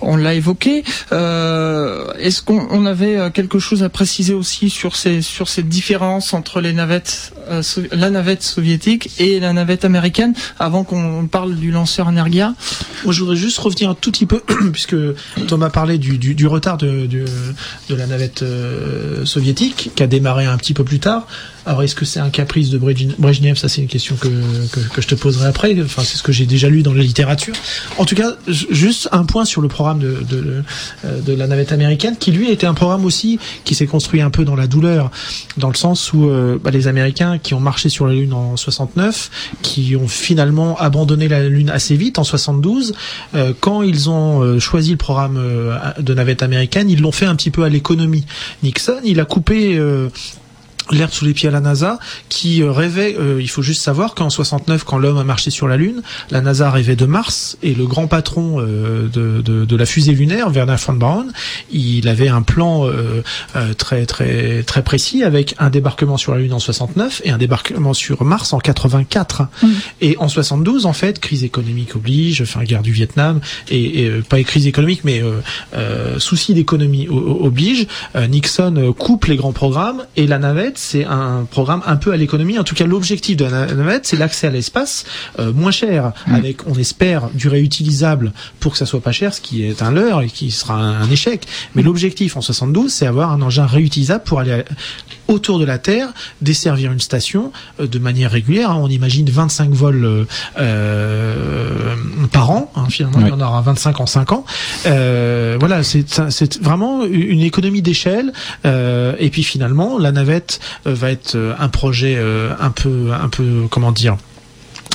on 0.00 0.16
l'a 0.16 0.34
évoqué. 0.34 0.82
Est-ce 1.10 2.42
qu'on 2.42 2.86
avait 2.86 3.30
quelque 3.32 3.58
chose 3.58 3.82
à 3.82 3.90
préciser 3.90 4.32
aussi 4.32 4.70
sur 4.70 4.96
ces 4.96 5.20
sur 5.20 5.48
cette 5.48 5.68
différence 5.68 6.32
entre 6.32 6.60
les 6.60 6.72
navettes 6.72 7.34
la 7.92 8.10
navette 8.10 8.42
soviétique 8.42 9.10
et 9.18 9.40
la 9.40 9.52
navette 9.52 9.84
américaine 9.84 10.32
avant 10.58 10.84
qu'on 10.84 11.26
parle 11.26 11.56
du 11.56 11.70
lanceur 11.70 12.08
Energia? 12.08 12.54
Moi 13.04 13.12
je 13.12 13.20
voudrais 13.20 13.36
juste 13.36 13.58
revenir 13.58 13.90
un 13.90 13.94
tout 13.94 14.10
petit 14.10 14.26
peu 14.26 14.42
puisque 14.72 14.96
Thomas 15.48 15.70
parlait 15.70 15.98
du, 15.98 16.16
du, 16.16 16.34
du 16.34 16.46
retard 16.46 16.78
de, 16.78 17.06
de, 17.06 17.24
de 17.88 17.94
la 17.94 18.06
navette 18.06 18.44
soviétique 19.24 19.90
qui 19.94 20.02
a 20.02 20.06
démarré 20.06 20.46
un 20.46 20.56
petit 20.56 20.74
peu 20.74 20.84
plus 20.84 21.00
tard 21.00 21.26
alors, 21.66 21.82
est-ce 21.82 21.94
que 21.94 22.04
c'est 22.04 22.20
un 22.20 22.30
caprice 22.30 22.70
de 22.70 22.78
Brejnev 22.78 23.56
Ça, 23.56 23.68
c'est 23.68 23.82
une 23.82 23.88
question 23.88 24.16
que, 24.16 24.28
que, 24.94 25.02
je 25.02 25.06
te 25.06 25.14
poserai 25.14 25.46
après. 25.46 25.76
Enfin, 25.82 26.02
c'est 26.02 26.16
ce 26.16 26.22
que 26.22 26.32
j'ai 26.32 26.46
déjà 26.46 26.68
lu 26.68 26.82
dans 26.82 26.94
la 26.94 27.02
littérature. 27.02 27.54
En 27.98 28.04
tout 28.06 28.14
cas, 28.14 28.32
juste 28.48 29.08
un 29.12 29.24
point 29.24 29.44
sur 29.44 29.60
le 29.60 29.68
programme 29.68 29.98
de, 29.98 30.62
euh, 31.04 31.20
de 31.20 31.32
la 31.34 31.46
navette 31.46 31.72
américaine, 31.72 32.16
qui 32.18 32.32
lui 32.32 32.50
était 32.50 32.66
un 32.66 32.74
programme 32.74 33.04
aussi 33.04 33.38
qui 33.64 33.74
s'est 33.74 33.86
construit 33.86 34.22
un 34.22 34.30
peu 34.30 34.44
dans 34.44 34.56
la 34.56 34.66
douleur, 34.66 35.10
dans 35.58 35.68
le 35.68 35.74
sens 35.74 36.12
où 36.14 36.28
euh, 36.28 36.58
bah, 36.62 36.70
les 36.70 36.88
Américains 36.88 37.38
qui 37.38 37.52
ont 37.52 37.60
marché 37.60 37.90
sur 37.90 38.06
la 38.06 38.14
Lune 38.14 38.32
en 38.32 38.56
69, 38.56 39.30
qui 39.60 39.96
ont 39.96 40.08
finalement 40.08 40.78
abandonné 40.78 41.28
la 41.28 41.46
Lune 41.46 41.68
assez 41.68 41.94
vite 41.94 42.18
en 42.18 42.24
72, 42.24 42.94
euh, 43.34 43.52
quand 43.60 43.82
ils 43.82 44.08
ont 44.08 44.58
choisi 44.58 44.92
le 44.92 44.96
programme 44.96 45.38
de 45.98 46.14
navette 46.14 46.42
américaine, 46.42 46.88
ils 46.88 47.00
l'ont 47.00 47.12
fait 47.12 47.26
un 47.26 47.36
petit 47.36 47.50
peu 47.50 47.64
à 47.64 47.68
l'économie. 47.68 48.24
Nixon, 48.62 49.00
il 49.04 49.20
a 49.20 49.24
coupé 49.24 49.78
l'herbe 50.92 51.12
sous 51.12 51.24
les 51.24 51.34
pieds 51.34 51.48
à 51.48 51.52
la 51.52 51.60
NASA, 51.60 51.98
qui 52.28 52.62
euh, 52.62 52.70
rêvait, 52.70 53.16
euh, 53.18 53.40
il 53.40 53.48
faut 53.48 53.62
juste 53.62 53.82
savoir 53.82 54.14
qu'en 54.14 54.30
69, 54.30 54.84
quand 54.84 54.98
l'homme 54.98 55.18
a 55.18 55.24
marché 55.24 55.50
sur 55.50 55.68
la 55.68 55.76
Lune, 55.76 56.02
la 56.30 56.40
NASA 56.40 56.70
rêvait 56.70 56.96
de 56.96 57.06
Mars, 57.06 57.56
et 57.62 57.74
le 57.74 57.86
grand 57.86 58.06
patron 58.06 58.60
euh, 58.60 59.08
de, 59.08 59.40
de, 59.42 59.64
de, 59.64 59.76
la 59.76 59.86
fusée 59.86 60.12
lunaire, 60.12 60.50
Werner 60.50 60.76
von 60.78 60.94
Braun, 60.94 61.26
il 61.72 62.08
avait 62.08 62.28
un 62.28 62.42
plan 62.42 62.88
très 63.78 64.04
très 64.04 64.62
très 64.62 64.82
précis 64.82 65.22
avec 65.22 65.54
un 65.58 65.70
débarquement 65.70 66.16
sur 66.16 66.34
la 66.34 66.40
Lune 66.40 66.52
en 66.52 66.58
69 66.58 67.22
et 67.24 67.30
un 67.30 67.38
débarquement 67.38 67.94
sur 67.94 68.24
Mars 68.24 68.52
en 68.52 68.58
84. 68.58 69.42
Mm. 69.62 69.68
Et 70.00 70.16
en 70.18 70.28
72, 70.28 70.86
en 70.86 70.92
fait, 70.92 71.18
crise 71.18 71.44
économique 71.44 71.96
oblige, 71.96 72.42
enfin 72.42 72.62
guerre 72.64 72.82
du 72.82 72.92
Vietnam, 72.92 73.40
et, 73.70 74.04
et 74.04 74.10
pas 74.28 74.42
crise 74.42 74.66
économique, 74.66 75.02
mais 75.04 75.22
souci 76.18 76.54
d'économie 76.54 77.08
oblige, 77.08 77.86
Nixon 78.28 78.94
coupe 78.98 79.26
les 79.26 79.36
grands 79.36 79.52
programmes 79.52 80.04
et 80.16 80.26
la 80.26 80.38
navette 80.38 80.79
c'est 80.80 81.04
un 81.04 81.46
programme 81.50 81.82
un 81.86 81.96
peu 81.96 82.12
à 82.12 82.16
l'économie. 82.16 82.58
En 82.58 82.64
tout 82.64 82.74
cas, 82.74 82.86
l'objectif 82.86 83.36
de 83.36 83.44
la 83.44 83.66
navette, 83.66 84.06
c'est 84.06 84.16
l'accès 84.16 84.46
à 84.46 84.50
l'espace 84.50 85.04
euh, 85.38 85.52
moins 85.52 85.70
cher, 85.70 86.12
mm. 86.26 86.34
avec, 86.34 86.66
on 86.66 86.74
espère, 86.74 87.28
du 87.34 87.48
réutilisable 87.48 88.32
pour 88.60 88.72
que 88.72 88.78
ça 88.78 88.86
soit 88.86 89.00
pas 89.00 89.12
cher, 89.12 89.34
ce 89.34 89.40
qui 89.40 89.64
est 89.64 89.82
un 89.82 89.92
leurre 89.92 90.22
et 90.22 90.28
qui 90.28 90.50
sera 90.50 90.74
un, 90.74 91.10
échec. 91.10 91.46
Mais 91.74 91.82
l'objectif 91.82 92.36
en 92.36 92.40
72, 92.40 92.92
c'est 92.92 93.06
avoir 93.06 93.30
un 93.30 93.42
engin 93.42 93.66
réutilisable 93.66 94.24
pour 94.24 94.40
aller 94.40 94.64
autour 95.30 95.58
de 95.58 95.64
la 95.64 95.78
Terre, 95.78 96.08
desservir 96.40 96.92
une 96.92 97.00
station 97.00 97.52
euh, 97.80 97.86
de 97.86 97.98
manière 97.98 98.30
régulière. 98.30 98.70
Hein. 98.70 98.80
On 98.82 98.88
imagine 98.88 99.28
25 99.28 99.70
vols 99.70 100.26
euh, 100.58 101.94
par 102.32 102.50
an. 102.50 102.72
Hein. 102.76 102.86
Finalement, 102.90 103.20
il 103.20 103.28
y 103.28 103.32
en 103.32 103.40
aura 103.40 103.60
25 103.62 104.00
en 104.00 104.06
5 104.06 104.32
ans. 104.32 104.44
voilà, 104.84 105.82
c'est 105.82 106.62
vraiment 106.62 107.04
une 107.04 107.40
économie 107.40 107.82
d'échelle. 107.82 108.32
et 108.64 109.30
puis 109.30 109.42
finalement, 109.42 109.98
la 109.98 110.12
navette 110.12 110.60
euh, 110.86 110.94
va 110.94 111.10
être 111.10 111.34
euh, 111.34 111.54
un 111.58 111.68
projet 111.68 112.16
euh, 112.16 112.52
un 112.60 112.70
peu, 112.70 113.10
un 113.12 113.28
peu, 113.28 113.66
comment 113.70 113.92
dire, 113.92 114.16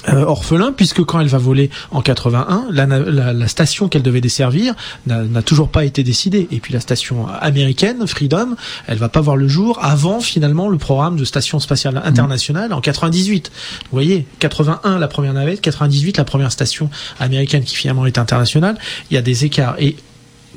orphelin 0.07 0.71
puisque 0.71 1.03
quand 1.03 1.19
elle 1.19 1.27
va 1.27 1.37
voler 1.37 1.69
en 1.91 2.01
81, 2.01 2.67
la, 2.71 2.85
la, 2.85 3.47
station 3.47 3.87
qu'elle 3.87 4.01
devait 4.01 4.21
desservir 4.21 4.73
n'a 5.05 5.41
toujours 5.41 5.69
pas 5.69 5.85
été 5.85 6.03
décidée. 6.03 6.47
Et 6.51 6.59
puis 6.59 6.73
la 6.73 6.79
station 6.79 7.27
américaine, 7.27 8.05
Freedom, 8.07 8.55
elle 8.87 8.97
va 8.97 9.09
pas 9.09 9.21
voir 9.21 9.35
le 9.35 9.47
jour 9.47 9.79
avant 9.81 10.19
finalement 10.19 10.69
le 10.69 10.77
programme 10.77 11.15
de 11.17 11.25
station 11.25 11.59
spatiale 11.59 12.01
internationale 12.03 12.73
en 12.73 12.81
98. 12.81 13.51
Vous 13.83 13.87
voyez, 13.91 14.25
81 14.39 14.99
la 14.99 15.07
première 15.07 15.33
navette, 15.33 15.61
98 15.61 16.17
la 16.17 16.23
première 16.23 16.51
station 16.51 16.89
américaine 17.19 17.63
qui 17.63 17.75
finalement 17.75 18.05
est 18.05 18.17
internationale. 18.17 18.77
Il 19.09 19.15
y 19.15 19.17
a 19.17 19.21
des 19.21 19.45
écarts 19.45 19.75
et 19.79 19.95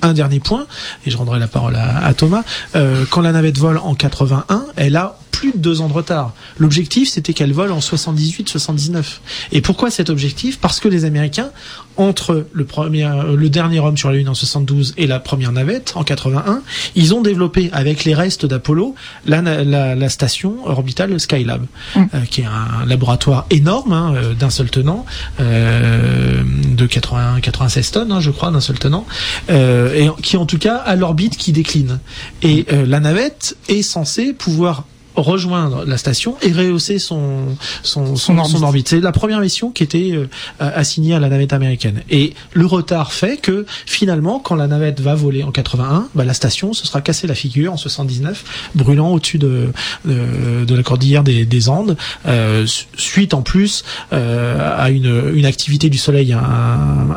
un 0.03 0.13
dernier 0.13 0.41
point, 0.41 0.67
et 1.07 1.11
je 1.11 1.17
rendrai 1.17 1.39
la 1.39 1.49
parole 1.49 1.77
à, 1.77 2.13
Thomas. 2.15 2.45
Euh, 2.77 3.05
quand 3.11 3.21
la 3.21 3.33
navette 3.33 3.59
vole 3.59 3.79
en 3.79 3.95
81, 3.95 4.67
elle 4.77 4.97
a 4.97 5.19
plus 5.39 5.53
de 5.53 5.59
deux 5.59 5.81
ans 5.81 5.87
de 5.87 5.93
retard. 5.93 6.35
L'objectif, 6.59 7.09
c'était 7.09 7.33
qu'elle 7.33 7.53
vole 7.53 7.71
en 7.71 7.79
78-79. 7.79 9.21
Et 9.53 9.61
pourquoi 9.61 9.89
cet 9.89 10.11
objectif? 10.11 10.59
Parce 10.59 10.81
que 10.81 10.89
les 10.89 11.05
Américains, 11.05 11.51
entre 11.97 12.49
le 12.53 12.65
premier, 12.65 13.05
euh, 13.05 13.37
le 13.37 13.49
dernier 13.49 13.79
homme 13.79 13.97
sur 13.97 14.11
la 14.11 14.17
Lune 14.17 14.29
en 14.29 14.35
72 14.35 14.95
et 14.97 15.07
la 15.07 15.21
première 15.21 15.53
navette 15.53 15.93
en 15.95 16.03
81, 16.03 16.63
ils 16.97 17.15
ont 17.15 17.23
développé 17.23 17.71
avec 17.73 18.05
les 18.05 18.15
restes 18.15 18.47
d'Apollo 18.47 18.97
la, 19.27 19.41
la, 19.43 20.09
station 20.09 20.57
orbitale 20.67 21.21
Skylab, 21.21 21.67
mm. 21.95 22.03
euh, 22.15 22.21
qui 22.29 22.41
est 22.41 22.47
un 22.47 22.85
laboratoire 22.85 23.47
énorme 23.51 23.93
hein, 23.93 24.15
euh, 24.17 24.35
d'un 24.35 24.51
seul 24.51 24.71
tenant, 24.71 25.07
de 25.39 26.87
80, 26.87 27.39
96 27.43 27.91
tonnes, 27.93 28.11
hein, 28.11 28.21
je 28.21 28.33
crois, 28.33 28.51
d'un 28.51 28.61
seul 28.61 28.79
tenant, 28.81 29.07
et 29.49 30.09
qui 30.21 30.37
en 30.37 30.47
tout 30.47 30.59
cas 30.59 30.79
a 30.79 30.97
l'orbite 30.97 31.37
qui 31.37 31.53
décline. 31.53 32.01
Et 32.43 32.67
la 32.71 32.99
navette 32.99 33.57
est 33.69 33.83
censée 33.83 34.33
pouvoir 34.33 34.85
rejoindre 35.21 35.85
la 35.85 35.99
station 35.99 36.37
et 36.43 36.53
rehausser 36.53 36.99
son 36.99 37.57
son, 37.83 38.17
son, 38.17 38.63
orbite. 38.63 38.89
C'est 38.89 39.01
la 39.01 39.13
première 39.13 39.41
mission 39.41 39.71
qui 39.71 39.83
était 39.83 40.13
euh, 40.13 40.27
assignée 40.59 41.15
à 41.15 41.21
la 41.21 41.29
navette 41.29 41.53
américaine. 41.53 42.03
Et 42.11 42.35
le 42.53 42.67
retard 42.67 43.13
fait 43.13 43.37
que 43.37 43.67
finalement, 43.87 44.39
quand 44.39 44.55
la 44.55 44.67
navette 44.67 45.01
va 45.01 45.15
voler 45.15 45.43
en 45.43 45.51
81, 45.51 46.09
bah, 46.15 46.25
la 46.25 46.35
station 46.35 46.73
se 46.73 46.87
sera 46.87 47.01
cassé 47.01 47.27
la 47.27 47.35
figure 47.35 47.73
en 47.73 47.77
79, 47.77 48.71
brûlant 48.75 49.11
au-dessus 49.13 49.39
de, 49.39 49.73
de, 50.05 50.75
la 50.75 50.83
cordillère 50.83 51.25
des, 51.25 51.45
des 51.45 51.69
Andes, 51.69 51.97
euh, 52.27 52.67
suite 52.97 53.35
en 53.35 53.43
plus 53.43 53.85
euh, 54.13 54.77
à 54.77 54.91
une, 54.91 55.33
une 55.35 55.47
activité 55.47 55.91
du 55.91 55.99
Soleil 55.99 56.37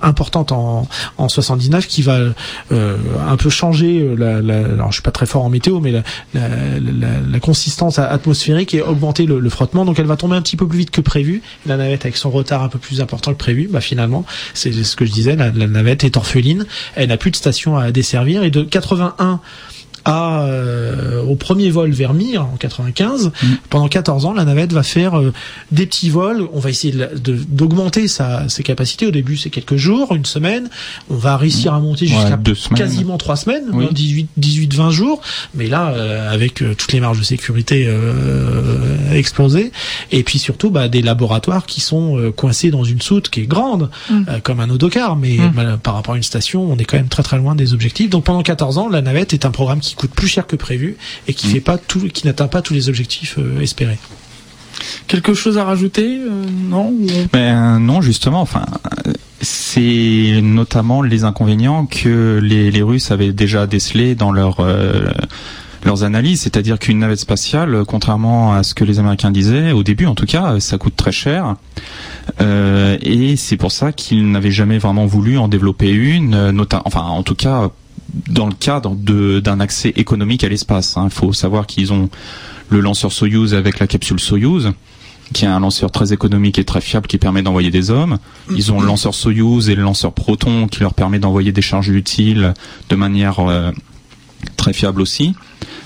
importante 0.01 0.51
en, 0.51 0.87
en 1.17 1.29
79 1.29 1.87
qui 1.87 2.01
va 2.01 2.19
euh, 2.71 2.97
un 3.27 3.37
peu 3.37 3.49
changer. 3.49 4.15
La, 4.17 4.41
la, 4.41 4.57
alors 4.57 4.89
je 4.89 4.95
suis 4.95 5.03
pas 5.03 5.11
très 5.11 5.25
fort 5.25 5.43
en 5.43 5.49
météo, 5.49 5.79
mais 5.79 5.91
la, 5.91 6.03
la, 6.33 6.49
la 7.29 7.39
consistance 7.39 7.90
atmosphérique 7.99 8.73
et 8.73 8.82
augmenter 8.82 9.25
le, 9.25 9.49
frottement. 9.49 9.86
Donc 9.86 9.99
elle 9.99 10.06
va 10.06 10.17
tomber 10.17 10.36
un 10.36 10.41
petit 10.41 10.58
peu 10.58 10.67
plus 10.67 10.80
vite 10.80 10.91
que 10.91 11.01
prévu. 11.01 11.41
La 11.65 11.77
navette 11.77 12.06
avec 12.06 12.17
son 12.17 12.30
retard 12.30 12.63
un 12.63 12.69
peu 12.69 12.80
plus 12.80 13.01
important 13.01 13.32
que 13.32 13.38
prévu, 13.38 13.67
bah 13.69 13.82
finalement, 13.82 14.25
c'est 14.54 14.71
ce 14.71 14.95
que 14.95 15.06
je 15.06 15.12
disais, 15.12 15.36
la, 15.36 15.51
la 15.51 15.67
navette 15.67 16.04
est 16.04 16.17
orpheline. 16.17 16.65
Elle 16.95 17.10
n'a 17.10 17.17
plus 17.17 17.32
de 17.32 17.36
station 17.36 17.77
à 17.77 17.91
desservir 17.91 18.43
et 18.43 18.51
de 18.51 18.63
81 18.63 19.39
à, 20.05 20.43
euh, 20.43 21.21
au 21.23 21.35
premier 21.35 21.69
vol 21.69 21.91
vers 21.91 22.13
Mir 22.13 22.43
en 22.43 22.55
95. 22.57 23.27
Mm. 23.27 23.47
Pendant 23.69 23.87
14 23.87 24.25
ans, 24.25 24.33
la 24.33 24.45
navette 24.45 24.73
va 24.73 24.83
faire 24.83 25.19
euh, 25.19 25.33
des 25.71 25.85
petits 25.85 26.09
vols. 26.09 26.47
On 26.53 26.59
va 26.59 26.69
essayer 26.69 26.93
d'augmenter 27.49 28.07
sa, 28.07 28.49
ses 28.49 28.63
capacités. 28.63 29.05
Au 29.05 29.11
début, 29.11 29.37
c'est 29.37 29.49
quelques 29.49 29.75
jours, 29.75 30.13
une 30.15 30.25
semaine. 30.25 30.69
On 31.09 31.15
va 31.15 31.37
réussir 31.37 31.73
à 31.73 31.79
monter 31.79 32.07
jusqu'à 32.07 32.39
quasiment 32.75 33.17
trois 33.17 33.35
semaines, 33.35 33.65
18, 33.91 34.29
18, 34.37 34.73
20 34.73 34.91
jours. 34.91 35.21
Mais 35.53 35.67
là, 35.67 35.89
euh, 35.89 36.31
avec 36.31 36.63
toutes 36.77 36.93
les 36.93 36.99
marges 36.99 37.19
de 37.19 37.23
sécurité 37.23 37.89
explosées, 39.13 39.71
et 40.11 40.23
puis 40.23 40.39
surtout 40.39 40.69
bah, 40.71 40.87
des 40.87 41.01
laboratoires 41.01 41.65
qui 41.65 41.81
sont 41.81 42.31
coincés 42.35 42.71
dans 42.71 42.83
une 42.83 43.01
soute 43.01 43.29
qui 43.29 43.41
est 43.41 43.47
grande, 43.47 43.89
mm. 44.09 44.39
comme 44.43 44.59
un 44.59 44.69
autocar, 44.69 45.15
mais 45.15 45.37
bah, 45.53 45.77
par 45.81 45.95
rapport 45.95 46.13
à 46.13 46.17
une 46.17 46.23
station, 46.23 46.63
on 46.63 46.77
est 46.77 46.85
quand 46.85 46.97
même 46.97 47.09
très 47.09 47.23
très 47.23 47.37
loin 47.37 47.55
des 47.55 47.73
objectifs. 47.73 48.09
Donc 48.09 48.23
pendant 48.23 48.41
14 48.41 48.77
ans, 48.77 48.89
la 48.89 49.01
navette 49.01 49.33
est 49.33 49.45
un 49.45 49.51
programme 49.51 49.79
qui 49.79 49.90
qui 49.91 49.97
coûte 49.97 50.12
plus 50.12 50.27
cher 50.27 50.47
que 50.47 50.56
prévu 50.56 50.95
et 51.27 51.34
qui 51.34 51.47
mm. 51.47 51.51
fait 51.51 51.60
pas 51.60 51.77
tout, 51.77 51.99
qui 52.08 52.25
n'atteint 52.25 52.47
pas 52.47 52.62
tous 52.62 52.73
les 52.73 52.88
objectifs 52.88 53.36
euh, 53.38 53.60
espérés. 53.60 53.99
Quelque 55.08 55.34
chose 55.34 55.58
à 55.58 55.65
rajouter 55.65 56.17
euh, 56.17 56.45
Non 56.69 56.93
ben, 57.34 57.80
Non, 57.80 57.99
justement. 58.01 58.39
Enfin, 58.41 58.65
c'est 59.41 60.39
notamment 60.41 61.01
les 61.01 61.25
inconvénients 61.25 61.86
que 61.86 62.39
les, 62.41 62.82
Russes 62.82 63.12
avaient 63.12 63.34
déjà 63.34 63.67
décelés 63.67 64.15
dans 64.15 64.32
leur 64.32 64.62
euh, 64.62 65.12
leurs 65.84 66.04
analyses, 66.04 66.41
c'est-à-dire 66.41 66.80
qu'une 66.80 66.99
navette 66.99 67.19
spatiale, 67.19 67.84
contrairement 67.86 68.54
à 68.54 68.63
ce 68.63 68.73
que 68.73 68.86
les 68.86 68.99
Américains 68.99 69.32
disaient 69.32 69.71
au 69.71 69.84
début, 69.84 70.06
en 70.06 70.15
tout 70.15 70.27
cas, 70.27 70.60
ça 70.60 70.77
coûte 70.77 70.95
très 70.95 71.12
cher. 71.12 71.56
et 72.39 73.36
c'est 73.36 73.58
pour 73.58 73.71
ça 73.71 73.91
qu'ils 73.91 74.30
n'avaient 74.30 74.51
jamais 74.51 74.77
vraiment 74.77 75.08
voulu 75.08 75.39
en 75.39 75.47
développer 75.47 75.89
une, 75.89 76.54
enfin, 76.86 77.01
en 77.01 77.23
tout 77.23 77.34
cas, 77.34 77.71
dans 78.28 78.47
le 78.47 78.54
cadre 78.54 78.95
d'un 78.95 79.60
accès 79.60 79.93
économique 79.95 80.43
à 80.43 80.50
l'espace. 80.50 80.93
Il 80.97 81.00
hein. 81.00 81.10
faut 81.10 81.34
savoir 81.34 81.67
qu'ils 81.67 81.93
ont 81.93 82.10
le 82.69 82.80
lanceur 82.80 83.12
Soyuz 83.12 83.54
avec 83.54 83.80
la 83.80 83.88
capsule 83.88 84.19
Soyuz, 84.19 84.71
qui 85.34 85.45
est 85.45 85.50
un 85.50 85.60
lanceur 85.60 85.91
très 85.91 86.13
économique 86.13 86.58
et 86.58 86.63
très 86.63 86.82
fiable 86.82 87.08
qui 87.08 87.17
permet 87.17 87.41
d'envoyer 87.41 87.69
des 87.69 87.91
hommes. 87.91 88.17
Ils 88.56 88.71
ont 88.71 88.80
le 88.80 88.88
lanceur 88.88 89.13
Soyuz 89.13 89.69
et 89.69 89.76
le 89.76 89.84
lanceur 89.84 90.13
Proton 90.13 90.67
qui 90.67 90.82
leur 90.82 90.93
permet 90.93 91.19
d'envoyer 91.19 91.52
des 91.52 91.62
charges 91.62 91.89
utiles 91.89 92.54
de 92.89 92.95
manière 92.95 93.39
euh, 93.39 93.71
très 94.58 94.74
fiable 94.74 95.02
aussi. 95.02 95.36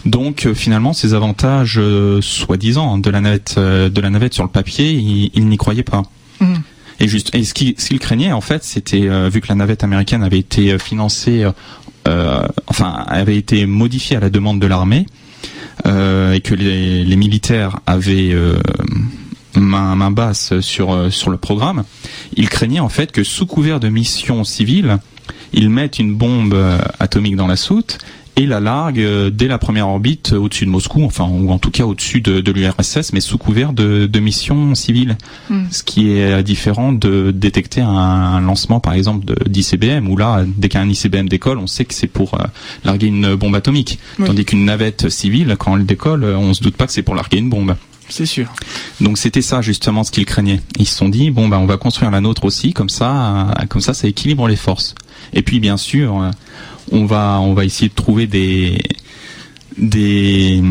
Donc 0.06 0.46
euh, 0.46 0.54
finalement, 0.54 0.94
ces 0.94 1.14
avantages 1.14 1.78
euh, 1.80 2.22
soi-disant 2.22 2.98
de 2.98 3.10
la 3.10 3.22
navette 3.22 3.58
de 3.58 4.02
la 4.02 4.10
navette 4.10 4.34
sur 4.34 4.44
le 4.44 4.50
papier, 4.50 4.92
ils, 4.92 5.48
n'y 5.48 5.58
croyaient 5.58 5.84
pas. 5.84 6.04
Mmh. 6.40 6.54
Et 7.00 7.08
juste, 7.08 7.34
et 7.36 7.44
ce 7.44 7.54
qu'ils 7.54 8.00
craignaient 8.00 8.32
en 8.32 8.42
fait, 8.42 8.64
c'était 8.64 9.10
vu 9.30 9.42
que 9.42 9.48
la 9.50 9.56
navette 9.56 9.84
américaine 9.84 10.24
avait 10.24 10.40
été 10.40 10.80
financée 10.80 11.46
enfin, 12.68 13.04
avait 13.08 13.38
été 13.38 13.65
modifié 13.65 14.18
à 14.18 14.20
la 14.20 14.30
demande 14.30 14.60
de 14.60 14.68
l'armée 14.68 15.06
euh, 15.86 16.34
et 16.34 16.41
que 16.41 16.54
les, 16.54 17.04
les, 17.04 17.15
militaires 17.15 17.80
avaient 17.86 18.32
euh, 18.34 18.58
main, 19.56 19.96
main, 19.96 20.12
basse 20.12 20.60
sur 20.60 21.12
sur 21.12 21.30
le 21.30 21.38
programme, 21.38 21.84
ils 22.36 22.50
craignaient 22.50 22.80
en 22.80 22.89
fait 22.89 23.12
que 23.12 23.24
sous 23.24 23.46
couvert 23.46 23.80
de 23.80 23.89
missions 23.89 24.44
civiles, 24.44 24.98
ils 25.54 25.70
mettent 25.70 26.00
une 26.00 26.15
bombe 26.15 26.56
atomique 27.00 27.36
dans 27.36 27.48
la 27.48 27.56
soute 27.56 27.98
et 28.38 28.45
la 28.45 28.60
largue 28.60 29.00
euh, 29.00 29.30
dès 29.30 29.48
la 29.48 29.58
première 29.58 29.88
orbite 29.88 30.34
euh, 30.34 30.38
au-dessus 30.38 30.65
de 30.65 30.69
Moscou, 30.69 31.04
enfin 31.04 31.26
ou 31.26 31.52
en 31.52 31.60
tout 31.60 31.71
cas 31.71 31.86
au-dessus 31.86 32.21
de, 32.21 32.41
de 32.41 32.52
l'URSS, 32.52 33.13
mais 33.13 33.21
sous 33.21 33.38
couvert 33.38 33.74
de, 33.74 34.06
de 34.06 34.19
missions 34.19 34.76
civiles. 34.76 35.17
Hmm. 35.50 35.65
Ce 35.71 35.84
qui 35.84 36.12
est 36.12 36.34
euh, 36.34 36.41
différent 36.41 36.91
de 36.91 37.32
détecter 37.32 37.82
un, 37.82 38.41
lancement 38.41 38.80
par 38.80 38.93
exemple 38.93 39.34
d'ICBM, 39.48 40.10
où 40.10 40.17
là, 40.17 40.43
dès 40.45 40.69
qu'un 40.69 40.88
ICBM 40.88 41.28
décolle, 41.28 41.58
on 41.58 41.67
sait 41.67 41.86
que 41.86 41.93
c'est 41.93 42.08
pour 42.08 42.38
larguer 42.84 43.08
une 43.08 43.36
bombe 43.36 43.56
atomique. 43.56 44.00
Tandis 44.24 44.45
qu'une 44.45 44.65
navette 44.65 45.10
civile, 45.10 45.56
quand 45.58 45.78
elle 45.78 45.86
décolle, 45.86 46.26
on 46.26 46.54
se 46.54 46.62
doute 46.62 46.76
pas 46.76 46.86
que 46.86 46.93
c'est 46.93 47.02
pour 47.02 47.15
larguer 47.15 47.38
une 47.38 47.50
bombe. 47.50 47.76
C'est 48.10 48.26
sûr. 48.26 48.48
Donc 49.02 49.17
c'était 49.17 49.41
ça 49.41 49.62
justement 49.62 50.04
ce 50.04 50.12
qu'ils 50.12 50.26
craignaient. 50.26 50.62
Ils 50.78 50.86
se 50.86 50.95
sont 50.95 51.10
dit 51.10 51.32
bon 51.32 51.48
ben 51.48 51.58
on 51.58 51.65
va 51.65 51.78
construire 51.78 52.12
la 52.12 52.21
nôtre 52.21 52.45
aussi 52.45 52.74
comme 52.74 52.89
ça, 52.89 53.54
comme 53.69 53.82
ça 53.82 53.93
ça 53.93 54.08
équilibre 54.08 54.48
les 54.48 54.56
forces. 54.56 54.93
Et 55.34 55.41
puis 55.41 55.60
bien 55.60 55.78
sûr 55.78 56.30
on 56.91 57.06
va 57.06 57.39
on 57.41 57.54
va 57.54 57.65
essayer 57.65 57.89
de 57.89 57.95
trouver 57.95 58.28
des 58.28 58.82
des 59.78 60.62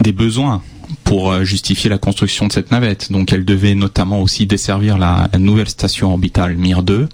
des 0.00 0.12
besoins 0.12 0.62
pour 1.04 1.32
euh, 1.32 1.44
justifier 1.44 1.90
la 1.90 1.98
construction 1.98 2.46
de 2.46 2.52
cette 2.52 2.70
navette. 2.70 3.10
Donc 3.10 3.32
elle 3.32 3.44
devait 3.44 3.74
notamment 3.74 4.20
aussi 4.20 4.46
desservir 4.46 4.98
la, 4.98 5.28
nouvelle 5.38 5.68
station 5.68 6.10
orbitale 6.10 6.56
Mir 6.56 6.82
2 6.82 7.08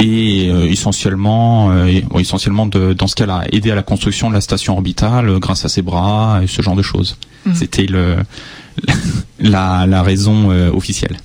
et 0.00 0.48
euh, 0.50 0.66
essentiellement, 0.66 1.70
euh, 1.72 2.00
essentiellement 2.18 2.66
de, 2.66 2.92
dans 2.94 3.06
ce 3.06 3.14
cas-là, 3.16 3.44
aider 3.52 3.70
à 3.70 3.74
la 3.74 3.82
construction 3.82 4.28
de 4.28 4.34
la 4.34 4.40
station 4.40 4.74
orbitale 4.74 5.38
grâce 5.38 5.64
à 5.64 5.68
ses 5.68 5.82
bras 5.82 6.40
et 6.42 6.46
ce 6.46 6.62
genre 6.62 6.76
de 6.76 6.82
choses. 6.82 7.16
Mmh. 7.44 7.54
C'était 7.54 7.86
le 7.86 8.16
la, 9.40 9.86
la 9.86 10.02
raison 10.02 10.50
officielle. 10.72 11.16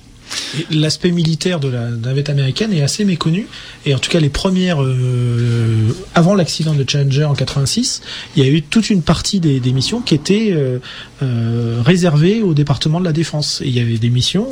L'aspect 0.70 1.10
militaire 1.10 1.60
de 1.60 1.68
la 1.68 1.88
navette 1.90 2.28
américaine 2.28 2.72
est 2.72 2.82
assez 2.82 3.04
méconnu. 3.04 3.46
Et 3.84 3.94
en 3.94 3.98
tout 3.98 4.10
cas, 4.10 4.20
les 4.20 4.28
premières, 4.28 4.82
euh, 4.82 5.94
avant 6.14 6.34
l'accident 6.34 6.74
de 6.74 6.84
Challenger 6.88 7.24
en 7.24 7.34
86, 7.34 8.02
il 8.36 8.44
y 8.44 8.46
a 8.46 8.50
eu 8.50 8.62
toute 8.62 8.90
une 8.90 9.02
partie 9.02 9.40
des, 9.40 9.60
missions 9.72 10.00
qui 10.00 10.14
étaient 10.14 10.52
euh, 10.52 10.78
euh, 11.22 11.82
réservées 11.84 12.42
au 12.42 12.54
département 12.54 13.00
de 13.00 13.04
la 13.04 13.12
défense. 13.12 13.60
Et 13.62 13.68
il 13.68 13.76
y 13.76 13.80
avait 13.80 13.98
des 13.98 14.10
missions, 14.10 14.48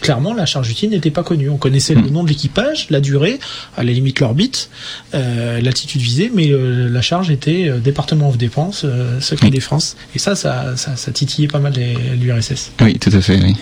clairement, 0.00 0.34
la 0.34 0.46
charge 0.46 0.70
utile 0.70 0.90
n'était 0.90 1.10
pas 1.10 1.22
connue. 1.22 1.48
On 1.48 1.56
connaissait 1.56 1.94
le 1.94 2.08
nom 2.08 2.22
de 2.22 2.28
l'équipage, 2.28 2.86
la 2.90 3.00
durée, 3.00 3.38
à 3.76 3.84
la 3.84 3.92
limite 3.92 4.20
l'orbite, 4.20 4.70
l'altitude 5.12 6.00
visée, 6.00 6.30
mais 6.34 6.50
la 6.50 7.02
charge 7.02 7.30
était 7.30 7.70
département 7.80 8.30
de 8.30 8.36
défense, 8.36 8.86
secret 9.20 9.50
défense. 9.50 9.96
Et 10.14 10.18
ça, 10.18 10.34
ça, 10.34 10.76
ça, 10.76 10.96
ça 10.96 11.12
titillait 11.12 11.48
pas 11.48 11.58
mal 11.58 11.74
l'URSS. 12.20 12.72
Oui, 12.80 12.98
tout 12.98 13.10
à 13.12 13.20
fait, 13.20 13.40
oui. 13.42 13.56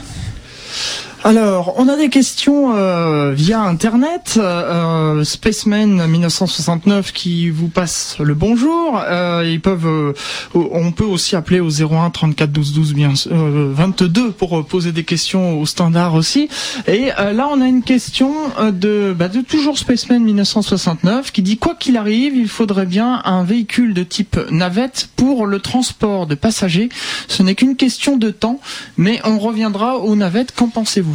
Alors, 1.23 1.75
on 1.77 1.87
a 1.89 1.97
des 1.97 2.09
questions 2.09 2.75
euh, 2.75 3.35
via 3.35 3.61
Internet. 3.61 4.39
Euh, 4.39 5.19
euh 5.19 5.25
Spaceman 5.25 6.07
1969 6.07 7.13
qui 7.13 7.51
vous 7.51 7.69
passe 7.69 8.17
le 8.21 8.33
bonjour. 8.33 8.99
Euh, 9.05 9.47
ils 9.47 9.61
peuvent, 9.61 10.15
on 10.55 10.93
peut 10.93 11.05
aussi 11.05 11.37
appeler 11.37 11.61
au 11.61 11.69
01 11.69 12.09
34 12.09 12.51
12 12.51 12.73
12 12.73 12.95
bien 12.95 13.13
22 13.31 14.31
pour 14.31 14.65
poser 14.65 14.93
des 14.93 15.05
questions 15.05 15.61
au 15.61 15.67
standard 15.67 16.15
aussi. 16.15 16.49
Et 16.87 17.09
là, 17.09 17.49
on 17.53 17.61
a 17.61 17.67
une 17.67 17.83
question 17.83 18.33
de, 18.73 19.15
bah, 19.17 19.29
de 19.29 19.43
toujours 19.43 19.77
Spaceman 19.77 20.23
1969 20.23 21.33
qui 21.33 21.43
dit 21.43 21.59
quoi 21.59 21.75
qu'il 21.75 21.99
arrive, 21.99 22.35
il 22.35 22.49
faudrait 22.49 22.87
bien 22.87 23.21
un 23.27 23.45
véhicule 23.45 23.93
de 23.93 24.05
type 24.05 24.39
navette 24.51 25.11
pour 25.17 25.47
le 25.47 25.61
transport 25.61 26.27
de 26.27 26.35
passagers. 26.35 26.89
Ce 27.29 27.43
n'est 27.43 27.55
qu'une 27.55 27.77
question 27.77 28.17
de 28.17 28.31
temps, 28.31 28.59
mais 28.97 29.21
on 29.25 29.39
reviendra 29.39 29.99
aux 29.99 30.17
navettes. 30.17 30.53
Qu'en 30.57 30.69
pensez-vous? 30.69 31.10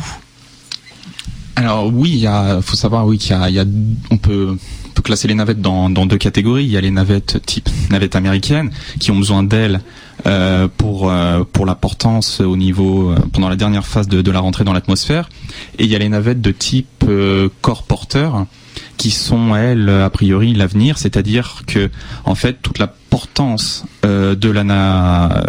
Alors 1.56 1.92
oui, 1.94 2.20
il 2.24 2.60
faut 2.62 2.76
savoir 2.76 3.08
oui 3.08 3.18
qu'il 3.18 3.32
y 3.32 3.60
a, 3.60 3.66
on 4.12 4.18
peut, 4.18 4.58
classer 5.04 5.28
les 5.28 5.36
navettes 5.36 5.62
dans, 5.62 5.90
deux 5.90 6.18
catégories. 6.18 6.66
Il 6.66 6.72
y 6.72 6.78
a 6.78 6.82
les 6.82 6.92
navettes 6.92 7.40
type 7.46 7.70
navette 7.92 8.16
américaine 8.16 8.72
qui 9.00 9.12
ont 9.12 9.16
besoin 9.16 9.44
d'elles 9.44 9.82
euh, 10.26 10.68
pour 10.78 11.12
euh, 11.12 11.44
pour 11.54 11.68
la 11.68 11.76
portance 11.76 12.40
au 12.40 12.58
niveau 12.58 13.12
euh, 13.12 13.20
pendant 13.32 13.48
la 13.48 13.56
dernière 13.56 13.86
phase 13.86 14.08
de, 14.08 14.32
la 14.32 14.40
rentrée 14.40 14.64
dans 14.64 14.74
l'atmosphère. 14.74 15.30
Et 15.78 15.84
il 15.84 15.90
y 15.92 15.96
a 15.96 16.00
les 16.00 16.10
navettes 16.10 16.42
de 16.42 16.52
type 16.52 17.06
corps 17.62 17.84
porteur 17.84 18.48
qui 18.98 19.12
sont 19.12 19.56
elles 19.56 19.90
a 19.90 20.10
priori 20.10 20.54
l'avenir, 20.54 20.98
c'est-à-dire 20.98 21.62
que 21.68 21.92
en 22.24 22.34
fait 22.34 22.62
toute 22.62 22.80
la 22.80 22.88
portance 22.88 23.86
de 24.04 24.50
la 24.50 25.44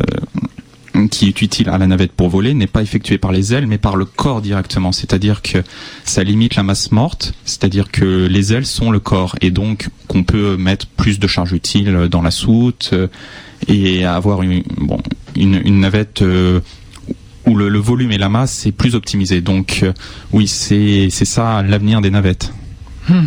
qui 1.11 1.29
est 1.29 1.43
utile 1.43 1.69
à 1.69 1.79
la 1.79 1.87
navette 1.87 2.13
pour 2.13 2.29
voler 2.29 2.55
n'est 2.55 2.67
pas 2.67 2.83
effectué 2.83 3.19
par 3.19 3.33
les 3.33 3.55
ailes 3.55 3.67
mais 3.67 3.79
par 3.79 3.97
le 3.97 4.05
corps 4.05 4.43
directement. 4.43 4.93
C'est-à-dire 4.93 5.43
que 5.43 5.59
ça 6.05 6.23
limite 6.25 6.57
la 6.57 6.63
masse 6.63 6.93
morte, 6.93 7.35
c'est-à-dire 7.45 7.91
que 7.91 8.27
les 8.27 8.53
ailes 8.53 8.67
sont 8.67 8.91
le 8.91 9.01
corps 9.01 9.37
et 9.41 9.51
donc 9.51 9.89
qu'on 10.09 10.25
peut 10.25 10.57
mettre 10.57 10.87
plus 10.87 11.19
de 11.19 11.27
charge 11.27 11.53
utile 11.53 12.09
dans 12.11 12.23
la 12.23 12.31
soute 12.31 12.91
euh, 12.93 13.09
et 13.69 14.05
avoir 14.05 14.43
une, 14.43 14.63
bon, 14.77 15.01
une, 15.37 15.61
une 15.65 15.81
navette 15.81 16.23
euh, 16.23 16.61
où 17.47 17.55
le, 17.55 17.79
volume 17.79 18.13
et 18.13 18.19
la 18.19 18.29
masse 18.29 18.67
est 18.67 18.73
plus 18.73 18.95
optimisé. 18.95 19.41
Donc 19.41 19.81
euh, 19.83 19.93
oui, 20.33 20.49
c'est 20.49 21.09
ça 21.11 21.63
l'avenir 21.63 22.01
des 22.01 22.11
navettes. 22.11 22.53
Hmm. 23.09 23.27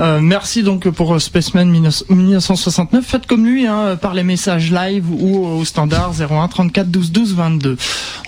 Euh, 0.00 0.20
merci 0.20 0.62
donc 0.62 0.88
pour 0.88 1.20
Spaceman 1.20 1.68
1969. 1.68 3.04
Faites 3.04 3.26
comme 3.26 3.46
lui 3.46 3.66
hein, 3.66 3.96
par 4.00 4.14
les 4.14 4.22
messages 4.22 4.70
live 4.70 5.10
ou 5.10 5.46
au 5.46 5.64
standard 5.64 6.12
01 6.18 6.48
34 6.48 6.90
12 6.90 7.12
12 7.12 7.34
22. 7.34 7.76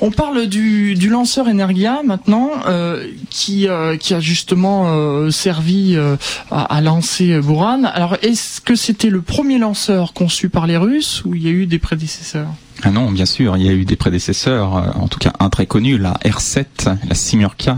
On 0.01 0.11
parle 0.11 0.47
du, 0.47 0.95
du 0.95 1.09
lanceur 1.09 1.49
Energia 1.49 2.03
maintenant, 2.05 2.51
euh, 2.67 3.09
qui, 3.31 3.69
euh, 3.69 3.97
qui 3.97 4.15
a 4.15 4.21
justement 4.21 4.85
euh, 4.89 5.31
servi 5.31 5.95
euh, 5.97 6.17
à, 6.51 6.77
à, 6.77 6.81
lancer 6.81 7.41
Buran. 7.41 7.85
Alors 7.85 8.17
est-ce 8.23 8.61
que 8.61 8.77
c'était 8.77 9.11
le 9.11 9.23
premier 9.23 9.59
lanceur 9.59 10.13
conçu 10.13 10.49
par 10.49 10.67
les 10.67 10.77
Russes 10.77 11.23
ou 11.25 11.35
il 11.35 11.43
y 11.43 11.49
a 11.49 11.51
eu 11.51 11.67
des 11.67 11.79
prédécesseurs? 11.79 12.49
Ah 12.85 12.91
non, 12.91 13.11
bien 13.11 13.27
sûr, 13.27 13.57
il 13.57 13.67
y 13.67 13.69
a 13.69 13.73
eu 13.73 13.85
des 13.85 13.97
prédécesseurs, 13.97 14.95
en 14.97 15.09
tout 15.09 15.19
cas 15.19 15.33
un 15.41 15.51
très 15.51 15.67
connu, 15.67 15.99
la 15.99 16.13
R7, 16.25 16.65
la 17.09 17.15
Simurka. 17.15 17.77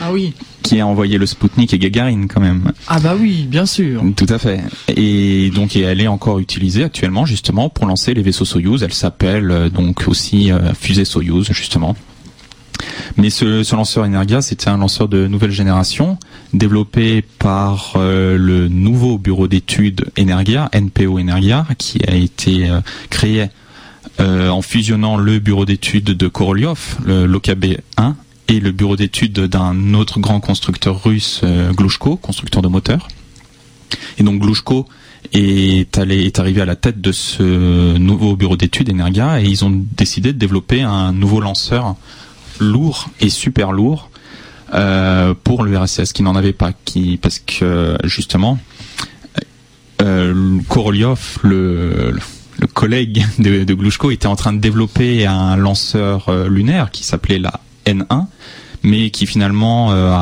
Ah 0.00 0.12
oui 0.12 0.34
qui 0.66 0.80
a 0.80 0.86
envoyé 0.86 1.18
le 1.18 1.26
Spoutnik 1.26 1.72
et 1.74 1.78
Gagarine 1.78 2.28
quand 2.28 2.40
même. 2.40 2.72
Ah 2.88 2.98
bah 3.00 3.14
oui, 3.18 3.46
bien 3.48 3.66
sûr. 3.66 4.02
Tout 4.16 4.26
à 4.28 4.38
fait. 4.38 4.60
Et 4.88 5.50
donc 5.54 5.76
elle 5.76 6.00
est 6.00 6.08
encore 6.08 6.38
utilisée 6.38 6.84
actuellement 6.84 7.26
justement 7.26 7.68
pour 7.68 7.86
lancer 7.86 8.14
les 8.14 8.22
vaisseaux 8.22 8.44
Soyuz. 8.44 8.82
Elle 8.82 8.94
s'appelle 8.94 9.50
euh, 9.50 9.68
donc 9.68 10.08
aussi 10.08 10.50
euh, 10.50 10.74
fusée 10.74 11.04
Soyuz 11.04 11.46
justement. 11.52 11.94
Mais 13.16 13.30
ce, 13.30 13.62
ce 13.62 13.74
lanceur 13.74 14.04
Energia, 14.04 14.42
c'était 14.42 14.68
un 14.68 14.76
lanceur 14.76 15.08
de 15.08 15.26
nouvelle 15.26 15.50
génération, 15.50 16.18
développé 16.52 17.22
par 17.22 17.94
euh, 17.96 18.36
le 18.36 18.68
nouveau 18.68 19.18
bureau 19.18 19.48
d'études 19.48 20.06
Energia, 20.18 20.68
NPO 20.74 21.18
Energia, 21.18 21.66
qui 21.78 22.00
a 22.06 22.14
été 22.14 22.68
euh, 22.68 22.80
créé 23.10 23.46
euh, 24.20 24.48
en 24.48 24.62
fusionnant 24.62 25.16
le 25.16 25.38
bureau 25.38 25.64
d'études 25.64 26.04
de 26.04 26.28
Korolyov, 26.28 26.96
le 27.04 27.26
l'OKB 27.26 27.78
1, 27.96 28.16
et 28.48 28.60
le 28.60 28.72
bureau 28.72 28.96
d'études 28.96 29.40
d'un 29.40 29.94
autre 29.94 30.20
grand 30.20 30.40
constructeur 30.40 31.02
russe, 31.02 31.40
euh, 31.44 31.72
Glushko, 31.72 32.16
constructeur 32.16 32.62
de 32.62 32.68
moteurs. 32.68 33.08
Et 34.18 34.22
donc 34.22 34.40
Glushko 34.40 34.86
est, 35.32 35.98
allé, 35.98 36.24
est 36.24 36.38
arrivé 36.38 36.60
à 36.60 36.64
la 36.64 36.76
tête 36.76 37.00
de 37.00 37.12
ce 37.12 37.96
nouveau 37.96 38.36
bureau 38.36 38.56
d'études 38.56 38.90
Energia 38.90 39.40
et 39.40 39.44
ils 39.44 39.64
ont 39.64 39.84
décidé 39.96 40.32
de 40.32 40.38
développer 40.38 40.82
un 40.82 41.12
nouveau 41.12 41.40
lanceur 41.40 41.96
lourd 42.60 43.08
et 43.20 43.28
super 43.28 43.72
lourd 43.72 44.10
euh, 44.74 45.34
pour 45.44 45.62
le 45.62 45.76
RSS 45.78 46.12
qui 46.12 46.22
n'en 46.22 46.36
avait 46.36 46.52
pas, 46.52 46.72
qui 46.84 47.16
parce 47.16 47.38
que 47.40 47.96
justement 48.04 48.58
euh, 50.02 50.58
Korolyov, 50.68 51.38
le, 51.42 52.16
collègue 52.74 53.24
de, 53.38 53.64
de 53.64 53.74
Glushko, 53.74 54.10
était 54.10 54.26
en 54.26 54.36
train 54.36 54.52
de 54.52 54.58
développer 54.58 55.26
un 55.26 55.56
lanceur 55.56 56.30
lunaire 56.48 56.90
qui 56.90 57.04
s'appelait 57.04 57.38
la 57.38 57.60
N1, 57.86 58.26
mais 58.82 59.10
qui 59.10 59.26
finalement 59.26 59.92
euh, 59.92 60.14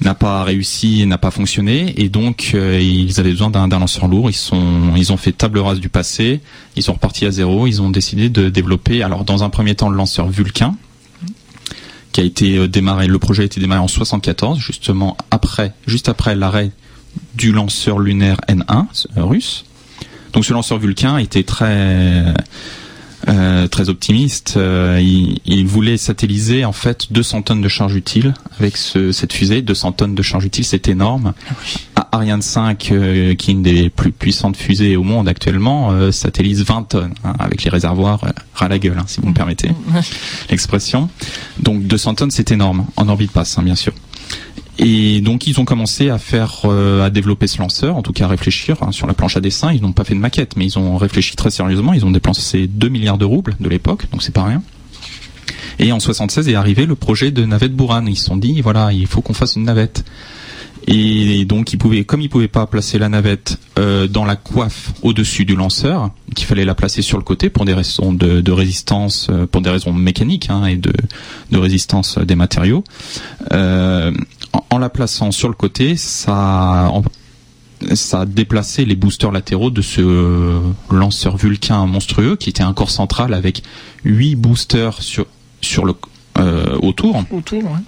n'a 0.00 0.14
pas 0.14 0.44
réussi, 0.44 1.06
n'a 1.06 1.18
pas 1.18 1.30
fonctionné, 1.30 1.94
et 2.00 2.08
donc 2.08 2.52
euh, 2.54 2.80
ils 2.80 3.18
avaient 3.20 3.30
besoin 3.30 3.50
d'un 3.50 3.68
lanceur 3.68 4.08
lourd. 4.08 4.30
Ils 4.30 4.96
ils 4.96 5.12
ont 5.12 5.16
fait 5.16 5.32
table 5.32 5.58
rase 5.58 5.80
du 5.80 5.88
passé, 5.88 6.40
ils 6.76 6.82
sont 6.82 6.92
repartis 6.92 7.26
à 7.26 7.30
zéro. 7.30 7.66
Ils 7.66 7.82
ont 7.82 7.90
décidé 7.90 8.28
de 8.28 8.48
développer, 8.48 9.02
alors 9.02 9.24
dans 9.24 9.44
un 9.44 9.50
premier 9.50 9.74
temps, 9.74 9.88
le 9.88 9.96
lanceur 9.96 10.28
Vulcain, 10.28 10.76
qui 12.12 12.20
a 12.20 12.24
été 12.24 12.58
euh, 12.58 12.68
démarré. 12.68 13.06
Le 13.06 13.18
projet 13.18 13.42
a 13.42 13.46
été 13.46 13.60
démarré 13.60 13.80
en 13.80 13.88
74, 13.88 14.58
justement 14.58 15.16
après, 15.30 15.72
juste 15.86 16.08
après 16.08 16.36
l'arrêt 16.36 16.70
du 17.34 17.52
lanceur 17.52 17.98
lunaire 17.98 18.38
N1 18.48 18.86
russe. 19.16 19.64
Donc 20.32 20.44
ce 20.44 20.52
lanceur 20.52 20.78
Vulcain 20.78 21.18
était 21.18 21.44
très 21.44 22.34
euh, 23.28 23.68
très 23.68 23.88
optimiste. 23.88 24.54
Euh, 24.56 25.00
il, 25.00 25.40
il, 25.46 25.66
voulait 25.66 25.96
satelliser 25.96 26.64
en 26.64 26.72
fait 26.72 27.12
200 27.12 27.42
tonnes 27.42 27.60
de 27.60 27.68
charge 27.68 27.94
utile 27.94 28.34
avec 28.58 28.76
ce, 28.76 29.12
cette 29.12 29.32
fusée. 29.32 29.62
200 29.62 29.92
tonnes 29.92 30.14
de 30.14 30.22
charge 30.22 30.44
utile, 30.44 30.64
c'est 30.64 30.88
énorme. 30.88 31.34
Oui. 31.50 31.86
Ariane 32.14 32.42
5, 32.42 32.90
euh, 32.92 33.34
qui 33.34 33.50
est 33.50 33.54
une 33.54 33.62
des 33.62 33.90
plus 33.90 34.12
puissantes 34.12 34.56
fusées 34.56 34.96
au 34.96 35.02
monde 35.02 35.28
actuellement, 35.28 35.90
euh, 35.90 36.12
satellise 36.12 36.62
20 36.64 36.82
tonnes 36.84 37.14
hein, 37.24 37.34
avec 37.40 37.64
les 37.64 37.70
réservoirs 37.70 38.22
euh, 38.24 38.30
ras 38.54 38.68
la 38.68 38.78
gueule, 38.78 38.98
hein, 38.98 39.04
si 39.06 39.20
vous 39.20 39.28
me 39.28 39.34
permettez 39.34 39.70
l'expression. 40.50 41.08
Donc 41.58 41.82
200 41.82 42.14
tonnes, 42.14 42.30
c'est 42.30 42.52
énorme 42.52 42.86
en 42.96 43.08
orbite 43.08 43.34
basse, 43.34 43.58
hein, 43.58 43.62
bien 43.62 43.74
sûr. 43.74 43.92
Et 44.78 45.20
donc 45.20 45.46
ils 45.46 45.60
ont 45.60 45.64
commencé 45.64 46.10
à 46.10 46.18
faire, 46.18 46.62
euh, 46.64 47.04
à 47.04 47.10
développer 47.10 47.46
ce 47.46 47.58
lanceur, 47.58 47.96
en 47.96 48.02
tout 48.02 48.12
cas 48.12 48.24
à 48.24 48.28
réfléchir 48.28 48.76
hein, 48.80 48.90
sur 48.90 49.06
la 49.06 49.14
planche 49.14 49.36
à 49.36 49.40
dessin. 49.40 49.72
Ils 49.72 49.80
n'ont 49.82 49.92
pas 49.92 50.04
fait 50.04 50.14
de 50.14 50.20
maquette, 50.20 50.56
mais 50.56 50.66
ils 50.66 50.78
ont 50.78 50.96
réfléchi 50.96 51.36
très 51.36 51.50
sérieusement. 51.50 51.92
Ils 51.92 52.04
ont 52.04 52.10
dépensé 52.10 52.66
2 52.66 52.88
milliards 52.88 53.18
de 53.18 53.24
roubles 53.24 53.54
de 53.60 53.68
l'époque, 53.68 54.06
donc 54.10 54.22
c'est 54.22 54.34
pas 54.34 54.44
rien. 54.44 54.62
Et 55.78 55.92
en 55.92 56.00
76 56.00 56.48
est 56.48 56.54
arrivé 56.54 56.86
le 56.86 56.94
projet 56.94 57.30
de 57.30 57.44
navette 57.44 57.74
Buran. 57.74 58.06
Ils 58.06 58.16
se 58.16 58.24
sont 58.24 58.36
dit, 58.36 58.60
voilà, 58.60 58.92
il 58.92 59.06
faut 59.06 59.20
qu'on 59.20 59.34
fasse 59.34 59.56
une 59.56 59.64
navette. 59.64 60.04
Et 60.86 61.44
donc, 61.44 61.72
ils 61.72 61.78
pouvaient, 61.78 62.04
comme 62.04 62.20
ils 62.20 62.28
pouvaient 62.28 62.48
pas 62.48 62.66
placer 62.66 62.98
la 62.98 63.08
navette 63.08 63.58
euh, 63.78 64.06
dans 64.06 64.24
la 64.24 64.36
coiffe 64.36 64.92
au-dessus 65.02 65.44
du 65.44 65.56
lanceur, 65.56 66.10
qu'il 66.34 66.46
fallait 66.46 66.64
la 66.64 66.74
placer 66.74 67.00
sur 67.00 67.16
le 67.16 67.24
côté 67.24 67.48
pour 67.48 67.64
des 67.64 67.72
raisons 67.72 68.12
de, 68.12 68.40
de 68.40 68.52
résistance, 68.52 69.28
euh, 69.30 69.46
pour 69.46 69.62
des 69.62 69.70
raisons 69.70 69.92
mécaniques 69.92 70.50
hein, 70.50 70.66
et 70.66 70.76
de, 70.76 70.92
de, 71.50 71.58
résistance 71.58 72.18
des 72.18 72.34
matériaux. 72.34 72.84
Euh, 73.52 74.12
en, 74.70 74.78
la 74.78 74.90
plaçant 74.90 75.30
sur 75.30 75.48
le 75.48 75.54
côté, 75.54 75.96
ça, 75.96 76.92
ça 77.94 78.20
a 78.20 78.26
déplacé 78.26 78.84
les 78.84 78.94
boosters 78.94 79.32
latéraux 79.32 79.70
de 79.70 79.80
ce 79.80 80.60
lanceur 80.90 81.36
Vulcain 81.38 81.86
monstrueux 81.86 82.36
qui 82.36 82.50
était 82.50 82.62
un 82.62 82.74
corps 82.74 82.90
central 82.90 83.32
avec 83.32 83.62
huit 84.04 84.36
boosters 84.36 85.00
sur 85.00 85.26
sur 85.60 85.84
le 85.86 85.94
euh, 86.38 86.76
autour. 86.82 87.22
Autour, 87.30 87.64
ouais. 87.64 87.78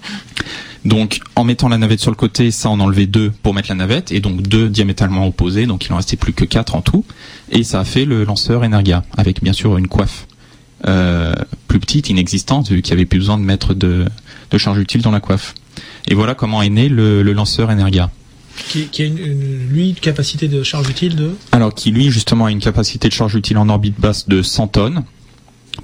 Donc, 0.85 1.19
en 1.35 1.43
mettant 1.43 1.69
la 1.69 1.77
navette 1.77 1.99
sur 1.99 2.11
le 2.11 2.15
côté, 2.15 2.51
ça 2.51 2.69
en 2.69 2.79
enlevait 2.79 3.07
deux 3.07 3.31
pour 3.43 3.53
mettre 3.53 3.69
la 3.69 3.75
navette, 3.75 4.11
et 4.11 4.19
donc 4.19 4.41
deux 4.41 4.69
diamétralement 4.69 5.27
opposés, 5.27 5.65
donc 5.65 5.85
il 5.85 5.93
en 5.93 5.97
restait 5.97 6.17
plus 6.17 6.33
que 6.33 6.45
quatre 6.45 6.75
en 6.75 6.81
tout. 6.81 7.03
Et 7.51 7.63
ça 7.63 7.81
a 7.81 7.85
fait 7.85 8.05
le 8.05 8.23
lanceur 8.23 8.63
Energia, 8.63 9.03
avec 9.17 9.43
bien 9.43 9.53
sûr 9.53 9.77
une 9.77 9.87
coiffe 9.87 10.27
euh, 10.85 11.33
plus 11.67 11.79
petite, 11.79 12.09
inexistante, 12.09 12.69
vu 12.69 12.81
qu'il 12.81 12.93
n'y 12.93 12.99
avait 12.99 13.05
plus 13.05 13.19
besoin 13.19 13.37
de 13.37 13.43
mettre 13.43 13.73
de, 13.73 14.05
de, 14.51 14.57
charge 14.57 14.77
utile 14.77 15.01
dans 15.01 15.11
la 15.11 15.19
coiffe. 15.19 15.55
Et 16.07 16.13
voilà 16.13 16.35
comment 16.35 16.61
est 16.61 16.69
né 16.69 16.89
le, 16.89 17.23
le 17.23 17.33
lanceur 17.33 17.69
Energia. 17.69 18.11
Qui, 18.69 18.85
qui, 18.87 19.03
a 19.03 19.05
une, 19.05 19.17
une, 19.17 19.69
lui 19.69 19.89
une 19.89 19.95
capacité 19.95 20.47
de 20.47 20.63
charge 20.63 20.89
utile 20.89 21.15
de 21.15 21.35
Alors 21.51 21.75
qui 21.75 21.91
lui 21.91 22.09
justement 22.09 22.45
a 22.45 22.51
une 22.51 22.59
capacité 22.59 23.07
de 23.07 23.13
charge 23.13 23.35
utile 23.35 23.57
en 23.59 23.69
orbite 23.69 23.99
basse 23.99 24.27
de 24.27 24.41
100 24.41 24.67
tonnes. 24.69 25.03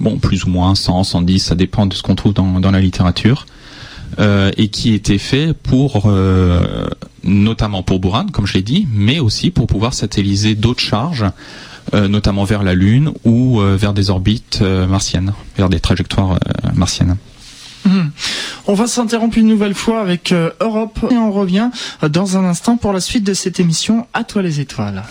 Bon, 0.00 0.18
plus 0.18 0.44
ou 0.44 0.48
moins 0.48 0.74
100, 0.74 1.04
110, 1.04 1.38
ça 1.38 1.54
dépend 1.54 1.86
de 1.86 1.94
ce 1.94 2.02
qu'on 2.02 2.16
trouve 2.16 2.34
dans, 2.34 2.58
dans 2.58 2.72
la 2.72 2.80
littérature 2.80 3.46
euh, 4.18 4.50
et 4.56 4.68
qui 4.68 4.94
était 4.94 5.18
fait 5.18 5.54
pour 5.54 6.04
euh, 6.06 6.86
notamment 7.24 7.82
pour 7.82 8.00
Buran, 8.00 8.26
comme 8.26 8.46
je 8.46 8.54
l'ai 8.54 8.62
dit, 8.62 8.86
mais 8.92 9.18
aussi 9.18 9.50
pour 9.50 9.66
pouvoir 9.66 9.94
satelliser 9.94 10.54
d'autres 10.54 10.82
charges, 10.82 11.24
euh, 11.94 12.08
notamment 12.08 12.44
vers 12.44 12.62
la 12.62 12.74
Lune 12.74 13.12
ou 13.24 13.60
vers 13.60 13.92
des 13.92 14.10
orbites 14.10 14.62
martiennes, 14.62 15.32
vers 15.56 15.68
des 15.68 15.80
trajectoires 15.80 16.38
martiennes. 16.74 17.16
Mmh. 17.86 18.00
On 18.66 18.74
va 18.74 18.86
s'interrompre 18.86 19.36
une 19.36 19.48
nouvelle 19.48 19.74
fois 19.74 20.00
avec 20.00 20.32
Europe 20.60 20.98
et 21.10 21.16
on 21.16 21.30
revient 21.30 21.70
dans 22.08 22.38
un 22.38 22.44
instant 22.44 22.76
pour 22.76 22.92
la 22.92 23.00
suite 23.00 23.24
de 23.24 23.34
cette 23.34 23.60
émission 23.60 24.06
À 24.14 24.24
toi 24.24 24.42
les 24.42 24.60
étoiles. 24.60 25.02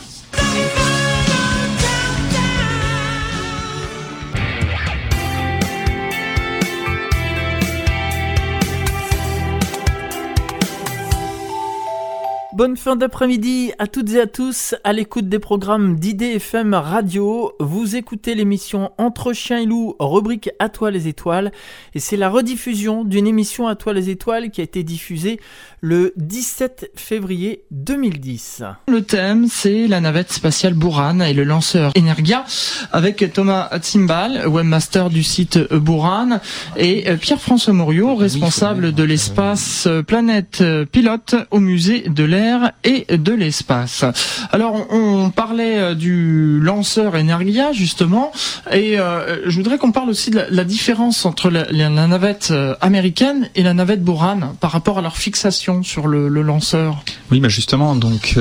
Bonne 12.55 12.77
fin 12.77 12.95
d'après-midi 12.95 13.71
à 13.79 13.87
toutes 13.87 14.11
et 14.11 14.21
à 14.21 14.27
tous 14.27 14.75
à 14.83 14.93
l'écoute 14.93 15.27
des 15.27 15.39
programmes 15.39 15.95
d'IDFM 15.95 16.75
Radio. 16.75 17.53
Vous 17.59 17.95
écoutez 17.95 18.35
l'émission 18.35 18.91
Entre 18.99 19.33
chiens 19.33 19.57
et 19.57 19.65
loups, 19.65 19.95
rubrique 19.99 20.51
À 20.59 20.69
toi 20.69 20.91
les 20.91 21.07
étoiles. 21.07 21.51
Et 21.95 21.99
c'est 21.99 22.15
la 22.15 22.29
rediffusion 22.29 23.05
d'une 23.05 23.25
émission 23.25 23.67
À 23.67 23.75
toi 23.75 23.91
les 23.91 24.11
étoiles 24.11 24.51
qui 24.51 24.61
a 24.61 24.63
été 24.63 24.83
diffusée 24.83 25.39
le 25.81 26.13
17 26.17 26.91
février 26.95 27.63
2010. 27.71 28.61
Le 28.87 29.01
thème, 29.01 29.47
c'est 29.49 29.87
la 29.87 29.99
navette 29.99 30.31
spatiale 30.31 30.75
Buran 30.75 31.21
et 31.21 31.33
le 31.33 31.45
lanceur 31.45 31.91
Energia 31.97 32.45
avec 32.91 33.33
Thomas 33.33 33.67
Tsimbal, 33.79 34.47
webmaster 34.47 35.09
du 35.09 35.23
site 35.23 35.57
Buran 35.73 36.39
et 36.77 37.17
Pierre-François 37.17 37.73
Morio, 37.73 38.13
responsable 38.13 38.93
de 38.93 39.03
l'espace 39.03 39.87
planète 40.05 40.63
pilote 40.91 41.33
au 41.49 41.59
musée 41.59 42.01
de 42.07 42.23
l'air 42.23 42.42
et 42.83 43.05
de 43.17 43.31
l'espace. 43.31 44.05
Alors 44.51 44.75
on, 44.89 45.29
parlait 45.29 45.95
du 45.95 46.59
lanceur 46.59 47.15
Energia 47.15 47.71
justement, 47.71 48.31
et 48.71 48.97
je 48.97 49.55
voudrais 49.55 49.77
qu'on 49.77 49.91
parle 49.91 50.09
aussi 50.09 50.31
de 50.31 50.41
la, 50.49 50.63
différence 50.63 51.25
entre 51.25 51.49
la, 51.49 51.89
navette 51.89 52.53
américaine 52.81 53.49
et 53.55 53.63
la 53.63 53.73
navette 53.73 54.03
Buran 54.03 54.55
par 54.59 54.71
rapport 54.71 54.99
à 54.99 55.01
leur 55.01 55.17
fixation 55.17 55.83
sur 55.83 56.07
le, 56.07 56.27
lanceur. 56.27 57.03
Oui, 57.31 57.39
mais 57.39 57.49
justement, 57.49 57.95
donc 57.95 58.37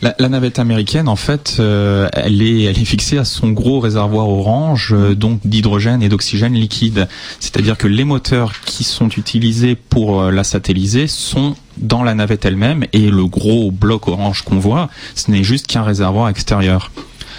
la, 0.00 0.28
navette 0.28 0.58
américaine, 0.58 1.08
en 1.08 1.16
fait, 1.16 1.56
elle 1.58 2.42
est 2.42 2.62
elle 2.64 2.80
est 2.80 2.84
fixée 2.84 3.18
à 3.18 3.24
son 3.24 3.50
gros 3.50 3.80
réservoir 3.80 4.28
orange, 4.28 4.94
donc 5.16 5.40
d'hydrogène 5.44 6.02
et 6.02 6.08
d'oxygène 6.08 6.54
liquide. 6.54 7.08
C'est-à-dire 7.40 7.76
que 7.76 7.86
les 7.86 8.04
moteurs 8.04 8.52
qui 8.64 8.84
sont 8.84 9.08
utilisés 9.08 9.74
pour 9.74 10.22
euh, 10.22 10.30
la 10.30 10.44
satelliser 10.44 11.06
sont 11.06 11.54
dans 11.78 12.02
la 12.02 12.14
navette 12.14 12.44
elle-même 12.44 12.84
et 12.92 13.10
le 13.10 13.26
gros 13.26 13.70
bloc 13.70 14.08
orange 14.08 14.42
qu'on 14.42 14.58
voit, 14.58 14.88
ce 15.14 15.30
n'est 15.30 15.44
juste 15.44 15.66
qu'un 15.66 15.82
réservoir 15.82 16.28
extérieur. 16.28 16.90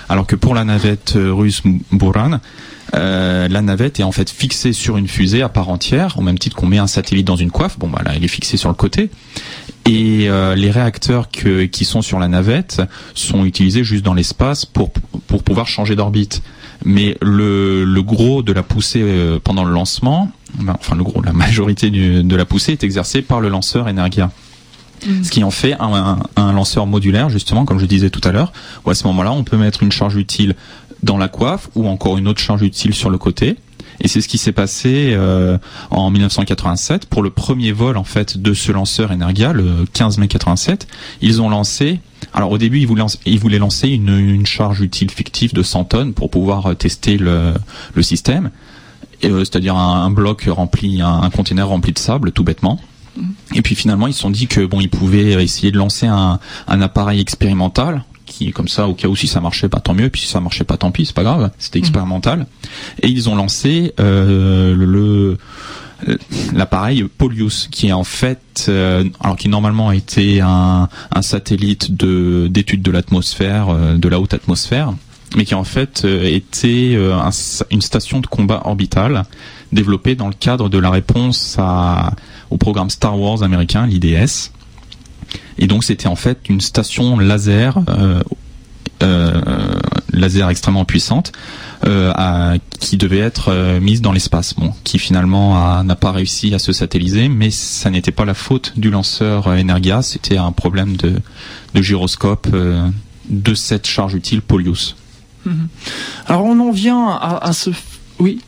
Alors 0.10 0.28
que 0.28 0.36
pour 0.36 0.54
la 0.54 0.64
navette 0.64 1.16
euh, 1.16 1.32
russe 1.34 1.62
Buran, 1.92 2.40
euh, 2.94 3.48
la 3.48 3.62
navette 3.62 4.00
est 4.00 4.04
en 4.04 4.12
fait 4.12 4.30
fixée 4.30 4.74
sur 4.74 4.98
une 4.98 5.08
fusée 5.08 5.42
à 5.42 5.50
part 5.50 5.70
entière, 5.70 6.18
au 6.18 6.22
même 6.22 6.38
titre 6.38 6.56
qu'on 6.56 6.68
met 6.68 6.78
un 6.78 6.88
satellite 6.88 7.26
dans 7.26 7.36
une 7.38 7.52
coiffe. 7.52 7.80
Bon, 7.80 7.88
bah 7.88 8.02
elle 8.14 8.24
est 8.24 8.28
fixée 8.28 8.58
sur 8.58 8.70
le 8.70 8.76
côté. 8.76 9.10
Et 9.86 10.30
les 10.56 10.72
réacteurs 10.72 11.30
qui 11.30 11.84
sont 11.84 12.02
sur 12.02 12.18
la 12.18 12.30
navette 12.30 12.82
sont 13.16 13.44
utilisés 13.44 13.84
juste 13.84 14.06
dans 14.06 14.14
l'espace 14.14 14.64
pour 14.66 14.92
pour 15.28 15.44
pouvoir 15.44 15.68
changer 15.68 15.98
d'orbite 15.98 16.42
mais 16.86 17.18
le, 17.22 17.84
le 17.86 18.04
gros 18.04 18.44
de 18.44 18.54
la 18.54 18.64
poussée 18.64 19.02
euh, 19.04 19.40
pendant 19.44 19.64
le 19.64 19.74
lancement, 19.74 20.32
enfin 20.68 20.96
le 20.96 21.04
gros, 21.04 21.22
la 21.22 21.34
majorité 21.34 21.90
de 21.90 22.36
la 22.36 22.46
poussée 22.46 22.74
est 22.74 22.84
exercée 22.84 23.22
par 23.22 23.42
le 23.42 23.50
lanceur 23.50 23.88
Energia. 23.88 24.32
Mm. 25.06 25.24
Ce 25.24 25.32
qui 25.32 25.44
en 25.44 25.52
fait 25.52 25.74
un, 25.80 26.20
un, 26.36 26.54
lanceur 26.54 26.88
modulaire, 26.88 27.30
justement, 27.30 27.66
comme 27.66 27.80
je 27.80 27.86
disais 27.86 28.10
tout 28.10 28.22
à 28.24 28.32
l'heure, 28.32 28.54
où 28.86 28.90
à 28.90 28.96
ce 28.96 29.06
moment-là, 29.08 29.32
on 29.32 29.44
peut 29.44 29.58
mettre 29.58 29.84
une 29.84 29.92
charge 29.92 30.16
utile 30.16 30.56
dans 31.02 31.18
la 31.18 31.28
coiffe 31.28 31.70
ou 31.76 31.88
encore 31.88 32.18
une 32.18 32.28
autre 32.28 32.40
charge 32.40 32.62
utile 32.62 32.94
sur 32.94 33.10
le 33.10 33.18
côté. 33.18 33.58
Et 34.02 34.08
c'est 34.08 34.22
ce 34.22 34.28
qui 34.28 34.38
s'est 34.38 34.54
passé 34.54 35.12
euh, 35.14 35.58
en 35.92 36.10
1987 36.10 37.06
pour 37.06 37.22
le 37.22 37.30
premier 37.30 37.72
vol 37.72 37.98
en 37.98 38.04
fait 38.04 38.38
de 38.38 38.54
ce 38.54 38.72
lanceur 38.72 39.12
Energia, 39.12 39.54
le 39.54 39.86
15 39.94 40.18
mai 40.18 40.28
87. 40.28 40.88
Ils 41.22 41.42
ont 41.42 41.50
lancé 41.50 42.00
alors 42.34 42.52
au 42.52 42.58
début, 42.58 42.80
ils 42.80 42.88
voulaient, 42.88 43.60
lancer 43.60 43.90
une, 43.90 44.46
charge 44.46 44.82
utile 44.82 45.12
fictive 45.12 45.54
de 45.54 45.62
100 45.62 45.86
tonnes 45.86 46.14
pour 46.14 46.30
pouvoir 46.30 46.68
euh, 46.68 46.74
tester 46.74 47.18
le, 47.18 47.54
système, 48.02 48.50
c'est-à-dire 49.30 49.76
un, 49.76 50.10
bloc 50.10 50.46
rempli, 50.48 51.02
un, 51.02 51.30
conteneur 51.30 51.70
rempli 51.70 51.94
de 51.94 52.00
sable, 52.00 52.32
tout 52.32 52.44
bêtement. 52.44 52.80
Et 53.54 53.62
puis 53.62 53.76
finalement, 53.76 54.08
ils 54.08 54.14
se 54.14 54.22
sont 54.22 54.32
dit 54.32 54.48
que 54.48 54.66
bon, 54.66 54.82
ils 54.82 54.90
pouvaient 54.90 55.44
essayer 55.44 55.72
de 55.72 55.78
lancer 55.78 56.08
un, 56.08 56.40
appareil 56.68 57.20
expérimental 57.20 58.04
qui 58.26 58.52
comme 58.52 58.70
ça 58.70 58.88
au 58.88 58.94
cas 58.94 59.10
où 59.10 59.16
si 59.18 59.28
ça 59.28 59.42
marchait 59.42 59.68
pas 59.68 59.82
tant 59.82 59.94
mieux 59.94 60.10
puis 60.10 60.22
si 60.22 60.28
ça 60.28 60.40
marchait 60.40 60.64
pas 60.64 60.78
tant 60.78 60.92
pis 60.92 61.06
c'est 61.06 61.14
pas 61.14 61.24
grave 61.24 61.52
c'était 61.60 61.78
mmh. 61.78 61.82
expérimental 61.82 62.48
et 63.02 63.10
ils 63.10 63.30
ont 63.30 63.36
lancé 63.36 63.94
euh, 64.00 64.74
le 64.74 65.38
euh, 66.08 66.18
l'appareil 66.54 67.04
Polius, 67.04 67.68
qui 67.72 67.88
est 67.88 67.94
en 67.94 68.04
fait, 68.04 68.66
euh, 68.68 69.04
alors 69.20 69.36
qui 69.36 69.50
normalement 69.50 69.90
a 69.90 69.96
été 69.96 70.42
un, 70.42 70.90
satellite 71.22 71.96
de 71.96 72.48
d'étude 72.50 72.82
de 72.82 72.92
l'atmosphère, 72.92 73.70
euh, 73.70 73.96
de 73.96 74.08
la 74.10 74.20
haute 74.20 74.34
atmosphère, 74.34 74.94
mais 75.36 75.46
qui 75.46 75.56
en 75.56 75.64
fait 75.64 76.06
était 76.06 76.98
une 77.72 77.82
station 77.82 78.20
de 78.20 78.28
combat 78.28 78.62
orbitale 78.66 79.24
développée 79.72 80.16
dans 80.16 80.28
le 80.28 80.34
cadre 80.34 80.70
de 80.70 80.78
la 80.78 80.90
réponse 80.90 81.58
au 82.50 82.58
programme 82.58 82.90
Star 82.90 83.20
Wars 83.20 83.44
américain, 83.44 83.88
l'IDS. 83.88 84.52
Et 85.58 85.68
donc 85.68 85.84
c'était 85.84 86.08
en 86.08 86.16
fait 86.16 86.50
une 86.50 86.62
station 86.62 87.18
laser, 87.18 87.80
laser 90.14 90.50
extrêmement 90.50 90.86
puissante, 90.86 91.32
euh, 91.86 92.58
qui 92.80 92.96
devait 92.96 93.20
être 93.20 93.50
euh, 93.50 93.82
mise 93.82 94.02
dans 94.02 94.14
l'espace, 94.14 94.54
bon, 94.56 94.74
qui 94.86 95.00
finalement 95.00 95.84
n'a 95.84 95.96
pas 95.96 96.12
réussi 96.12 96.54
à 96.54 96.60
se 96.60 96.72
satelliser, 96.72 97.28
mais 97.28 97.52
ça 97.52 97.90
n'était 97.90 98.12
pas 98.12 98.24
la 98.24 98.34
faute 98.34 98.74
du 98.78 98.90
lanceur 98.90 99.48
euh, 99.48 99.58
Energia, 99.58 100.02
c'était 100.02 100.38
un 100.38 100.54
problème 100.54 100.96
de, 100.96 101.14
de 101.74 101.82
gyroscope 101.82 102.48
de 103.30 103.54
cette 103.54 103.86
charge 103.86 104.14
utile 104.14 104.42
Polius. 104.42 104.96
Mhm. 105.46 105.68
Alors 106.28 106.46
on 106.46 106.60
en 106.60 106.72
vient 106.72 107.08
à, 107.08 107.40
à 107.42 107.54
ce... 107.54 107.70
Oui 108.20 108.40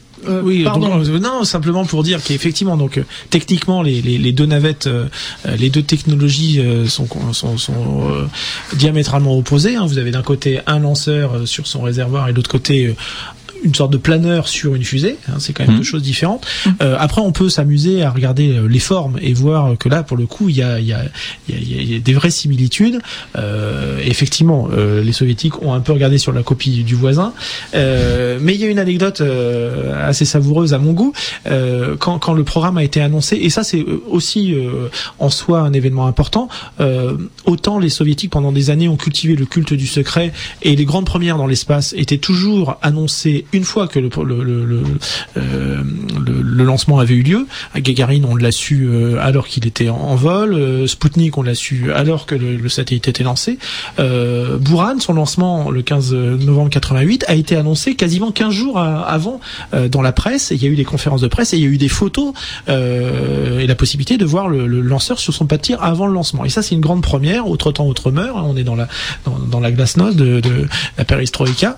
oui, 0.43 0.63
pardon. 0.63 0.97
non, 1.19 1.43
simplement 1.43 1.85
pour 1.85 2.01
dire 2.01 2.23
qu'effectivement, 2.23 2.77
donc 2.77 2.99
techniquement, 3.29 3.83
les, 3.83 4.01
les, 4.01 4.17
les, 4.17 4.31
deux 4.31 4.47
navettes, 4.47 4.89
les 5.59 5.69
deux 5.69 5.83
technologies 5.83 6.59
sont, 6.87 7.07
sont, 7.31 7.59
sont 7.59 8.27
diamétralement 8.73 9.37
opposées. 9.37 9.75
Hein. 9.75 9.85
Vous 9.85 9.99
avez 9.99 10.09
d'un 10.09 10.23
côté 10.23 10.61
un 10.65 10.79
lanceur 10.79 11.47
sur 11.47 11.67
son 11.67 11.83
réservoir 11.83 12.27
et 12.27 12.31
de 12.31 12.37
l'autre 12.37 12.49
côté 12.49 12.95
une 13.65 13.75
sorte 13.75 13.91
de 13.91 13.97
planeur 13.97 14.47
sur 14.47 14.75
une 14.75 14.83
fusée. 14.83 15.17
Hein, 15.27 15.35
c'est 15.39 15.53
quand 15.53 15.65
même 15.65 15.75
mmh. 15.75 15.79
deux 15.79 15.83
choses 15.83 16.03
différentes. 16.03 16.45
Mmh. 16.65 16.69
Euh, 16.81 16.95
après, 16.99 17.21
on 17.21 17.31
peut 17.31 17.49
s'amuser 17.49 18.03
à 18.03 18.11
regarder 18.11 18.57
euh, 18.57 18.67
les 18.67 18.79
formes 18.79 19.17
et 19.21 19.33
voir 19.33 19.77
que 19.77 19.89
là, 19.89 20.03
pour 20.03 20.17
le 20.17 20.25
coup, 20.25 20.49
il 20.49 20.57
y 20.57 20.63
a, 20.63 20.79
y, 20.79 20.93
a, 20.93 21.01
y 21.49 21.95
a, 21.95 21.99
des 21.99 22.13
vraies 22.13 22.29
similitudes. 22.29 22.99
Euh, 23.37 23.99
effectivement, 24.05 24.69
euh, 24.71 25.03
les 25.03 25.11
soviétiques 25.11 25.61
ont 25.61 25.73
un 25.73 25.79
peu 25.79 25.91
regardé 25.91 26.17
sur 26.17 26.31
la 26.31 26.43
copie 26.43 26.83
du 26.83 26.95
voisin, 26.95 27.33
euh, 27.73 28.37
mais 28.41 28.53
il 28.53 28.61
y 28.61 28.63
a 28.63 28.67
une 28.67 28.79
anecdote 28.79 29.21
euh, 29.21 30.07
assez 30.07 30.25
savoureuse 30.25 30.73
à 30.73 30.77
mon 30.77 30.93
goût 30.93 31.13
quand, 31.99 32.19
quand 32.19 32.33
le 32.33 32.43
programme 32.43 32.77
a 32.77 32.83
été 32.83 33.01
annoncé. 33.01 33.37
Et 33.37 33.49
ça, 33.49 33.63
c'est 33.63 33.83
aussi 34.09 34.55
en 35.19 35.29
soi 35.29 35.59
un 35.59 35.73
événement 35.73 36.07
important. 36.07 36.47
autant 37.45 37.79
les 37.79 37.89
soviétiques 37.89 38.31
pendant 38.31 38.51
des 38.51 38.69
années 38.69 38.87
ont 38.87 38.97
cultivé 38.97 39.35
le 39.35 39.45
culte 39.45 39.73
du 39.73 39.87
secret 39.87 40.31
et 40.61 40.75
les 40.75 40.85
grandes 40.85 41.05
premières 41.05 41.37
dans 41.37 41.47
l'espace 41.47 41.93
étaient 41.97 42.17
toujours 42.17 42.77
annoncées 42.81 43.45
une 43.55 43.63
fois 43.63 43.87
que 43.87 43.99
le, 43.99 44.09
le, 44.09 44.83
euh, 45.37 45.81
le, 46.25 46.41
le, 46.41 46.63
lancement 46.63 46.99
avait 46.99 47.15
eu 47.15 47.23
lieu, 47.23 47.47
à 47.73 47.79
Gagarin 47.79 48.21
on 48.27 48.35
l'a 48.35 48.51
su 48.51 48.87
euh, 48.87 49.17
alors 49.19 49.47
qu'il 49.47 49.65
était 49.65 49.89
en, 49.89 50.15
vol, 50.15 50.53
euh, 50.53 50.87
Sputnik 50.87 51.37
on 51.37 51.43
l'a 51.43 51.55
su 51.55 51.91
alors 51.93 52.25
que 52.25 52.35
le, 52.35 52.69
satellite 52.69 53.07
était 53.07 53.23
lancé, 53.23 53.57
euh, 53.99 54.57
Buran 54.57 54.99
son 54.99 55.13
lancement 55.13 55.71
le 55.71 55.81
15 55.81 56.13
novembre 56.13 56.69
88 56.69 57.25
a 57.27 57.35
été 57.35 57.55
annoncé 57.55 57.95
quasiment 57.95 58.31
15 58.31 58.53
jours 58.53 58.79
avant 58.79 59.39
dans 59.91 60.01
la 60.01 60.11
presse, 60.11 60.51
il 60.51 60.61
y 60.61 60.67
a 60.67 60.69
eu 60.69 60.75
des 60.75 60.83
conférences 60.83 61.21
de 61.21 61.27
presse 61.27 61.53
et 61.53 61.57
il 61.57 61.63
y 61.63 61.65
a 61.65 61.69
eu 61.69 61.77
des 61.77 61.87
photos 61.87 62.33
et 62.67 63.67
la 63.67 63.75
possibilité 63.75 64.17
de 64.17 64.25
voir 64.25 64.49
le, 64.49 64.65
lanceur 64.81 65.19
sur 65.19 65.33
son 65.33 65.45
pas 65.45 65.57
de 65.57 65.61
tir 65.61 65.81
avant 65.81 66.07
le 66.07 66.13
lancement. 66.13 66.45
Et 66.45 66.49
ça 66.49 66.61
c'est 66.61 66.75
une 66.75 66.81
grande 66.81 67.01
première, 67.01 67.47
autre 67.47 67.71
temps 67.71 67.87
autre 67.87 68.11
meurt, 68.11 68.37
on 68.37 68.57
est 68.57 68.63
dans 68.63 68.75
la 68.75 68.87
dans, 69.25 69.59
la 69.59 69.71
glasnost 69.71 70.17
de, 70.17 70.39
de 70.41 70.67
la 70.97 71.05
perestroïka. 71.05 71.77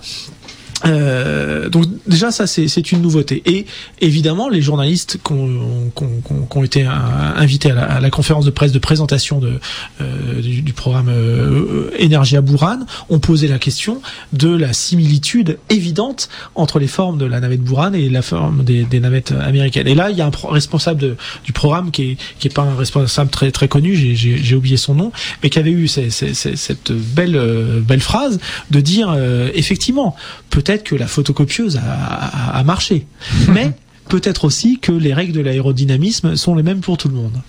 Euh, 0.86 1.70
donc 1.70 1.86
déjà 2.06 2.32
ça 2.32 2.46
c'est 2.48 2.92
une 2.92 3.02
nouveauté. 3.02 3.42
Et 3.46 3.66
évidemment 4.00 4.50
les 4.50 4.62
journalistes 4.62 5.20
qui 5.24 5.34
ont, 5.34 6.64
été 6.64 6.84
invités 6.84 7.72
à 7.72 8.00
la, 8.00 8.10
conférence 8.10 8.46
de 8.46 8.52
presse 8.52 8.72
de 8.72 8.80
présentation 8.80 9.40
de, 9.40 9.60
euh, 10.02 10.42
du, 10.42 10.74
programme 10.74 11.10
euh, 11.10 11.90
Energia 12.00 12.42
Buran 12.42 12.80
ont 13.10 13.20
posé 13.20 13.48
la 13.48 13.60
question 13.60 14.02
de 14.34 14.50
la 14.50 14.74
similitude 14.74 15.60
évidente 15.70 16.30
entre 16.56 16.80
les 16.80 16.88
formes 16.88 17.18
de 17.18 17.26
la 17.26 17.40
navette 17.40 17.62
Buran 17.62 17.94
et 17.94 18.10
la 18.10 18.22
forme 18.22 18.64
des, 18.64 18.86
navettes 19.00 19.32
américaines. 19.32 19.88
Et 19.88 19.96
là 19.96 20.10
il 20.12 20.18
y 20.18 20.22
a 20.22 20.28
un 20.28 20.32
responsable 20.50 21.16
du 21.46 21.54
programme 21.54 21.92
qui 21.92 22.12
est, 22.12 22.18
qui 22.40 22.48
est 22.48 22.54
pas 22.54 22.64
un 22.64 22.76
responsable 22.76 23.30
très 23.30 23.52
très 23.52 23.68
connu 23.68 23.96
j'ai 23.96 24.56
oublié 24.56 24.78
son 24.78 24.96
nom 24.96 25.12
mais 25.42 25.50
qui 25.50 25.60
avait 25.60 25.72
eu 25.72 25.88
cette 25.88 26.92
belle 26.92 27.82
belle 27.82 28.02
phrase 28.02 28.40
de 28.72 28.80
dire 28.80 29.16
effectivement 29.54 30.16
peut 30.50 30.64
peut-être 30.68 30.84
que 30.84 30.96
la 30.96 31.08
photocopieuse 31.08 31.80
a, 31.82 32.64
marché. 32.64 33.08
Mais 33.54 33.72
peut-être 34.10 34.44
aussi 34.46 34.80
que 34.80 34.92
les 34.92 35.14
règles 35.14 35.34
de 35.34 35.40
l'aérodynamisme 35.40 36.36
sont 36.36 36.56
les 36.56 36.64
mêmes 36.64 36.82
pour 36.82 36.98
tout 36.98 37.08
le 37.08 37.16
monde. 37.16 37.42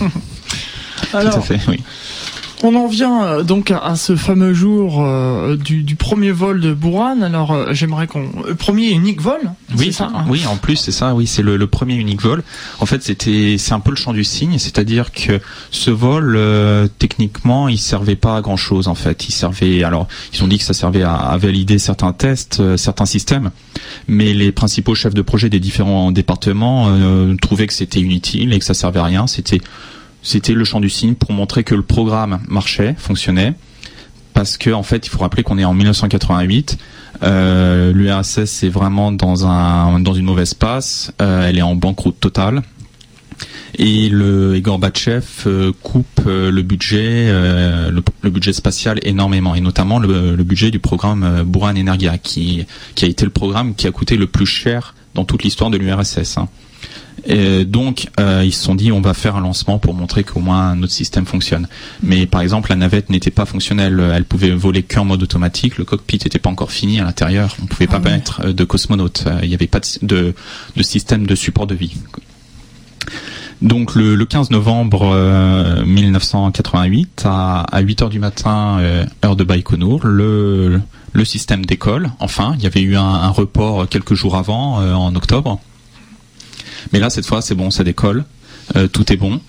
Alors, 1.12 1.34
tout 1.34 1.38
à 1.38 1.42
fait, 1.42 1.60
oui. 1.68 1.82
On 2.66 2.74
en 2.76 2.86
vient 2.86 3.24
euh, 3.24 3.42
donc 3.42 3.70
à 3.70 3.94
ce 3.94 4.16
fameux 4.16 4.54
jour 4.54 5.04
euh, 5.04 5.54
du, 5.54 5.96
premier 5.96 6.30
vol 6.30 6.62
de 6.62 6.72
Buran. 6.72 7.20
Alors 7.20 7.52
euh, 7.52 7.72
j'aimerais 7.72 8.06
qu'on 8.06 8.30
premier 8.58 8.88
unique 8.90 9.20
vol. 9.20 9.40
Oui, 9.76 9.92
ça. 9.92 10.10
Hein 10.14 10.24
oui, 10.30 10.46
en 10.46 10.56
plus 10.56 10.76
c'est 10.76 10.90
ça. 10.90 11.14
Oui, 11.14 11.26
c'est 11.26 11.42
le, 11.42 11.66
premier 11.66 11.96
unique 11.96 12.22
vol. 12.22 12.42
En 12.80 12.86
fait, 12.86 13.02
c'était 13.02 13.56
c'est 13.58 13.74
un 13.74 13.80
peu 13.80 13.90
le 13.90 13.96
champ 13.96 14.14
du 14.14 14.24
signe, 14.24 14.58
c'est-à-dire 14.58 15.12
que 15.12 15.40
ce 15.70 15.90
vol 15.90 16.40
techniquement, 16.98 17.68
il 17.68 17.78
servait 17.78 18.16
pas 18.16 18.36
à 18.36 18.40
grand 18.40 18.56
chose 18.56 18.88
en 18.88 18.94
fait. 18.94 19.28
Il 19.28 19.32
servait 19.32 19.84
alors 19.84 20.08
ils 20.32 20.42
ont 20.42 20.48
dit 20.48 20.56
que 20.56 20.64
ça 20.64 20.72
servait 20.72 21.02
à, 21.02 21.36
valider 21.36 21.78
certains 21.78 22.12
tests, 22.12 22.76
certains 22.76 23.06
systèmes, 23.06 23.50
mais 24.08 24.32
les 24.32 24.52
principaux 24.52 24.94
chefs 24.94 25.14
de 25.14 25.22
projet 25.22 25.50
des 25.50 25.60
différents 25.60 26.12
départements 26.12 26.88
trouvaient 27.42 27.66
que 27.66 27.74
c'était 27.74 28.00
inutile 28.00 28.54
et 28.54 28.58
que 28.58 28.64
ça 28.64 28.74
servait 28.74 29.00
à 29.00 29.04
rien. 29.04 29.26
C'était 29.26 29.60
c'était 30.24 30.54
le 30.54 30.64
champ 30.64 30.80
du 30.80 30.90
signe 30.90 31.14
pour 31.14 31.32
montrer 31.32 31.62
que 31.62 31.74
le 31.74 31.82
programme 31.82 32.40
marchait, 32.48 32.94
fonctionnait. 32.98 33.52
Parce 34.32 34.56
que 34.56 34.70
en 34.70 34.82
fait, 34.82 35.06
il 35.06 35.10
faut 35.10 35.20
rappeler 35.20 35.44
qu'on 35.44 35.58
est 35.58 35.64
en 35.64 35.74
1988. 35.74 36.76
Euh, 37.22 37.92
L'URSS 37.92 38.64
est 38.64 38.68
vraiment 38.68 39.12
dans 39.12 39.46
un 39.46 40.00
dans 40.00 40.14
une 40.14 40.24
mauvaise 40.24 40.54
passe. 40.54 41.12
Euh, 41.22 41.46
elle 41.46 41.58
est 41.58 41.62
en 41.62 41.76
banqueroute 41.76 42.18
totale. 42.18 42.62
et 43.78 44.08
le 44.08 44.58
Gorbatchev 44.60 45.72
coupe 45.82 46.22
le 46.26 46.62
budget 46.62 47.28
le, 47.30 48.30
budget 48.30 48.52
spatial 48.52 48.98
énormément 49.02 49.54
et 49.54 49.60
notamment 49.60 49.98
le, 49.98 50.36
budget 50.42 50.70
du 50.70 50.78
programme 50.78 51.44
Buran 51.44 51.76
Energia 51.76 52.18
qui 52.18 52.66
a 53.02 53.06
été 53.06 53.24
le 53.24 53.30
programme 53.30 53.74
qui 53.74 53.86
a 53.86 53.92
coûté 53.92 54.16
le 54.16 54.26
plus 54.26 54.46
cher 54.46 54.94
dans 55.14 55.24
toute 55.24 55.44
l'histoire 55.44 55.70
de 55.70 55.76
l'URSS. 55.78 56.38
Et 57.26 57.64
donc, 57.64 58.08
euh, 58.20 58.42
ils 58.44 58.52
se 58.52 58.62
sont 58.62 58.74
dit, 58.74 58.92
on 58.92 59.00
va 59.00 59.14
faire 59.14 59.36
un 59.36 59.40
lancement 59.40 59.78
pour 59.78 59.94
montrer 59.94 60.24
qu'au 60.24 60.40
moins 60.40 60.74
notre 60.76 60.92
système 60.92 61.24
fonctionne. 61.24 61.68
Mais 62.02 62.26
par 62.26 62.42
exemple, 62.42 62.70
la 62.70 62.76
navette 62.76 63.10
n'était 63.10 63.30
pas 63.30 63.46
fonctionnelle. 63.46 64.02
Elle 64.14 64.24
pouvait 64.24 64.50
voler 64.50 64.82
qu'en 64.82 65.04
mode 65.04 65.22
automatique. 65.22 65.78
Le 65.78 65.84
cockpit 65.84 66.18
n'était 66.22 66.38
pas 66.38 66.50
encore 66.50 66.70
fini 66.70 67.00
à 67.00 67.04
l'intérieur. 67.04 67.56
On 67.62 67.66
pouvait 67.66 67.86
pas 67.86 68.00
ah 68.04 68.08
mettre 68.10 68.42
euh, 68.44 68.52
de 68.52 68.64
cosmonautes. 68.64 69.24
Euh, 69.26 69.38
il 69.42 69.48
n'y 69.48 69.54
avait 69.54 69.66
pas 69.66 69.80
de, 70.02 70.34
de, 70.76 70.82
système 70.82 71.26
de 71.26 71.34
support 71.34 71.66
de 71.66 71.74
vie. 71.74 71.96
Donc 73.62 73.94
le, 73.94 74.22
15 74.22 74.50
novembre 74.50 75.16
1988, 75.86 77.22
à, 77.24 77.60
à 77.62 77.80
8 77.80 78.02
heures 78.02 78.08
du 78.10 78.18
matin, 78.18 78.78
heure 79.24 79.36
de 79.36 79.44
Baïkonour, 79.44 80.04
le, 80.04 80.80
le 81.12 81.24
système 81.24 81.64
décolle. 81.64 82.10
Enfin, 82.18 82.54
il 82.58 82.64
y 82.64 82.66
avait 82.66 82.82
eu 82.82 82.96
un, 82.96 83.02
un 83.02 83.30
report 83.30 83.88
quelques 83.88 84.14
jours 84.14 84.36
avant, 84.36 84.78
en 84.78 85.14
octobre. 85.14 85.60
Mais 86.92 86.98
là, 86.98 87.10
cette 87.10 87.26
fois, 87.26 87.42
c'est 87.42 87.54
bon, 87.54 87.70
ça 87.70 87.84
décolle, 87.84 88.24
euh, 88.76 88.88
tout 88.88 89.12
est 89.12 89.16
bon. 89.16 89.40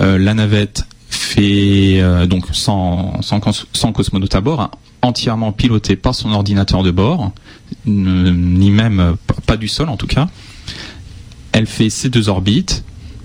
Euh, 0.00 0.18
la 0.18 0.34
navette 0.34 0.86
fait 1.08 2.00
euh, 2.00 2.26
donc 2.26 2.46
sans, 2.52 3.20
sans, 3.22 3.92
cosmonaute 3.92 4.34
à 4.34 4.40
bord, 4.40 4.60
hein, 4.60 4.70
entièrement 5.02 5.52
pilotée 5.52 5.96
par 5.96 6.14
son 6.14 6.32
ordinateur 6.32 6.82
de 6.82 6.90
bord, 6.90 7.32
ni 7.86 8.70
même 8.70 9.16
pas 9.46 9.56
du 9.56 9.68
sol 9.68 9.88
en 9.88 9.96
tout 9.96 10.06
cas. 10.06 10.28
Elle 11.52 11.66
fait 11.66 11.90
ses 11.90 12.08
deux 12.08 12.28
orbites. 12.28 12.84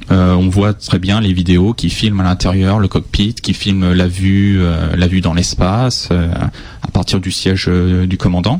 on 0.09 0.49
voit 0.49 0.74
très 0.74 0.99
bien 0.99 1.22
les 1.22 1.32
vidéos 1.32 1.74
qui 1.74 1.89
filment 1.89 2.22
à 2.22 2.24
l'intérieur 2.24 2.80
le 2.80 2.89
cockpit, 2.89 3.36
qui 3.36 3.53
filment 3.53 3.93
la 3.93 4.07
vue, 4.07 4.59
la 4.95 5.07
vue 5.07 5.22
dans 5.22 5.34
l'espace 5.34 6.09
à 6.11 6.88
partir 6.91 7.22
du 7.22 7.32
siège 7.32 7.70
du 7.70 8.18
commandant. 8.18 8.59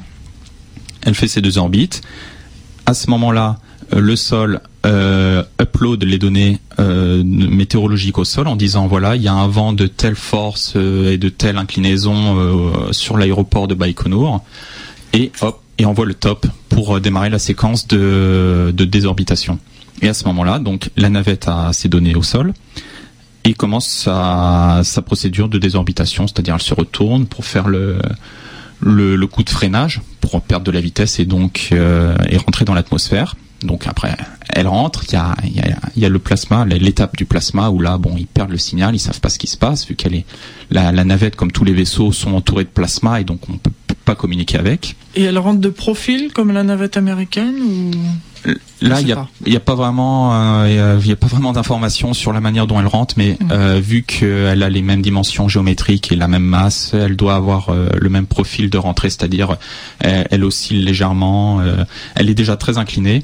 Elle 1.02 1.16
fait 1.16 1.28
ses 1.28 1.42
deux 1.42 1.58
orbites. 1.58 2.02
À 2.86 2.94
ce 2.94 3.10
moment-là, 3.10 3.58
le 3.92 4.16
sol 4.16 4.62
euh, 4.88 5.44
upload 5.62 6.04
les 6.06 6.18
données 6.18 6.60
euh, 6.80 7.22
météorologiques 7.26 8.18
au 8.20 8.24
sol 8.24 8.48
en 8.48 8.56
disant 8.56 8.88
voilà 8.88 9.18
il 9.18 9.22
y 9.22 9.28
a 9.28 9.34
un 9.34 9.48
vent 9.48 9.74
de 9.74 9.86
telle 9.86 10.16
force 10.16 10.74
euh, 10.78 11.12
et 11.12 11.18
de 11.18 11.28
telle 11.28 11.58
inclinaison 11.58 12.94
sur 12.94 13.18
l'aéroport 13.18 13.68
de 13.68 13.76
Baïkonour 13.76 14.44
et 15.12 15.32
hop 15.42 15.62
et 15.78 15.86
envoie 15.86 16.06
le 16.06 16.14
top 16.14 16.48
pour 16.70 17.02
démarrer 17.02 17.30
la 17.30 17.38
séquence 17.38 17.88
de, 17.88 18.72
désorbitation. 18.72 19.60
Et 20.02 20.08
à 20.08 20.14
ce 20.14 20.26
moment-là, 20.26 20.58
donc 20.58 20.90
la 20.96 21.10
navette 21.10 21.48
a 21.48 21.72
ses 21.74 21.90
données 21.90 22.16
au 22.16 22.24
sol 22.24 22.54
et 23.44 23.54
commence 23.54 23.88
sa, 23.88 25.02
procédure 25.06 25.50
de 25.50 25.60
désorbitation, 25.60 26.28
c'est-à-dire 26.28 26.56
elle 26.56 26.62
se 26.62 26.74
retourne 26.74 27.28
pour 27.28 27.46
faire 27.46 27.68
le, 27.68 28.00
le, 28.80 29.16
le, 29.16 29.28
coup 29.28 29.44
de 29.44 29.50
freinage 29.50 30.02
pour 30.20 30.42
perdre 30.42 30.66
de 30.66 30.72
la 30.72 30.82
vitesse 30.82 31.20
et 31.20 31.26
donc 31.26 31.72
et 31.72 32.38
rentrer 32.38 32.66
dans 32.66 32.74
l'atmosphère. 32.74 33.36
Donc 33.64 33.88
après, 33.88 34.16
elle 34.50 34.68
rentre, 34.68 35.04
il 35.08 35.14
y 35.14 35.16
a, 35.16 35.36
y, 35.44 35.60
a, 35.60 35.80
y 35.96 36.06
a, 36.06 36.10
le 36.10 36.20
plasma, 36.20 36.66
l'étape 36.66 37.16
du 37.18 37.26
plasma 37.26 37.70
où 37.70 37.80
là, 37.80 37.98
bon, 37.98 38.16
ils 38.18 38.28
perdent 38.28 38.52
le 38.52 38.58
signal, 38.58 38.96
ils 38.96 39.00
savent 39.00 39.20
pas 39.20 39.30
ce 39.30 39.40
qui 39.40 39.48
se 39.48 39.58
passe 39.58 39.88
vu 39.88 39.96
qu'elle 39.96 40.14
est 40.14 40.26
la, 40.70 40.92
la, 40.92 41.04
navette, 41.04 41.36
comme 41.36 41.52
tous 41.52 41.64
les 41.64 41.74
vaisseaux, 41.74 42.12
sont 42.12 42.34
entourés 42.34 42.66
de 42.66 42.70
plasma 42.70 43.20
et 43.20 43.24
donc 43.24 43.42
on 43.50 43.58
peut 43.58 43.72
pas 44.06 44.16
communiquer 44.16 44.58
avec. 44.58 44.96
Et 45.16 45.24
elle 45.24 45.40
rentre 45.40 45.60
de 45.60 45.70
profil 45.70 46.32
comme 46.34 46.52
la 46.52 46.64
navette 46.64 46.98
américaine 46.98 47.56
ou? 47.62 47.92
Là, 48.82 49.02
il 49.02 49.08
y 49.08 49.56
a, 49.56 49.60
pas 49.60 49.76
vraiment, 49.76 50.64
il 50.66 50.78
euh, 50.78 51.00
y 51.04 51.12
a 51.12 51.16
pas 51.16 51.28
vraiment 51.28 51.52
d'informations 51.52 52.14
sur 52.14 52.32
la 52.32 52.40
manière 52.40 52.68
dont 52.68 52.80
elle 52.80 52.88
rentre, 52.88 53.16
mais 53.18 53.32
mmh. 53.40 53.48
euh, 53.52 53.82
vu 53.84 54.04
qu'elle 54.04 54.62
a 54.64 54.70
les 54.70 54.82
mêmes 54.82 55.02
dimensions 55.02 55.50
géométriques 55.50 56.12
et 56.12 56.16
la 56.16 56.28
même 56.28 56.44
masse, 56.44 56.94
elle 56.94 57.16
doit 57.16 57.36
avoir 57.36 57.70
euh, 57.70 57.90
le 58.00 58.10
même 58.10 58.28
profil 58.28 58.70
de 58.70 58.78
rentrée, 58.78 59.10
c'est-à-dire 59.10 59.58
elle, 60.00 60.28
elle, 60.30 60.44
oscille 60.44 60.86
légèrement, 60.86 61.62
elle 62.16 62.30
est 62.30 62.36
déjà 62.36 62.56
très 62.56 62.78
inclinée. 62.78 63.24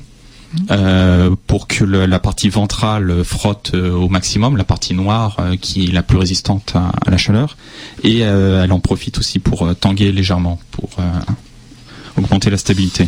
Euh, 0.70 1.36
pour 1.48 1.68
que 1.68 1.84
le, 1.84 2.06
la 2.06 2.20
partie 2.20 2.50
ventrale 2.50 3.24
frotte 3.24 3.72
euh, 3.74 3.92
au 3.92 4.08
maximum, 4.08 4.56
la 4.56 4.64
partie 4.64 4.94
noire 4.94 5.38
euh, 5.40 5.56
qui 5.56 5.86
est 5.86 5.92
la 5.92 6.04
plus 6.04 6.18
résistante 6.18 6.74
à, 6.76 6.92
à 7.06 7.10
la 7.10 7.18
chaleur, 7.18 7.58
et 8.04 8.20
elle 8.20 8.72
en 8.72 8.80
profite 8.80 9.18
aussi 9.18 9.40
pour 9.40 9.76
tanguer 9.76 10.12
légèrement, 10.12 10.60
pour 10.72 10.90
augmenter 12.18 12.50
la 12.50 12.58
stabilité. 12.58 13.08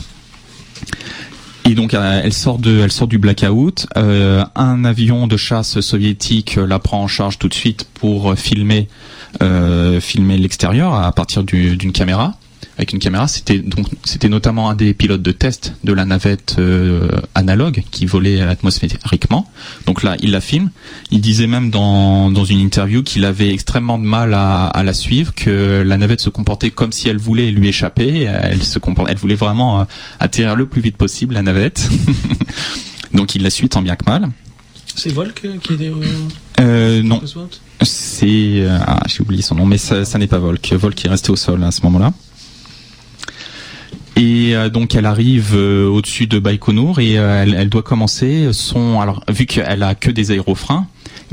Et 1.68 1.74
donc 1.74 1.96
elle 1.96 2.34
sort 2.34 2.60
de, 2.60 2.80
elle 2.80 2.92
sort 2.92 3.08
du 3.08 3.18
blackout. 3.18 3.88
Euh, 3.98 4.46
un 4.56 4.86
avion 4.86 5.26
de 5.26 5.36
chasse 5.36 5.80
soviétique 5.82 6.58
la 6.58 6.78
prend 6.78 7.02
en 7.02 7.08
charge 7.08 7.40
tout 7.40 7.50
de 7.50 7.56
suite 7.56 7.88
pour 7.96 8.36
filmer, 8.38 8.88
euh, 9.42 10.00
filmer 10.00 10.38
l'extérieur 10.38 10.94
à 10.94 11.12
partir 11.12 11.44
d'une 11.44 11.92
caméra 11.92 12.38
avec 12.78 12.94
une 12.94 13.00
caméra. 13.00 13.28
C'était 13.28 13.60
donc 13.60 13.88
c'était 14.04 14.30
notamment 14.30 14.70
un 14.70 14.76
des 14.76 14.94
pilotes 14.94 15.22
de 15.22 15.32
test 15.32 15.74
de 15.84 15.94
la 15.94 16.06
navette 16.06 16.56
euh, 16.60 17.10
analogue 17.34 17.84
qui 17.92 18.06
volait 18.06 18.42
atmosphériquement. 18.42 19.50
Donc 19.86 20.04
là, 20.04 20.16
il 20.22 20.32
la 20.32 20.42
filme. 20.42 20.70
Il 21.12 21.22
disait 21.22 21.48
même 21.48 21.70
dans, 21.70 22.32
dans 22.32 22.46
une 22.46 22.60
interview 22.60 23.04
qu'il 23.04 23.26
avait 23.26 23.50
extrêmement 23.54 23.98
de 23.98 24.04
mal 24.04 24.34
à, 24.34 24.68
à, 24.68 24.84
la 24.84 24.94
suivre, 24.94 25.34
que 25.34 25.84
la 25.86 25.98
navette 25.98 26.22
se 26.22 26.30
comportait 26.30 26.72
comme 26.72 26.92
si 26.92 27.10
elle 27.10 27.18
voulait 27.18 27.52
lui 27.52 27.70
échapper. 27.70 28.24
Elle 28.24 28.64
se 28.64 28.80
comportait, 28.80 29.12
elle 29.12 29.18
voulait 29.18 29.36
vraiment 29.36 29.82
euh, 29.82 29.84
atterrir 30.20 30.56
le 30.56 30.66
plus 30.66 30.82
vite 30.82 30.98
possible 30.98 31.34
la 31.34 31.42
navette. 31.42 31.90
donc 33.14 33.36
il 33.36 33.44
la 33.44 33.50
suit 33.50 33.70
tant 33.70 33.82
bien 33.82 33.96
que 33.96 34.06
mal. 34.06 34.30
C'est 34.96 35.12
Volk 35.12 35.42
qui 35.62 35.74
est 35.74 35.92
euh, 36.62 37.04
non. 37.04 37.22
C'est 37.82 38.26
euh, 38.26 38.78
ah, 38.86 39.02
j'ai 39.08 39.22
oublié 39.22 39.42
son 39.42 39.56
nom, 39.56 39.66
mais 39.66 39.78
ça, 39.78 40.06
ça 40.06 40.18
n'est 40.18 40.28
pas 40.28 40.40
Volk. 40.40 40.74
Volk 40.74 41.04
est 41.06 41.10
resté 41.10 41.32
au 41.32 41.36
sol 41.36 41.64
à 41.64 41.72
ce 41.72 41.82
moment-là. 41.82 42.14
Et 44.16 44.56
euh, 44.56 44.70
donc 44.70 44.96
elle 44.96 45.06
arrive 45.06 45.52
euh, 45.56 45.88
au-dessus 45.88 46.28
de 46.28 46.40
Baïkonour 46.40 47.00
et 47.00 47.18
euh, 47.18 47.44
elle, 47.44 47.54
elle, 47.54 47.70
doit 47.70 47.84
commencer 47.84 48.50
son 48.54 49.02
alors 49.02 49.24
vu 49.30 49.46
qu'elle 49.46 49.84
a 49.84 49.94
que 49.94 50.10
des 50.10 50.32
aérofreins 50.32 50.88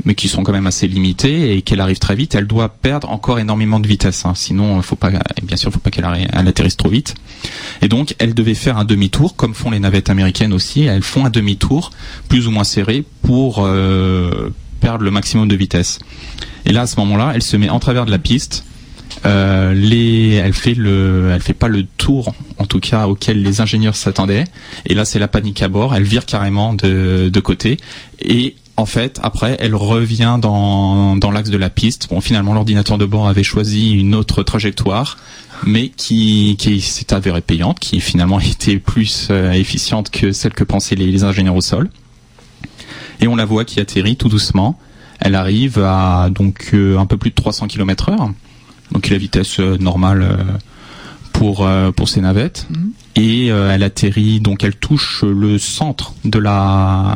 mais 0.05 0.15
qui 0.15 0.27
sont 0.27 0.43
quand 0.43 0.51
même 0.51 0.67
assez 0.67 0.87
limités 0.87 1.55
et 1.55 1.61
qu'elle 1.61 1.79
arrive 1.79 1.99
très 1.99 2.15
vite, 2.15 2.35
elle 2.35 2.47
doit 2.47 2.67
perdre 2.67 3.09
encore 3.09 3.39
énormément 3.39 3.79
de 3.79 3.87
vitesse. 3.87 4.25
Hein. 4.25 4.33
Sinon, 4.35 4.81
faut 4.81 4.95
pas, 4.95 5.11
bien 5.43 5.55
sûr, 5.55 5.71
faut 5.71 5.79
pas 5.79 5.91
qu'elle 5.91 6.05
elle 6.33 6.47
atterrisse 6.47 6.75
trop 6.75 6.89
vite. 6.89 7.13
Et 7.81 7.87
donc, 7.87 8.15
elle 8.17 8.33
devait 8.33 8.55
faire 8.55 8.77
un 8.77 8.85
demi-tour, 8.85 9.35
comme 9.35 9.53
font 9.53 9.69
les 9.69 9.79
navettes 9.79 10.09
américaines 10.09 10.51
aussi. 10.51 10.81
Elles 10.81 11.03
font 11.03 11.25
un 11.25 11.29
demi-tour 11.29 11.91
plus 12.27 12.47
ou 12.47 12.51
moins 12.51 12.63
serré 12.63 13.05
pour 13.21 13.67
perdre 14.81 15.05
le 15.05 15.11
maximum 15.11 15.47
de 15.47 15.55
vitesse. 15.55 15.99
Et 16.65 16.73
là, 16.73 16.81
à 16.81 16.87
ce 16.87 16.99
moment-là, 16.99 17.31
elle 17.35 17.43
se 17.43 17.55
met 17.55 17.69
en 17.69 17.79
travers 17.79 18.05
de 18.05 18.11
la 18.11 18.19
piste 18.19 18.65
euh, 19.25 19.73
elle 20.43 20.53
fait 20.53 20.75
fait 21.39 21.53
pas 21.53 21.67
le 21.67 21.83
tour, 21.97 22.33
en 22.57 22.65
tout 22.65 22.79
cas 22.79 23.07
auquel 23.07 23.41
les 23.41 23.61
ingénieurs 23.61 23.95
s'attendaient. 23.95 24.45
Et 24.85 24.93
là, 24.93 25.05
c'est 25.05 25.19
la 25.19 25.27
panique 25.27 25.61
à 25.61 25.67
bord. 25.67 25.95
Elle 25.95 26.03
vire 26.03 26.25
carrément 26.25 26.73
de, 26.73 27.39
côté. 27.39 27.77
Et 28.19 28.55
en 28.77 28.85
fait, 28.85 29.19
après, 29.23 29.57
elle 29.59 29.75
revient 29.75 30.37
dans, 30.41 31.17
l'axe 31.31 31.49
de 31.49 31.57
la 31.57 31.69
piste. 31.69 32.07
Bon, 32.09 32.21
finalement, 32.21 32.53
l'ordinateur 32.53 32.97
de 32.97 33.05
bord 33.05 33.27
avait 33.27 33.43
choisi 33.43 33.91
une 33.91 34.15
autre 34.15 34.43
trajectoire, 34.43 35.17
mais 35.65 35.89
qui, 35.89 36.57
s'est 36.81 37.13
avérée 37.13 37.41
payante, 37.41 37.79
qui 37.79 37.99
finalement 37.99 38.39
était 38.39 38.77
plus 38.77 39.27
euh, 39.29 39.51
efficiente 39.51 40.09
que 40.09 40.31
celle 40.31 40.53
que 40.53 40.63
pensaient 40.63 40.95
les, 40.95 41.07
les 41.07 41.23
ingénieurs 41.23 41.55
au 41.55 41.61
sol. 41.61 41.89
Et 43.21 43.27
on 43.27 43.35
la 43.35 43.45
voit 43.45 43.63
qui 43.63 43.79
atterrit 43.79 44.17
tout 44.17 44.29
doucement. 44.29 44.77
Elle 45.19 45.35
arrive 45.35 45.79
à 45.79 46.29
donc 46.29 46.71
euh, 46.73 46.97
un 46.97 47.05
peu 47.05 47.15
plus 47.15 47.29
de 47.29 47.35
300 47.35 47.67
km 47.67 48.09
heure 48.09 48.29
donc 48.93 49.09
la 49.09 49.17
vitesse 49.17 49.59
euh, 49.59 49.77
normale 49.77 50.21
euh, 50.21 50.43
pour 51.33 51.65
euh, 51.65 51.91
pour 51.91 52.07
ces 52.07 52.21
navettes. 52.21 52.67
Mhm. 52.69 52.91
Et 53.15 53.47
elle 53.47 53.83
atterrit, 53.83 54.39
donc 54.39 54.63
elle 54.63 54.75
touche 54.75 55.23
le 55.23 55.59
centre 55.59 56.15
de 56.25 56.39
la 56.39 57.13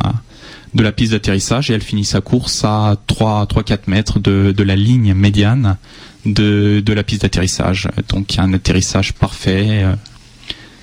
de 0.74 0.82
la 0.84 0.92
piste 0.92 1.10
d'atterrissage 1.10 1.72
et 1.72 1.74
elle 1.74 1.82
finit 1.82 2.04
sa 2.04 2.20
course 2.20 2.64
à 2.64 2.96
3-4 3.08 3.78
mètres 3.88 4.20
de, 4.20 4.54
de 4.56 4.62
la 4.62 4.76
ligne 4.76 5.12
médiane 5.12 5.76
de, 6.24 6.78
de 6.78 6.92
la 6.92 7.02
piste 7.02 7.22
d'atterrissage. 7.22 7.88
Donc 8.10 8.38
un 8.38 8.52
atterrissage 8.52 9.12
parfait 9.12 9.84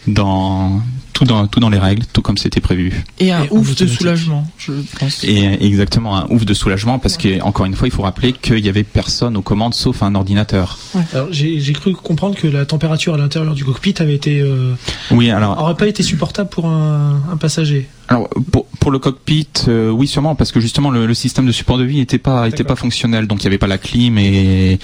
dans 0.05 0.81
tout 1.15 1.23
dans 1.23 1.47
tout 1.47 1.61
dans 1.61 1.69
les 1.69 1.79
règles, 1.79 2.05
tout 2.11 2.21
comme 2.21 2.37
c'était 2.37 2.59
prévu. 2.59 3.03
Et 3.19 3.31
un 3.31 3.47
ouf 3.49 3.73
de 3.75 3.87
soulagement, 3.87 4.45
je 4.57 4.73
pense. 4.99 5.23
Et 5.23 5.65
exactement 5.65 6.17
un 6.17 6.27
ouf 6.29 6.45
de 6.45 6.53
soulagement 6.53 6.99
parce 6.99 7.17
que 7.17 7.41
encore 7.41 7.65
une 7.65 7.73
fois, 7.73 7.87
il 7.87 7.91
faut 7.91 8.03
rappeler 8.03 8.33
qu'il 8.33 8.63
y 8.63 8.69
avait 8.69 8.83
personne 8.83 9.37
aux 9.37 9.41
commandes 9.41 9.73
sauf 9.73 10.03
un 10.03 10.13
ordinateur. 10.13 10.77
Alors 11.13 11.29
j'ai 11.31 11.73
cru 11.73 11.93
comprendre 11.93 12.35
que 12.35 12.47
la 12.47 12.65
température 12.65 13.13
à 13.13 13.17
l'intérieur 13.17 13.55
du 13.55 13.63
cockpit 13.63 13.95
avait 13.99 14.13
été 14.13 14.41
euh, 14.41 14.73
oui 15.09 15.31
alors 15.31 15.57
aurait 15.61 15.75
pas 15.75 15.87
été 15.87 16.03
supportable 16.03 16.49
pour 16.49 16.67
un, 16.67 17.23
un 17.31 17.37
passager. 17.37 17.87
Alors 18.07 18.29
pour, 18.79 18.91
le 18.91 18.99
cockpit, 18.99 19.47
euh, 19.67 19.89
oui 19.89 20.07
sûrement 20.07 20.35
parce 20.35 20.51
que 20.51 20.59
justement 20.59 20.91
le, 20.91 21.11
système 21.15 21.47
de 21.47 21.51
support 21.51 21.79
de 21.79 21.83
vie 21.83 21.97
n'était 21.97 22.19
pas 22.19 22.47
était 22.47 22.63
pas 22.63 22.75
fonctionnel, 22.75 23.25
donc 23.25 23.41
il 23.41 23.45
n'y 23.45 23.47
avait 23.47 23.57
pas 23.57 23.67
la 23.67 23.79
clim 23.79 24.19
et 24.19 24.77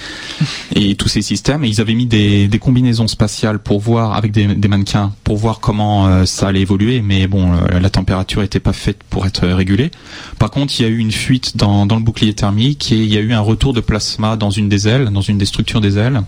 et 0.74 0.96
tous 0.96 1.08
ces 1.08 1.22
systèmes. 1.22 1.62
Et 1.64 1.68
ils 1.68 1.80
avaient 1.80 1.94
mis 1.94 2.06
des, 2.06 2.48
des 2.48 2.58
combinaisons 2.58 3.06
spatiales 3.06 3.60
pour 3.60 3.78
voir 3.78 4.14
avec 4.14 4.32
des, 4.32 4.46
des 4.46 4.68
mannequins 4.68 5.12
pour 5.22 5.36
voir 5.36 5.60
comment 5.60 6.08
euh, 6.08 6.24
ça 6.24 6.48
allait 6.48 6.62
évoluer, 6.62 7.00
mais 7.00 7.28
bon 7.28 7.52
euh, 7.52 7.78
la 7.78 7.90
température 7.90 8.42
n'était 8.42 8.60
pas 8.60 8.72
faite 8.72 8.98
pour 9.08 9.24
être 9.24 9.46
régulée. 9.46 9.92
Par 10.40 10.50
contre, 10.50 10.78
il 10.80 10.82
y 10.82 10.86
a 10.86 10.88
eu 10.88 10.98
une 10.98 11.12
fuite 11.12 11.56
dans 11.56 11.86
dans 11.86 11.96
le 11.96 12.02
bouclier 12.02 12.34
thermique 12.34 12.90
et 12.90 12.96
il 12.96 13.12
y 13.12 13.16
a 13.16 13.20
eu 13.20 13.32
un 13.32 13.40
retour 13.40 13.72
de 13.72 13.80
plasma 13.80 14.36
dans 14.36 14.50
une 14.50 14.68
des 14.68 14.88
ailes, 14.88 15.10
dans 15.10 15.20
une 15.20 15.38
des 15.38 15.46
structures 15.46 15.80
des 15.80 15.96
ailes. 15.96 16.22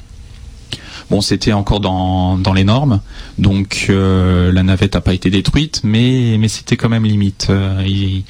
Bon, 1.14 1.20
c'était 1.20 1.52
encore 1.52 1.78
dans, 1.78 2.36
dans 2.38 2.52
les 2.52 2.64
normes, 2.64 3.00
donc 3.38 3.86
euh, 3.88 4.50
la 4.50 4.64
navette 4.64 4.94
n'a 4.94 5.00
pas 5.00 5.14
été 5.14 5.30
détruite, 5.30 5.82
mais, 5.84 6.38
mais 6.40 6.48
c'était 6.48 6.76
quand 6.76 6.88
même 6.88 7.04
limite. 7.04 7.46
Euh, 7.50 7.84
ils, 7.86 8.24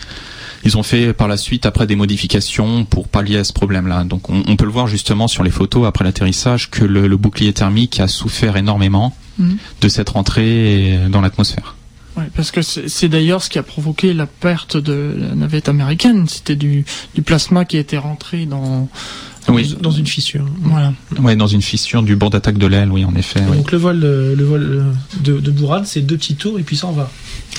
ils, 0.67 0.77
ont 0.77 0.83
fait 0.83 1.15
par 1.15 1.27
la 1.27 1.39
suite 1.39 1.65
après 1.65 1.87
des 1.87 1.97
modifications 1.97 2.85
pour 2.85 3.09
pallier 3.09 3.39
à 3.39 3.45
ce 3.45 3.55
problème-là. 3.55 4.05
Donc 4.05 4.29
on, 4.29 4.57
peut 4.57 4.67
le 4.67 4.71
voir 4.71 4.87
justement 4.87 5.29
sur 5.29 5.43
les 5.43 5.51
photos 5.51 5.87
après 5.87 6.05
l'atterrissage 6.05 6.69
que 6.69 6.85
le, 6.85 7.17
bouclier 7.17 7.55
thermique 7.55 8.01
a 8.01 8.07
souffert 8.07 8.59
énormément 8.59 9.17
mhm. 9.39 9.57
de 9.81 9.89
cette 9.89 10.11
rentrée 10.11 10.99
dans 11.09 11.23
l'atmosphère. 11.23 11.77
Ouais, 12.19 12.29
parce 12.37 12.51
que 12.51 12.61
c'est 12.61 13.09
d'ailleurs 13.09 13.43
ce 13.43 13.49
qui 13.49 13.59
a 13.59 13.63
provoqué 13.63 14.13
la 14.13 14.27
perte 14.27 14.77
de 14.77 15.17
la 15.19 15.35
navette 15.35 15.71
américaine. 15.71 16.29
C'était 16.29 16.55
du, 16.55 16.85
du 17.15 17.23
plasma 17.23 17.65
qui 17.65 17.79
était 17.79 17.99
rentré 17.99 18.45
dans, 18.45 18.89
oui. 19.49 19.77
dans 19.81 19.91
une 19.91 20.07
fissure. 20.07 20.45
Voilà. 20.63 20.93
Ouais, 21.21 21.37
dans 21.37 21.47
une 21.47 21.63
fissure 21.63 22.03
du 22.03 22.17
bord 22.17 22.31
d'attaque 22.31 22.59
de 22.59 22.67
l'aile, 22.67 22.91
oui, 22.91 23.05
en 23.05 23.15
effet. 23.15 23.41
Donc 23.41 23.73
le 23.73 23.79
vol, 23.79 24.01
le 24.01 24.45
vol 24.45 24.85
de, 25.23 25.39
de 25.39 25.51
Bourad, 25.51 25.87
c'est 25.87 26.01
deux 26.01 26.17
petits 26.17 26.37
tours 26.37 26.59
et 26.59 26.63
puis 26.63 26.77
ça 26.77 26.87
en 26.87 26.93
va. 26.93 27.11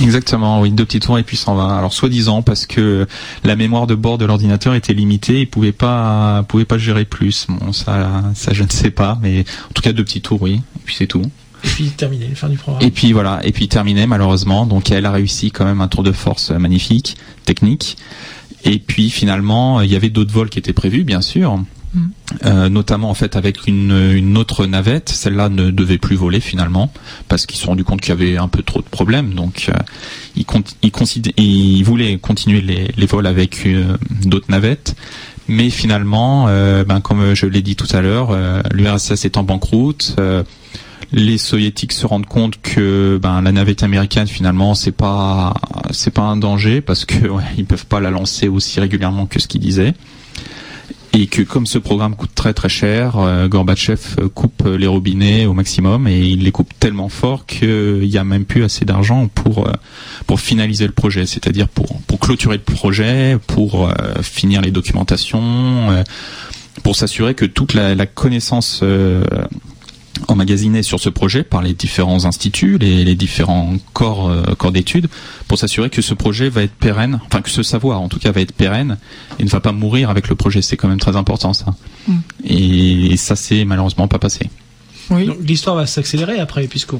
Exactement, 0.01 0.61
oui, 0.61 0.71
deux 0.71 0.85
petits 0.85 0.99
tours 0.99 1.17
et 1.17 1.23
puis 1.23 1.37
ça 1.37 1.51
en 1.51 1.55
va. 1.55 1.75
Alors 1.75 1.93
soi-disant 1.93 2.41
parce 2.41 2.65
que 2.65 3.07
la 3.43 3.55
mémoire 3.55 3.87
de 3.87 3.95
bord 3.95 4.17
de 4.17 4.25
l'ordinateur 4.25 4.73
était 4.75 4.93
limitée, 4.93 5.41
il 5.41 5.49
pouvait 5.49 5.71
pas, 5.71 6.43
pouvait 6.47 6.65
pas 6.65 6.77
gérer 6.77 7.05
plus. 7.05 7.47
Bon, 7.47 7.71
ça, 7.71 8.23
ça 8.33 8.53
je 8.53 8.63
ne 8.63 8.69
sais 8.69 8.91
pas, 8.91 9.17
mais 9.21 9.45
en 9.69 9.73
tout 9.73 9.81
cas 9.81 9.93
deux 9.93 10.03
petits 10.03 10.21
tours, 10.21 10.41
oui, 10.41 10.55
et 10.55 10.79
puis 10.83 10.95
c'est 10.97 11.07
tout. 11.07 11.23
Et 11.63 11.67
puis 11.67 11.85
terminé, 11.89 12.27
fin 12.35 12.49
du 12.49 12.57
programme. 12.57 12.83
Et 12.83 12.91
puis 12.91 13.13
voilà, 13.13 13.39
et 13.43 13.51
puis 13.51 13.67
terminé 13.67 14.05
malheureusement. 14.05 14.65
Donc 14.65 14.91
elle 14.91 15.05
a 15.05 15.11
réussi 15.11 15.51
quand 15.51 15.65
même 15.65 15.81
un 15.81 15.87
tour 15.87 16.03
de 16.03 16.11
force 16.11 16.51
magnifique, 16.51 17.15
technique. 17.45 17.97
Et 18.65 18.79
puis 18.79 19.09
finalement, 19.09 19.81
il 19.81 19.91
y 19.91 19.95
avait 19.95 20.09
d'autres 20.09 20.33
vols 20.33 20.49
qui 20.49 20.59
étaient 20.59 20.73
prévus, 20.73 21.03
bien 21.03 21.21
sûr. 21.21 21.59
Euh, 22.43 22.67
notamment 22.67 23.09
en 23.09 23.13
fait 23.13 23.35
avec 23.35 23.67
une, 23.67 24.37
autre 24.37 24.65
navette. 24.65 25.09
Celle-là 25.09 25.49
ne 25.49 25.71
devait 25.71 25.97
plus 25.97 26.15
voler 26.15 26.39
finalement 26.39 26.91
parce 27.29 27.45
qu'ils 27.45 27.57
se 27.57 27.63
sont 27.63 27.69
rendus 27.69 27.83
compte 27.83 28.01
qu'il 28.01 28.09
y 28.09 28.11
avait 28.11 28.37
un 28.37 28.47
peu 28.47 28.63
trop 28.63 28.81
de 28.81 28.87
problèmes. 28.87 29.33
Donc 29.33 29.67
euh, 29.69 29.73
ils, 30.35 30.45
ils, 31.37 31.83
voulaient 31.83 32.17
continuer 32.17 32.61
les, 32.61 33.05
vols 33.05 33.27
avec 33.27 33.65
euh, 33.65 33.95
d'autres 34.25 34.49
navettes. 34.49 34.95
Mais 35.47 35.69
finalement, 35.69 36.45
ben, 36.47 37.01
comme 37.01 37.35
je 37.35 37.45
l'ai 37.45 37.61
dit 37.61 37.75
tout 37.75 37.87
à 37.95 38.01
l'heure, 38.01 38.35
l'URSS 38.73 39.25
est 39.25 39.37
en 39.37 39.43
banqueroute. 39.43 40.15
Les 41.15 41.37
soviétiques 41.37 41.93
se 41.93 42.05
rendent 42.05 42.25
compte 42.25 42.61
que 42.61 43.17
ben, 43.21 43.41
la 43.41 43.53
navette 43.53 43.83
américaine 43.83 44.27
finalement 44.27 44.75
c'est 44.75 44.91
pas 44.91 45.53
c'est 45.91 46.13
pas 46.13 46.23
un 46.23 46.35
danger 46.35 46.81
parce 46.81 47.05
que 47.05 47.27
ouais, 47.29 47.43
ils 47.57 47.65
peuvent 47.65 47.85
pas 47.85 48.01
la 48.01 48.11
lancer 48.11 48.49
aussi 48.49 48.79
régulièrement 48.81 49.25
que 49.25 49.39
ce 49.39 49.47
qu'ils 49.47 49.61
disaient. 49.61 49.93
Et 51.13 51.27
que 51.27 51.41
comme 51.41 51.65
ce 51.65 51.77
programme 51.77 52.17
coûte 52.17 52.35
très 52.35 52.53
très 52.53 52.67
cher, 52.67 53.15
euh, 53.15 53.47
Gorbatchev 53.47 54.01
euh, 54.19 54.27
coupe 54.27 54.63
euh, 54.65 54.77
les 54.77 54.87
robinets 54.87 55.45
au 55.45 55.53
maximum 55.53 56.09
et 56.09 56.19
il 56.19 56.43
les 56.43 56.51
coupe 56.51 56.77
tellement 56.77 57.07
fort 57.07 57.45
qu'il 57.45 57.99
n'y 58.01 58.17
a 58.17 58.25
même 58.25 58.43
plus 58.43 58.65
assez 58.65 58.83
d'argent 58.83 59.29
pour 59.29 59.69
pour 60.27 60.41
finaliser 60.41 60.85
le 60.85 60.91
projet, 60.91 61.25
c'est-à-dire 61.25 61.69
pour 61.69 62.01
pour 62.01 62.19
clôturer 62.19 62.57
le 62.57 62.63
projet, 62.63 63.37
pour 63.47 63.89
finir 64.21 64.59
les 64.59 64.71
documentations, 64.71 66.03
pour 66.83 66.97
s'assurer 66.97 67.33
que 67.33 67.45
toute 67.45 67.73
la, 67.73 67.95
la 67.95 68.05
connaissance 68.05 68.83
emmagasiné 70.27 70.83
sur 70.83 70.99
ce 70.99 71.09
projet 71.09 71.43
par 71.43 71.61
les 71.61 71.73
différents 71.73 72.25
instituts, 72.25 72.77
les, 72.77 73.15
différents 73.15 73.75
corps, 73.93 74.29
euh, 74.29 74.43
corps 74.57 74.71
d'études, 74.71 75.07
pour 75.47 75.57
s'assurer 75.57 75.89
que 75.89 76.01
ce 76.01 76.13
projet 76.13 76.49
va 76.49 76.63
être 76.63 76.73
pérenne, 76.73 77.19
enfin 77.25 77.41
que 77.41 77.49
ce 77.49 77.63
savoir 77.63 78.01
en 78.01 78.09
tout 78.09 78.19
cas 78.19 78.31
va 78.31 78.41
être 78.41 78.53
pérenne 78.53 78.97
et 79.39 79.43
ne 79.43 79.49
va 79.49 79.59
pas 79.59 79.71
mourir 79.71 80.09
avec 80.09 80.27
le 80.29 80.35
projet. 80.35 80.61
C'est 80.61 80.77
quand 80.77 80.87
même 80.87 80.99
très 80.99 81.15
important 81.15 81.53
ça. 81.53 81.75
Mm. 82.07 82.13
Et, 82.45 83.17
ça 83.17 83.35
s'est 83.35 83.65
malheureusement 83.65 84.07
pas 84.07 84.19
passé. 84.19 84.49
Oui. 85.09 85.29
L'histoire 85.41 85.75
va 85.75 85.85
s'accélérer 85.85 86.39
après, 86.39 86.67
puisque 86.67 86.93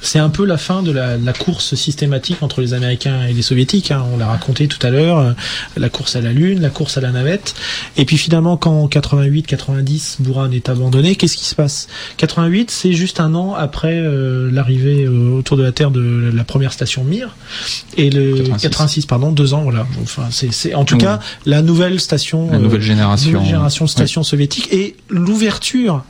c'est 0.00 0.18
un 0.18 0.28
peu 0.28 0.44
la 0.44 0.56
fin 0.56 0.82
de 0.82 0.90
la, 0.90 1.16
la, 1.16 1.32
course 1.32 1.74
systématique 1.74 2.42
entre 2.42 2.60
les 2.60 2.74
Américains 2.74 3.26
et 3.26 3.32
les 3.32 3.42
Soviétiques. 3.42 3.90
Hein. 3.90 4.04
On 4.12 4.16
l'a 4.16 4.26
raconté 4.26 4.66
tout 4.66 4.84
à 4.84 4.90
l'heure, 4.90 5.18
euh, 5.18 5.32
la 5.76 5.88
course 5.88 6.16
à 6.16 6.20
la 6.20 6.32
Lune, 6.32 6.60
la 6.60 6.70
course 6.70 6.96
à 6.96 7.00
la 7.00 7.10
navette. 7.10 7.54
Et 7.96 8.04
puis 8.04 8.18
finalement, 8.18 8.56
quand 8.56 8.82
en 8.82 8.88
88-90, 8.88 10.22
Buran 10.22 10.50
est 10.50 10.68
abandonné, 10.68 11.16
qu'est-ce 11.16 11.36
qui 11.36 11.44
se 11.44 11.54
passe? 11.54 11.88
88, 12.16 12.70
c'est 12.70 12.92
juste 12.92 13.20
un 13.20 13.34
an 13.34 13.54
après 13.54 13.94
euh, 13.94 14.50
l'arrivée 14.50 15.04
euh, 15.04 15.38
autour 15.38 15.56
de 15.56 15.62
la 15.62 15.72
Terre 15.72 15.90
de 15.90 16.30
la 16.34 16.44
première 16.44 16.72
station 16.72 17.04
Mir. 17.04 17.36
Et 17.96 18.10
le 18.10 18.44
86, 18.58 19.06
pardon, 19.06 19.32
deux 19.32 19.54
ans, 19.54 19.62
voilà. 19.62 19.86
Enfin, 20.02 20.28
c'est 20.30 20.74
en 20.74 20.84
tout 20.84 20.96
cas 20.96 21.20
la 21.46 21.62
nouvelle 21.62 22.00
station, 22.00 22.50
la 22.50 22.58
nouvelle 22.58 22.82
génération, 22.82 23.30
nouvelle 23.30 23.46
génération 23.46 23.84
de 23.84 23.90
stations 23.90 24.22
soviétiques 24.22 24.68
et 24.72 24.96
l'ouverture 25.08 26.04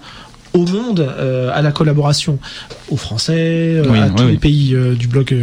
au 0.55 0.65
monde 0.67 1.01
euh, 1.01 1.51
à 1.53 1.63
la 1.63 1.73
collaboration 1.73 2.39
aux 2.91 2.97
Français, 2.97 3.35
euh, 3.77 4.03
à 4.03 4.11
tous 4.11 4.27
les 4.27 4.39
pays 4.39 4.75
euh, 4.75 4.95
du 4.95 5.09
bloc 5.09 5.35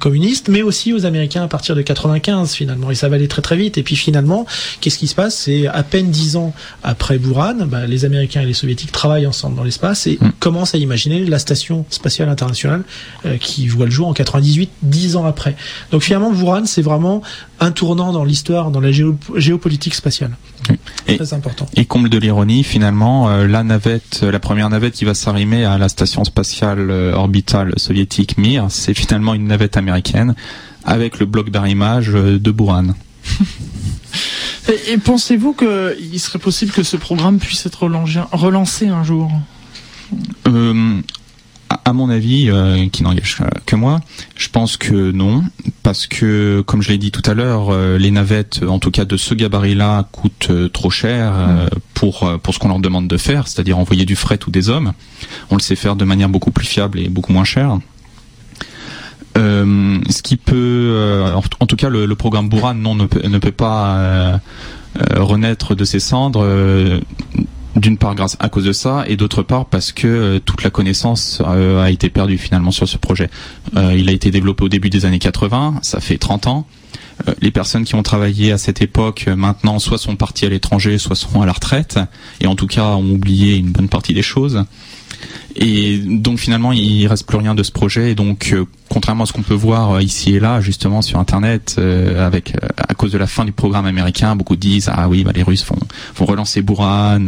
communiste, 0.00 0.48
mais 0.48 0.62
aussi 0.62 0.92
aux 0.92 1.04
Américains 1.04 1.42
à 1.42 1.48
partir 1.48 1.74
de 1.74 1.82
95 1.82 2.54
finalement. 2.54 2.90
Et 2.90 2.94
ça 2.94 3.08
va 3.08 3.16
aller 3.16 3.28
très 3.28 3.42
très 3.42 3.56
vite. 3.56 3.78
Et 3.78 3.82
puis 3.82 3.96
finalement, 3.96 4.46
qu'est-ce 4.80 4.98
qui 4.98 5.06
se 5.06 5.14
passe? 5.14 5.36
C'est 5.36 5.66
à 5.66 5.82
peine 5.82 6.10
dix 6.10 6.36
ans 6.36 6.54
après 6.82 7.18
Buran, 7.18 7.66
bah, 7.66 7.86
les 7.86 8.04
Américains 8.04 8.42
et 8.42 8.46
les 8.46 8.54
Soviétiques 8.54 8.92
travaillent 8.92 9.26
ensemble 9.26 9.56
dans 9.56 9.64
l'espace 9.64 10.06
et 10.06 10.18
mm. 10.20 10.32
commencent 10.40 10.74
à 10.74 10.78
imaginer 10.78 11.24
la 11.24 11.38
station 11.38 11.84
spatiale 11.90 12.28
internationale 12.28 12.82
qui 13.40 13.68
voit 13.68 13.86
le 13.86 13.90
jour 13.90 14.08
en 14.08 14.12
98, 14.12 14.70
dix 14.82 15.16
ans 15.16 15.26
après. 15.26 15.56
Donc 15.90 16.02
finalement, 16.02 16.32
Buran, 16.32 16.64
c'est 16.66 16.82
vraiment 16.82 17.22
un 17.60 17.70
tournant 17.70 18.12
dans 18.12 18.24
l'histoire, 18.24 18.70
dans 18.70 18.80
la 18.80 18.90
géopolitique 18.92 19.94
spatiale. 19.94 20.32
Et, 21.08 21.16
Très 21.16 21.34
important. 21.34 21.66
Et 21.76 21.84
comble 21.84 22.08
de 22.08 22.18
l'ironie, 22.18 22.64
finalement, 22.64 23.28
euh, 23.28 23.46
la 23.46 23.62
navette, 23.62 24.22
la 24.22 24.40
première 24.40 24.68
navette 24.70 24.94
qui 24.94 25.04
va 25.04 25.14
s'arrimer 25.14 25.64
à 25.64 25.78
la 25.78 25.88
station 25.88 26.24
spatiale 26.24 26.90
euh, 26.90 27.12
orbitale 27.14 27.72
soviétique 27.76 28.38
Mir, 28.38 28.66
c'est 28.70 28.94
finalement 28.94 29.34
une 29.34 29.46
navette 29.46 29.76
américaine 29.76 30.34
avec 30.84 31.18
le 31.18 31.26
bloc 31.26 31.50
d'arrimage 31.50 32.10
euh, 32.14 32.38
de 32.38 32.50
Buran. 32.50 32.94
et, 34.88 34.98
pensez-vous 34.98 35.54
qu'il 35.54 36.20
serait 36.20 36.38
possible 36.38 36.72
que 36.72 36.82
ce 36.82 36.96
programme 36.96 37.38
puisse 37.38 37.66
être 37.66 37.88
relancé 38.32 38.88
un 38.88 39.04
jour? 39.04 39.30
À 41.68 41.92
mon 41.92 42.10
avis, 42.10 42.48
euh, 42.50 42.88
qui 42.88 43.02
n'engage 43.02 43.38
que 43.64 43.76
moi, 43.76 44.00
je 44.36 44.48
pense 44.48 44.76
que 44.76 45.10
non, 45.10 45.42
parce 45.82 46.06
que, 46.06 46.62
comme 46.66 46.82
je 46.82 46.90
l'ai 46.90 46.98
dit 46.98 47.10
tout 47.10 47.22
à 47.28 47.34
l'heure, 47.34 47.68
euh, 47.70 47.98
les 47.98 48.10
navettes, 48.10 48.62
en 48.62 48.78
tout 48.78 48.90
cas 48.90 49.04
de 49.04 49.16
ce 49.16 49.34
gabarit-là, 49.34 50.08
coûtent 50.12 50.48
euh, 50.50 50.68
trop 50.68 50.90
cher 50.90 51.32
pour 51.94 52.38
pour 52.42 52.54
ce 52.54 52.58
qu'on 52.58 52.68
leur 52.68 52.78
demande 52.78 53.08
de 53.08 53.16
faire, 53.16 53.48
c'est-à-dire 53.48 53.78
envoyer 53.78 54.04
du 54.04 54.16
fret 54.16 54.38
ou 54.46 54.50
des 54.50 54.68
hommes. 54.68 54.92
On 55.50 55.56
le 55.56 55.60
sait 55.60 55.76
faire 55.76 55.96
de 55.96 56.04
manière 56.04 56.28
beaucoup 56.28 56.50
plus 56.50 56.66
fiable 56.66 57.00
et 57.00 57.08
beaucoup 57.08 57.32
moins 57.32 57.44
chère. 57.44 57.78
ce 59.34 60.22
qui 60.22 60.36
peut, 60.36 61.32
en, 61.60 61.66
tout 61.66 61.76
cas, 61.76 61.88
le, 61.88 62.14
programme 62.14 62.48
Buran 62.48 62.74
non 62.74 62.94
ne 62.94 63.06
peut, 63.06 63.26
ne 63.26 63.38
peut 63.38 63.52
pas 63.52 64.40
renaître 65.14 65.74
de 65.74 65.84
ses 65.84 66.00
cendres 66.00 66.44
d'une 67.76 67.98
part 67.98 68.14
grâce 68.14 68.36
à 68.40 68.48
cause 68.48 68.64
de 68.64 68.72
ça 68.72 69.04
et 69.06 69.16
d'autre 69.16 69.42
part 69.42 69.66
parce 69.66 69.92
que 69.92 70.06
euh, 70.06 70.38
toute 70.40 70.62
la 70.62 70.70
connaissance 70.70 71.42
euh, 71.46 71.82
a 71.82 71.90
été 71.90 72.08
perdue 72.08 72.38
finalement 72.38 72.70
sur 72.70 72.88
ce 72.88 72.96
projet. 72.96 73.30
Euh, 73.76 73.94
il 73.96 74.08
a 74.08 74.12
été 74.12 74.30
développé 74.30 74.64
au 74.64 74.68
début 74.68 74.90
des 74.90 75.04
années 75.04 75.18
80, 75.18 75.80
ça 75.82 76.00
fait 76.00 76.18
30 76.18 76.46
ans. 76.46 76.66
Les 77.40 77.50
personnes 77.50 77.84
qui 77.84 77.94
ont 77.94 78.02
travaillé 78.02 78.52
à 78.52 78.58
cette 78.58 78.82
époque 78.82 79.26
maintenant 79.26 79.78
soit 79.78 79.98
sont 79.98 80.16
parties 80.16 80.46
à 80.46 80.48
l'étranger, 80.48 80.98
soit 80.98 81.16
sont 81.16 81.40
à 81.40 81.46
la 81.46 81.52
retraite 81.52 81.98
et 82.40 82.46
en 82.46 82.54
tout 82.54 82.66
cas 82.66 82.84
ont 82.84 83.10
oublié 83.10 83.56
une 83.56 83.70
bonne 83.70 83.88
partie 83.88 84.14
des 84.14 84.22
choses. 84.22 84.64
Et 85.58 85.98
donc 85.98 86.38
finalement, 86.38 86.72
il 86.72 87.06
reste 87.06 87.26
plus 87.26 87.38
rien 87.38 87.54
de 87.54 87.62
ce 87.62 87.72
projet. 87.72 88.12
Et 88.12 88.14
donc, 88.14 88.50
euh, 88.52 88.66
contrairement 88.88 89.24
à 89.24 89.26
ce 89.26 89.32
qu'on 89.32 89.42
peut 89.42 89.54
voir 89.54 89.92
euh, 89.92 90.02
ici 90.02 90.34
et 90.34 90.40
là, 90.40 90.60
justement 90.60 91.02
sur 91.02 91.18
Internet, 91.18 91.76
euh, 91.78 92.26
avec 92.26 92.54
à 92.76 92.94
cause 92.94 93.12
de 93.12 93.18
la 93.18 93.26
fin 93.26 93.44
du 93.44 93.52
programme 93.52 93.86
américain, 93.86 94.36
beaucoup 94.36 94.56
disent 94.56 94.90
ah 94.92 95.08
oui, 95.08 95.24
bah, 95.24 95.32
les 95.34 95.42
Russes 95.42 95.64
vont, 95.64 95.78
vont 96.16 96.26
relancer 96.26 96.62
Buran, 96.62 97.26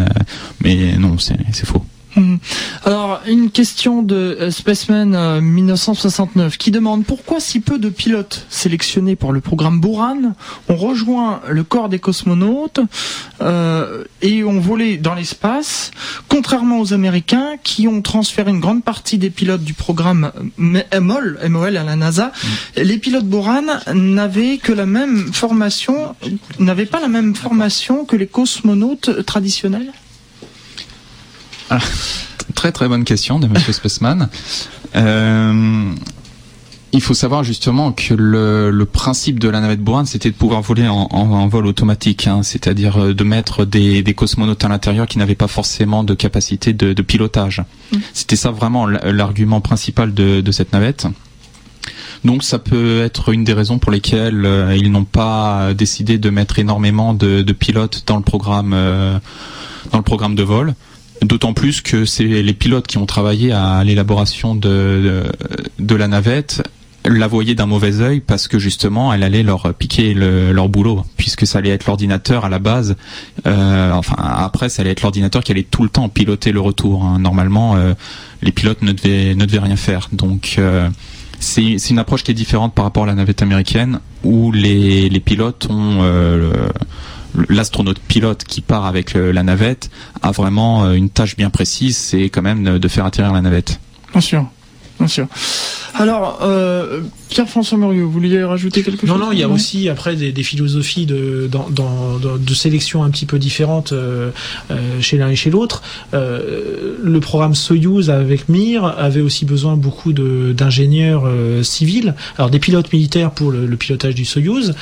mais 0.63 0.97
non, 0.99 1.17
c'est 1.19 1.65
faux. 1.65 1.85
Mhm. 2.17 2.39
Alors, 2.85 3.21
une 3.27 3.51
question 3.51 4.03
de 4.03 4.17
euh, 4.17 4.51
Spaceman 4.51 5.41
1969 5.41 6.53
euh, 6.53 6.57
qui 6.57 6.71
demande 6.71 7.05
pourquoi 7.05 7.41
si 7.41 7.61
peu 7.61 7.79
de 7.79 7.89
pilotes 7.89 8.47
sélectionnés 8.49 9.17
pour 9.17 9.33
le 9.33 9.41
programme 9.41 9.81
Buran 9.81 10.35
ont 10.69 10.77
rejoint 10.77 11.41
le 11.49 11.65
corps 11.65 11.89
des 11.89 11.99
cosmonautes 11.99 12.81
euh, 13.41 14.05
et 14.23 14.43
ont 14.43 14.59
volé 14.59 14.97
dans 14.97 15.15
l'espace, 15.15 15.91
contrairement 16.29 16.81
aux 16.81 16.93
Américains 16.93 17.57
qui 17.63 17.87
ont 17.89 18.03
transféré 18.03 18.51
une 18.51 18.61
grande 18.61 18.83
partie 18.83 19.19
des 19.19 19.31
pilotes 19.31 19.65
du 19.65 19.75
programme 19.75 20.33
MOL, 20.57 21.39
MOL 21.49 21.77
à 21.77 21.85
la 21.85 21.97
NASA. 21.97 22.33
Mhm. 22.77 22.83
Les 22.85 22.99
pilotes 22.99 23.27
Buran 23.27 23.63
n'avaient 23.95 24.59
que 24.59 24.73
la 24.73 24.87
même 24.87 25.33
formation, 25.33 26.15
n'avaient 26.59 26.87
pas 26.87 27.01
la 27.01 27.09
même 27.09 27.35
formation 27.35 28.05
que 28.05 28.17
les 28.17 28.27
cosmonautes 28.27 29.25
traditionnels? 29.27 29.93
Ah, 31.71 31.79
très 32.55 32.73
très 32.73 32.89
bonne 32.89 33.05
question 33.05 33.39
de 33.39 33.47
Monsieur 33.47 33.73
Spaceman. 33.73 34.29
Euh, 34.97 35.93
il 36.93 37.03
faut 37.03 37.15
savoir 37.15 37.45
justement 37.45 37.93
que 37.93 38.15
le, 38.15 38.85
principe 38.85 39.39
de 39.39 39.49
la 39.49 39.61
navette 39.61 39.83
Buran, 39.83 40.07
c'était 40.07 40.31
de 40.31 40.35
pouvoir 40.35 40.63
voler 40.63 40.89
en, 40.89 41.49
vol 41.49 41.67
automatique, 41.67 42.27
hein, 42.27 42.43
c'est-à-dire 42.43 42.97
euh, 42.97 43.15
de 43.15 43.25
mettre 43.25 43.65
des, 43.65 44.03
cosmonautes 44.15 44.65
à 44.65 44.69
l'intérieur 44.69 45.07
qui 45.07 45.19
n'avaient 45.19 45.35
pas 45.35 45.49
forcément 45.49 46.05
de 46.05 46.15
capacité 46.15 46.73
de, 46.73 47.03
pilotage. 47.03 47.63
Mm. 47.93 47.97
C'était 48.15 48.37
ça 48.37 48.51
vraiment 48.51 48.87
l'argument 48.87 49.61
principal 49.61 50.15
de, 50.15 50.51
cette 50.51 50.73
navette. 50.73 51.07
Donc 52.25 52.43
ça 52.43 52.59
peut 52.59 53.03
être 53.03 53.29
une 53.29 53.45
des 53.45 53.53
raisons 53.53 53.79
pour 53.79 53.93
lesquelles 53.93 54.45
euh, 54.45 54.77
ils 54.77 54.91
n'ont 54.91 55.05
pas 55.05 55.73
décidé 55.75 56.19
de 56.19 56.31
mettre 56.31 56.59
énormément 56.59 57.15
de, 57.15 57.43
pilotes 57.53 58.05
dans 58.07 58.17
le 58.17 58.23
programme 58.23 58.71
dans 59.93 59.99
le 59.99 60.05
programme 60.05 60.35
de 60.35 60.43
vol. 60.43 60.75
D'autant 61.23 61.53
plus 61.53 61.81
que 61.81 62.05
c'est 62.05 62.25
les 62.25 62.53
pilotes 62.53 62.87
qui 62.87 62.99
ont 62.99 63.07
travaillé 63.07 63.51
à 63.53 63.83
l'élaboration 63.83 64.55
de, 64.55 65.25
de, 65.79 65.95
la 65.97 66.07
navette 66.07 66.63
la 67.05 67.27
voyaient 67.27 67.55
d'un 67.55 67.67
mauvais 67.67 68.01
œil 68.01 68.21
parce 68.21 68.49
que 68.49 68.59
justement 68.59 69.13
elle 69.13 69.23
allait 69.23 69.43
leur 69.43 69.73
piquer 69.75 70.15
leur 70.15 70.69
boulot 70.69 71.05
puisque 71.17 71.47
ça 71.47 71.59
allait 71.59 71.71
être 71.71 71.87
l'ordinateur 71.87 72.45
à 72.45 72.49
la 72.49 72.59
base 72.59 72.97
euh, 73.47 73.93
enfin 73.93 74.17
après 74.19 74.69
ça 74.69 74.83
allait 74.83 74.91
être 74.91 75.03
l'ordinateur 75.03 75.43
qui 75.43 75.53
allait 75.53 75.63
tout 75.63 75.83
le 75.83 75.89
temps 75.89 76.09
piloter 76.09 76.53
le 76.53 76.61
retour 76.61 77.05
hein. 77.05 77.19
normalement 77.19 77.77
euh, 77.77 77.95
les 78.43 78.53
pilotes 78.53 78.83
ne 78.83 78.93
devaient 78.93 79.35
ne 79.35 79.45
devaient 79.47 79.61
rien 79.61 79.77
faire 79.77 80.09
donc 80.13 80.57
euh, 80.59 80.89
c'est 81.41 81.77
une 81.91 81.99
approche 81.99 82.25
qui 82.25 82.33
est 82.33 82.35
différente 82.35 82.75
par 82.75 82.85
rapport 82.85 83.05
à 83.05 83.07
la 83.07 83.15
navette 83.15 83.43
américaine 83.43 84.01
où 84.23 84.53
les, 84.53 85.09
les 85.09 85.21
pilotes 85.21 85.67
ont 85.71 86.03
l'astronaute 87.49 87.99
pilote 87.99 88.45
qui 88.45 88.61
part 88.61 88.87
avec 88.87 89.15
la 89.15 89.43
navette 89.43 89.91
a 90.23 90.31
vraiment 90.31 90.85
euh, 90.85 90.93
une 90.95 91.11
tâche 91.11 91.37
bien 91.37 91.51
précise, 91.51 91.97
c'est 91.97 92.25
quand 92.25 92.43
même 92.43 92.79
de 92.79 92.89
faire 92.89 93.05
atterrir 93.05 93.33
la 93.33 93.41
navette. 93.41 93.81
Bien 94.13 94.21
sûr, 94.21 94.47
bien 94.99 95.09
sûr. 95.09 95.27
Alors, 95.95 96.41
euh, 96.43 97.01
Pierre-François 97.29 97.77
Murieux, 97.77 98.05
vous 98.05 98.11
vouliez 98.11 98.43
rajouter 98.43 98.83
quelque 98.83 99.07
chose 99.07 99.11
Non, 99.11 99.27
non, 99.27 99.33
il 99.33 99.39
y 99.39 99.43
a 99.43 99.49
aussi 99.49 99.89
après 99.89 100.17
des, 100.17 100.43
philosophies 100.43 101.07
de, 101.07 101.49
de 101.51 102.55
sélection 102.55 103.05
un 103.05 103.11
petit 103.11 103.27
peu 103.27 103.39
différentes 103.39 103.93
euh, 103.93 104.31
euh, 104.71 105.01
chez 105.01 105.19
l'un 105.19 105.29
et 105.29 105.37
chez 105.37 105.51
l'autre. 105.51 105.83
Euh, 106.15 106.97
le 107.03 107.21
programme 107.21 107.55
Soyuz 107.55 108.11
avec 108.11 108.49
Mir 108.49 108.85
avait 108.85 109.21
aussi 109.21 109.45
besoin 109.45 109.77
beaucoup 109.77 110.13
d'ingénieurs 110.13 111.29
civils, 111.63 112.15
alors 112.39 112.51
des 112.51 112.59
pilotes 112.59 112.93
militaires 112.93 113.31
pour 113.31 113.51
le, 113.51 113.77
pilotage 113.77 114.15
du 114.15 114.25
Soyuz, 114.25 114.75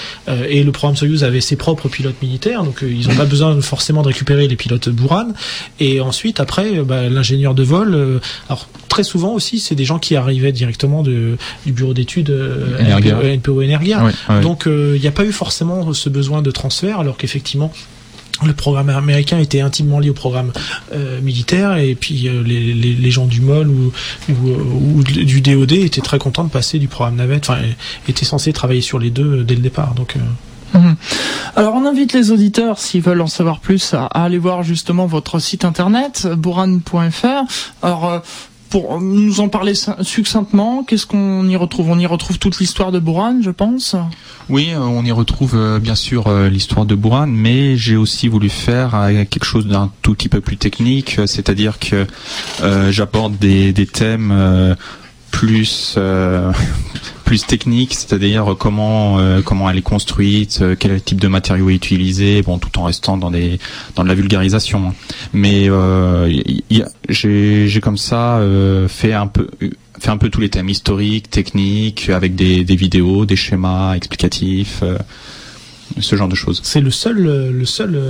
et 0.48 0.62
le 0.62 0.72
programme 0.72 0.96
Soyuz 0.96 1.24
avait 1.24 1.40
ses 1.40 1.56
propres 1.56 1.88
pilotes 1.88 2.20
militaires, 2.22 2.62
donc 2.62 2.82
ils 2.82 3.08
n'ont 3.08 3.16
pas 3.16 3.24
besoin 3.24 3.60
forcément 3.60 4.02
de 4.02 4.08
récupérer 4.08 4.48
les 4.48 4.56
pilotes 4.56 4.88
Buran. 4.88 5.28
Et 5.80 6.00
ensuite, 6.00 6.40
après, 6.40 6.82
bah, 6.82 7.08
l'ingénieur 7.08 7.54
de 7.54 7.62
vol, 7.62 8.20
alors 8.48 8.68
très 8.88 9.04
souvent 9.04 9.32
aussi, 9.32 9.58
c'est 9.58 9.74
des 9.74 9.84
gens 9.84 9.98
qui 9.98 10.05
arrivaient 10.14 10.52
directement 10.52 11.02
de, 11.02 11.36
du 11.64 11.72
bureau 11.72 11.94
d'études 11.94 12.30
euh, 12.30 13.36
NPO, 13.36 13.62
Energia. 13.62 14.02
Donc 14.42 14.62
il 14.66 14.72
euh, 14.72 14.98
n'y 14.98 15.06
a 15.06 15.12
pas 15.12 15.24
eu 15.24 15.32
forcément 15.32 15.92
ce 15.92 16.08
besoin 16.08 16.42
de 16.42 16.50
transfert, 16.50 17.00
alors 17.00 17.16
qu'effectivement 17.16 17.72
le 18.44 18.52
programme 18.52 18.90
américain 18.90 19.38
était 19.38 19.62
intimement 19.62 19.98
lié 19.98 20.10
au 20.10 20.14
programme 20.14 20.52
euh, 20.92 21.22
militaire 21.22 21.78
et 21.78 21.94
puis 21.94 22.28
les, 22.44 23.10
gens 23.10 23.24
du 23.24 23.40
MOL 23.40 23.66
ou, 23.66 23.92
ou, 24.28 25.02
du 25.02 25.40
DOD 25.40 25.72
étaient 25.72 26.02
très 26.02 26.18
contents 26.18 26.44
de 26.44 26.50
passer 26.50 26.78
du 26.78 26.86
programme 26.86 27.16
navette, 27.16 27.48
enfin 27.48 27.62
étaient 28.08 28.26
censés 28.26 28.52
travailler 28.52 28.82
sur 28.82 28.98
les 28.98 29.08
deux 29.08 29.42
dès 29.42 29.54
le 29.54 29.62
départ. 29.62 29.94
Donc 29.94 30.16
mhm. 30.74 30.96
Alors 31.56 31.74
on 31.76 31.86
invite 31.86 32.12
les 32.12 32.30
auditeurs, 32.30 32.78
s'ils 32.78 33.00
veulent 33.00 33.22
en 33.22 33.26
savoir 33.26 33.60
plus, 33.60 33.94
à, 33.94 34.04
aller 34.04 34.36
voir 34.36 34.62
justement 34.62 35.06
votre 35.06 35.38
site 35.38 35.64
internet, 35.64 36.28
bourran.fr. 36.36 37.44
Alors 37.80 38.22
pour 38.70 39.00
nous 39.00 39.40
en 39.40 39.48
parler 39.48 39.74
succinctement, 40.02 40.84
qu'est-ce 40.84 41.06
qu'on 41.06 41.48
y 41.48 41.56
retrouve? 41.56 41.90
On 41.90 41.98
y 41.98 42.06
retrouve 42.06 42.38
toute 42.38 42.58
l'histoire 42.58 42.92
de 42.92 42.98
Buran, 42.98 43.40
je 43.42 43.50
pense? 43.50 43.96
Oui, 44.48 44.70
euh, 44.72 44.78
on 44.78 45.04
y 45.04 45.12
retrouve 45.12 45.54
euh, 45.54 45.78
bien 45.78 45.94
sûr 45.94 46.26
euh, 46.26 46.48
l'histoire 46.48 46.86
de 46.86 46.94
Buran, 46.94 47.26
mais 47.26 47.76
j'ai 47.76 47.96
aussi 47.96 48.28
voulu 48.28 48.48
faire 48.48 49.10
quelque 49.30 49.44
chose 49.44 49.66
d'un 49.66 49.90
tout 50.02 50.14
petit 50.14 50.28
peu 50.28 50.40
plus 50.40 50.56
technique, 50.56 51.20
c'est-à-dire 51.26 51.78
que 51.78 52.06
j'apporte 52.90 53.38
des, 53.38 53.72
des, 53.72 53.86
thèmes 53.86 54.76
plus 55.36 55.94
euh, 55.98 56.52
plus 57.26 57.44
technique, 57.44 57.92
c'est-à-dire 57.92 58.54
comment 58.58 59.18
euh, 59.18 59.42
comment 59.42 59.68
elle 59.68 59.76
est 59.76 59.82
construite, 59.82 60.60
euh, 60.62 60.76
quel 60.78 61.02
type 61.02 61.20
de 61.20 61.26
matériaux 61.26 61.68
est 61.68 61.74
utilisé, 61.74 62.40
bon 62.40 62.58
tout 62.58 62.78
en 62.78 62.84
restant 62.84 63.18
dans 63.18 63.32
des 63.32 63.58
dans 63.96 64.04
de 64.04 64.08
la 64.08 64.14
vulgarisation. 64.14 64.94
Mais 65.34 65.68
j'ai 67.08 67.68
j'ai 67.68 67.80
comme 67.80 67.98
ça 67.98 68.40
fait 68.88 69.12
un 69.12 69.26
peu 69.26 69.48
fait 69.98 70.10
un 70.10 70.18
peu 70.18 70.30
tous 70.30 70.40
les 70.40 70.50
thèmes 70.50 70.68
historiques, 70.68 71.28
techniques, 71.28 72.10
avec 72.10 72.36
des, 72.36 72.64
des 72.64 72.76
vidéos, 72.76 73.26
des 73.26 73.36
schémas 73.36 73.94
explicatifs 73.94 74.84
ce 75.98 76.16
genre 76.16 76.28
de 76.28 76.34
choses. 76.34 76.60
C'est 76.62 76.80
le 76.80 76.90
seul, 76.90 77.16
le 77.16 77.64
seul 77.64 78.00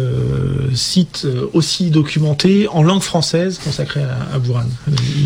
site 0.75 1.27
aussi 1.55 1.91
documenté 1.91 2.69
en 2.69 2.83
langue 2.83 3.03
française 3.03 3.61
consacré 3.65 4.03
à, 4.03 4.35
à 4.35 4.39
Buran. 4.39 4.65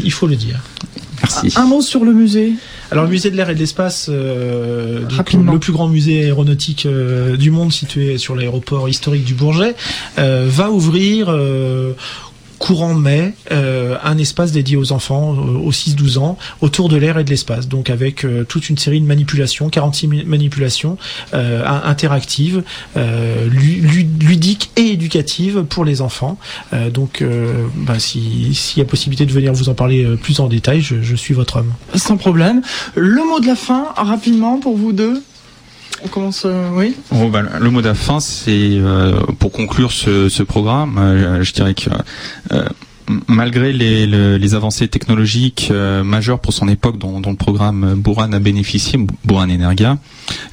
Il 0.04 0.12
faut 0.12 0.28
le 0.28 0.36
dire. 0.36 0.60
Un, 1.56 1.66
mot 1.66 1.82
sur 1.82 2.04
le 2.04 2.12
musée? 2.12 2.54
Alors 2.90 3.04
le 3.04 3.10
musée 3.10 3.30
de 3.30 3.36
l'air 3.36 3.48
et 3.50 3.54
de 3.54 3.60
l'espace, 3.60 4.08
euh, 4.10 5.00
le 5.08 5.58
plus 5.58 5.72
grand 5.72 5.88
musée 5.88 6.24
aéronautique 6.24 6.86
euh, 6.86 7.36
du 7.36 7.50
monde 7.50 7.72
situé 7.72 8.18
sur 8.18 8.34
l'aéroport 8.34 8.88
historique 8.88 9.24
du 9.24 9.34
Bourget, 9.34 9.76
euh, 10.18 10.46
va 10.48 10.70
ouvrir 10.70 11.32
courant 12.60 12.94
mai 12.94 13.32
euh, 13.50 13.96
un 14.04 14.18
espace 14.18 14.52
dédié 14.52 14.76
aux 14.76 14.92
enfants 14.92 15.34
euh, 15.34 15.58
aux 15.58 15.72
6-12 15.72 16.18
ans 16.18 16.38
autour 16.60 16.90
de 16.90 16.96
l'air 16.96 17.18
et 17.18 17.24
de 17.24 17.30
l'espace. 17.30 17.66
Donc 17.66 17.88
avec 17.88 18.24
euh, 18.24 18.44
toute 18.44 18.68
une 18.68 18.76
série 18.76 19.00
de 19.00 19.06
manipulations 19.06 19.70
46 19.70 20.06
manipulations 20.26 20.98
interactives 21.32 22.62
ludiques 22.96 24.70
et 24.76 24.88
éducatives 24.92 25.62
pour 25.62 25.86
les 25.86 26.02
enfants. 26.02 26.36
Donc 26.92 27.24
bah, 27.76 27.98
s'il 27.98 28.52
y 28.76 28.80
a 28.80 28.84
possibilité 28.84 29.24
de 29.24 29.32
venir 29.32 29.54
vous 29.54 29.70
en 29.70 29.74
parler 29.74 30.04
plus 30.22 30.40
en 30.40 30.48
détail 30.48 30.82
je, 30.82 31.00
je 31.00 31.16
suis 31.16 31.32
votre 31.32 31.56
homme. 31.56 31.72
Sans 31.94 32.18
problème. 32.18 32.60
Le 32.94 33.24
mot 33.24 33.40
de 33.40 33.46
la 33.46 33.56
fin 33.56 33.88
rapidement 33.96 34.58
pour 34.58 34.76
vous 34.76 34.92
deux 34.92 35.22
on 36.04 36.08
commence, 36.08 36.42
euh, 36.46 36.70
oui. 36.72 36.96
Oh, 37.12 37.30
le 37.60 37.70
mot 37.70 37.82
de 37.82 37.88
la 37.88 37.94
fin, 37.94 38.20
c'est 38.20 38.50
euh, 38.50 39.20
pour 39.38 39.52
conclure 39.52 39.92
ce, 39.92 40.28
ce 40.28 40.42
programme. 40.42 40.98
Euh, 40.98 41.42
je 41.42 41.52
dirais 41.52 41.74
que 41.74 41.90
malgré 43.26 43.72
les, 43.72 44.06
les, 44.06 44.54
avancées 44.54 44.86
technologiques 44.86 45.72
majeures 46.04 46.38
pour 46.38 46.52
son 46.52 46.68
époque 46.68 46.96
dont, 46.96 47.20
dont 47.20 47.30
le 47.30 47.36
programme 47.36 47.94
Buran 47.96 48.32
a 48.32 48.38
bénéficié, 48.38 49.04
Buran 49.24 49.50
Energia, 49.50 49.98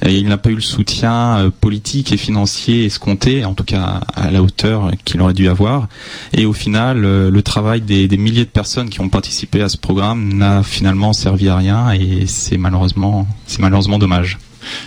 il 0.04 0.26
n'a 0.26 0.38
pas 0.38 0.50
eu 0.50 0.56
le 0.56 0.60
soutien 0.60 1.52
politique 1.60 2.10
et 2.10 2.16
financier 2.16 2.86
escompté, 2.86 3.44
en 3.44 3.54
tout 3.54 3.62
cas 3.62 4.00
à 4.12 4.32
la 4.32 4.42
hauteur 4.42 4.90
qu'il 5.04 5.20
aurait 5.20 5.34
dû 5.34 5.48
avoir. 5.48 5.86
Et 6.32 6.46
au 6.46 6.52
final, 6.52 7.00
le 7.02 7.42
travail 7.42 7.80
des, 7.80 8.08
des, 8.08 8.16
milliers 8.16 8.44
de 8.44 8.50
personnes 8.50 8.90
qui 8.90 9.00
ont 9.00 9.08
participé 9.08 9.62
à 9.62 9.68
ce 9.68 9.76
programme 9.76 10.32
n'a 10.32 10.64
finalement 10.64 11.12
servi 11.12 11.48
à 11.48 11.56
rien 11.58 11.92
et 11.92 12.26
c'est 12.26 12.58
malheureusement, 12.58 13.28
c'est 13.46 13.60
malheureusement 13.60 14.00
dommage. 14.00 14.36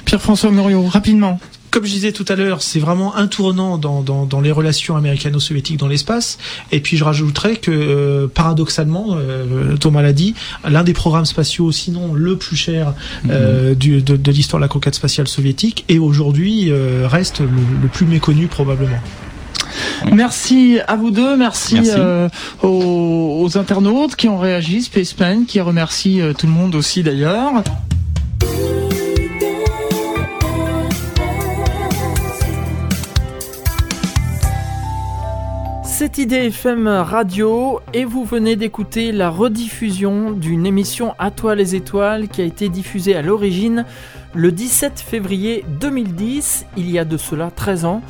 Pierre-François 0.05 0.51
Muriot, 0.51 0.86
rapidement 0.88 1.39
comme 1.71 1.86
je 1.86 1.91
disais 1.91 2.11
tout 2.11 2.25
à 2.27 2.36
l'heure, 2.36 2.61
c'est 2.61 2.79
vraiment 2.79 3.15
un 3.15 3.27
tournant 3.27 3.77
dans, 3.77 4.01
dans, 4.01 4.41
les 4.41 4.51
relations 4.51 4.97
américano-soviétiques 4.97 5.77
dans 5.77 5.88
l'espace. 5.88 6.38
Et 6.73 6.82
puis 6.82 6.97
je 6.97 7.03
rajouterais 7.05 7.55
que 7.55 7.71
euh, 7.71 8.27
paradoxalement, 8.27 9.15
euh, 9.15 9.77
Thomas 9.77 10.01
l'a 10.01 10.11
dit, 10.11 10.36
l'un 10.67 10.84
des 10.84 10.93
programmes 10.93 11.25
spatiaux, 11.25 11.71
sinon 11.71 12.13
le 12.13 12.36
plus 12.38 12.57
cher 12.57 12.93
euh, 13.29 13.69
mhm. 13.69 13.75
du, 13.75 14.01
de, 14.01 14.32
l'histoire 14.32 14.59
de 14.59 14.65
la 14.65 14.67
conquête 14.67 14.95
spatiale 14.95 15.29
soviétique, 15.29 15.86
et 15.88 15.97
aujourd'hui 15.97 16.71
reste 17.05 17.39
le, 17.39 17.88
plus 17.88 18.05
méconnu 18.05 18.47
probablement. 18.47 18.99
Merci 20.11 20.79
à 20.88 20.97
vous 20.97 21.11
deux, 21.11 21.38
merci, 21.38 21.79
aux, 22.61 23.43
aux, 23.45 23.57
internautes 23.57 24.17
qui 24.17 24.27
ont 24.27 24.38
réagi, 24.38 24.82
Spaceman 24.82 25.45
qui 25.45 25.61
remercie 25.61 26.19
tout 26.38 26.47
le 26.47 26.51
monde 26.51 26.75
aussi 26.75 27.03
d'ailleurs. 27.03 27.63
C'est 36.01 36.17
IDFM 36.17 36.87
Radio 36.87 37.79
et 37.93 38.05
vous 38.05 38.25
venez 38.25 38.55
d'écouter 38.55 39.11
la 39.11 39.29
rediffusion 39.29 40.31
d'une 40.31 40.65
émission 40.65 41.13
À 41.19 41.29
toi 41.29 41.53
les 41.53 41.75
étoiles 41.75 42.27
qui 42.27 42.41
a 42.41 42.43
été 42.43 42.69
diffusée 42.69 43.15
à 43.15 43.21
l'origine 43.21 43.85
le 44.33 44.51
17 44.51 44.99
février 44.99 45.63
2010, 45.79 46.65
il 46.75 46.89
y 46.89 46.97
a 46.97 47.05
de 47.05 47.17
cela 47.17 47.51
13 47.51 47.85
ans. 47.85 48.01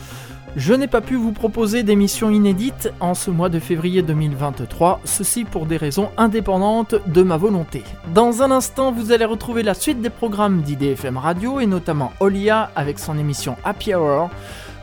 Je 0.55 0.73
n'ai 0.73 0.87
pas 0.87 1.01
pu 1.01 1.15
vous 1.15 1.33
proposer 1.33 1.83
d'émissions 1.83 2.29
inédites 2.29 2.93
en 3.01 3.13
ce 3.13 3.29
mois 3.29 3.49
de 3.49 3.59
février 3.59 4.01
2023, 4.03 5.01
ceci 5.03 5.43
pour 5.43 5.65
des 5.65 5.75
raisons 5.75 6.11
indépendantes 6.15 6.95
de 7.07 7.23
ma 7.23 7.35
volonté. 7.35 7.83
Dans 8.13 8.41
un 8.41 8.51
instant, 8.51 8.93
vous 8.93 9.11
allez 9.11 9.25
retrouver 9.25 9.63
la 9.63 9.73
suite 9.73 9.99
des 9.99 10.09
programmes 10.09 10.61
d'IDFM 10.61 11.17
Radio 11.17 11.59
et 11.59 11.65
notamment 11.65 12.13
Olia 12.21 12.71
avec 12.73 12.99
son 12.99 13.17
émission 13.17 13.57
Happy 13.65 13.93
Hour. 13.93 14.29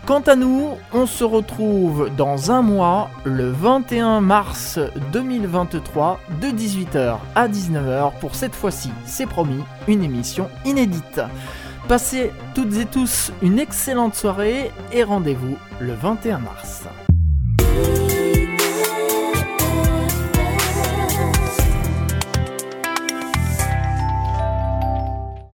Quant 0.09 0.21
à 0.21 0.37
nous, 0.37 0.71
on 0.95 1.05
se 1.05 1.23
retrouve 1.23 2.09
dans 2.17 2.51
un 2.51 2.63
mois, 2.63 3.11
le 3.25 3.51
21 3.51 4.23
mars 4.23 4.79
2023, 5.13 6.19
de 6.41 6.47
18h 6.47 7.19
à 7.35 7.47
19h 7.47 8.13
pour 8.19 8.35
cette 8.35 8.55
fois-ci, 8.55 8.91
c'est 9.05 9.27
promis, 9.27 9.63
une 9.87 10.03
émission 10.03 10.49
inédite. 10.65 11.21
Passez 11.89 12.33
toutes 12.55 12.75
et 12.79 12.87
tous 12.87 13.33
une 13.43 13.59
excellente 13.59 14.15
soirée 14.15 14.71
et 14.95 15.03
rendez-vous 15.03 15.59
le 15.79 15.93
21 15.93 16.39
mars. 16.39 16.85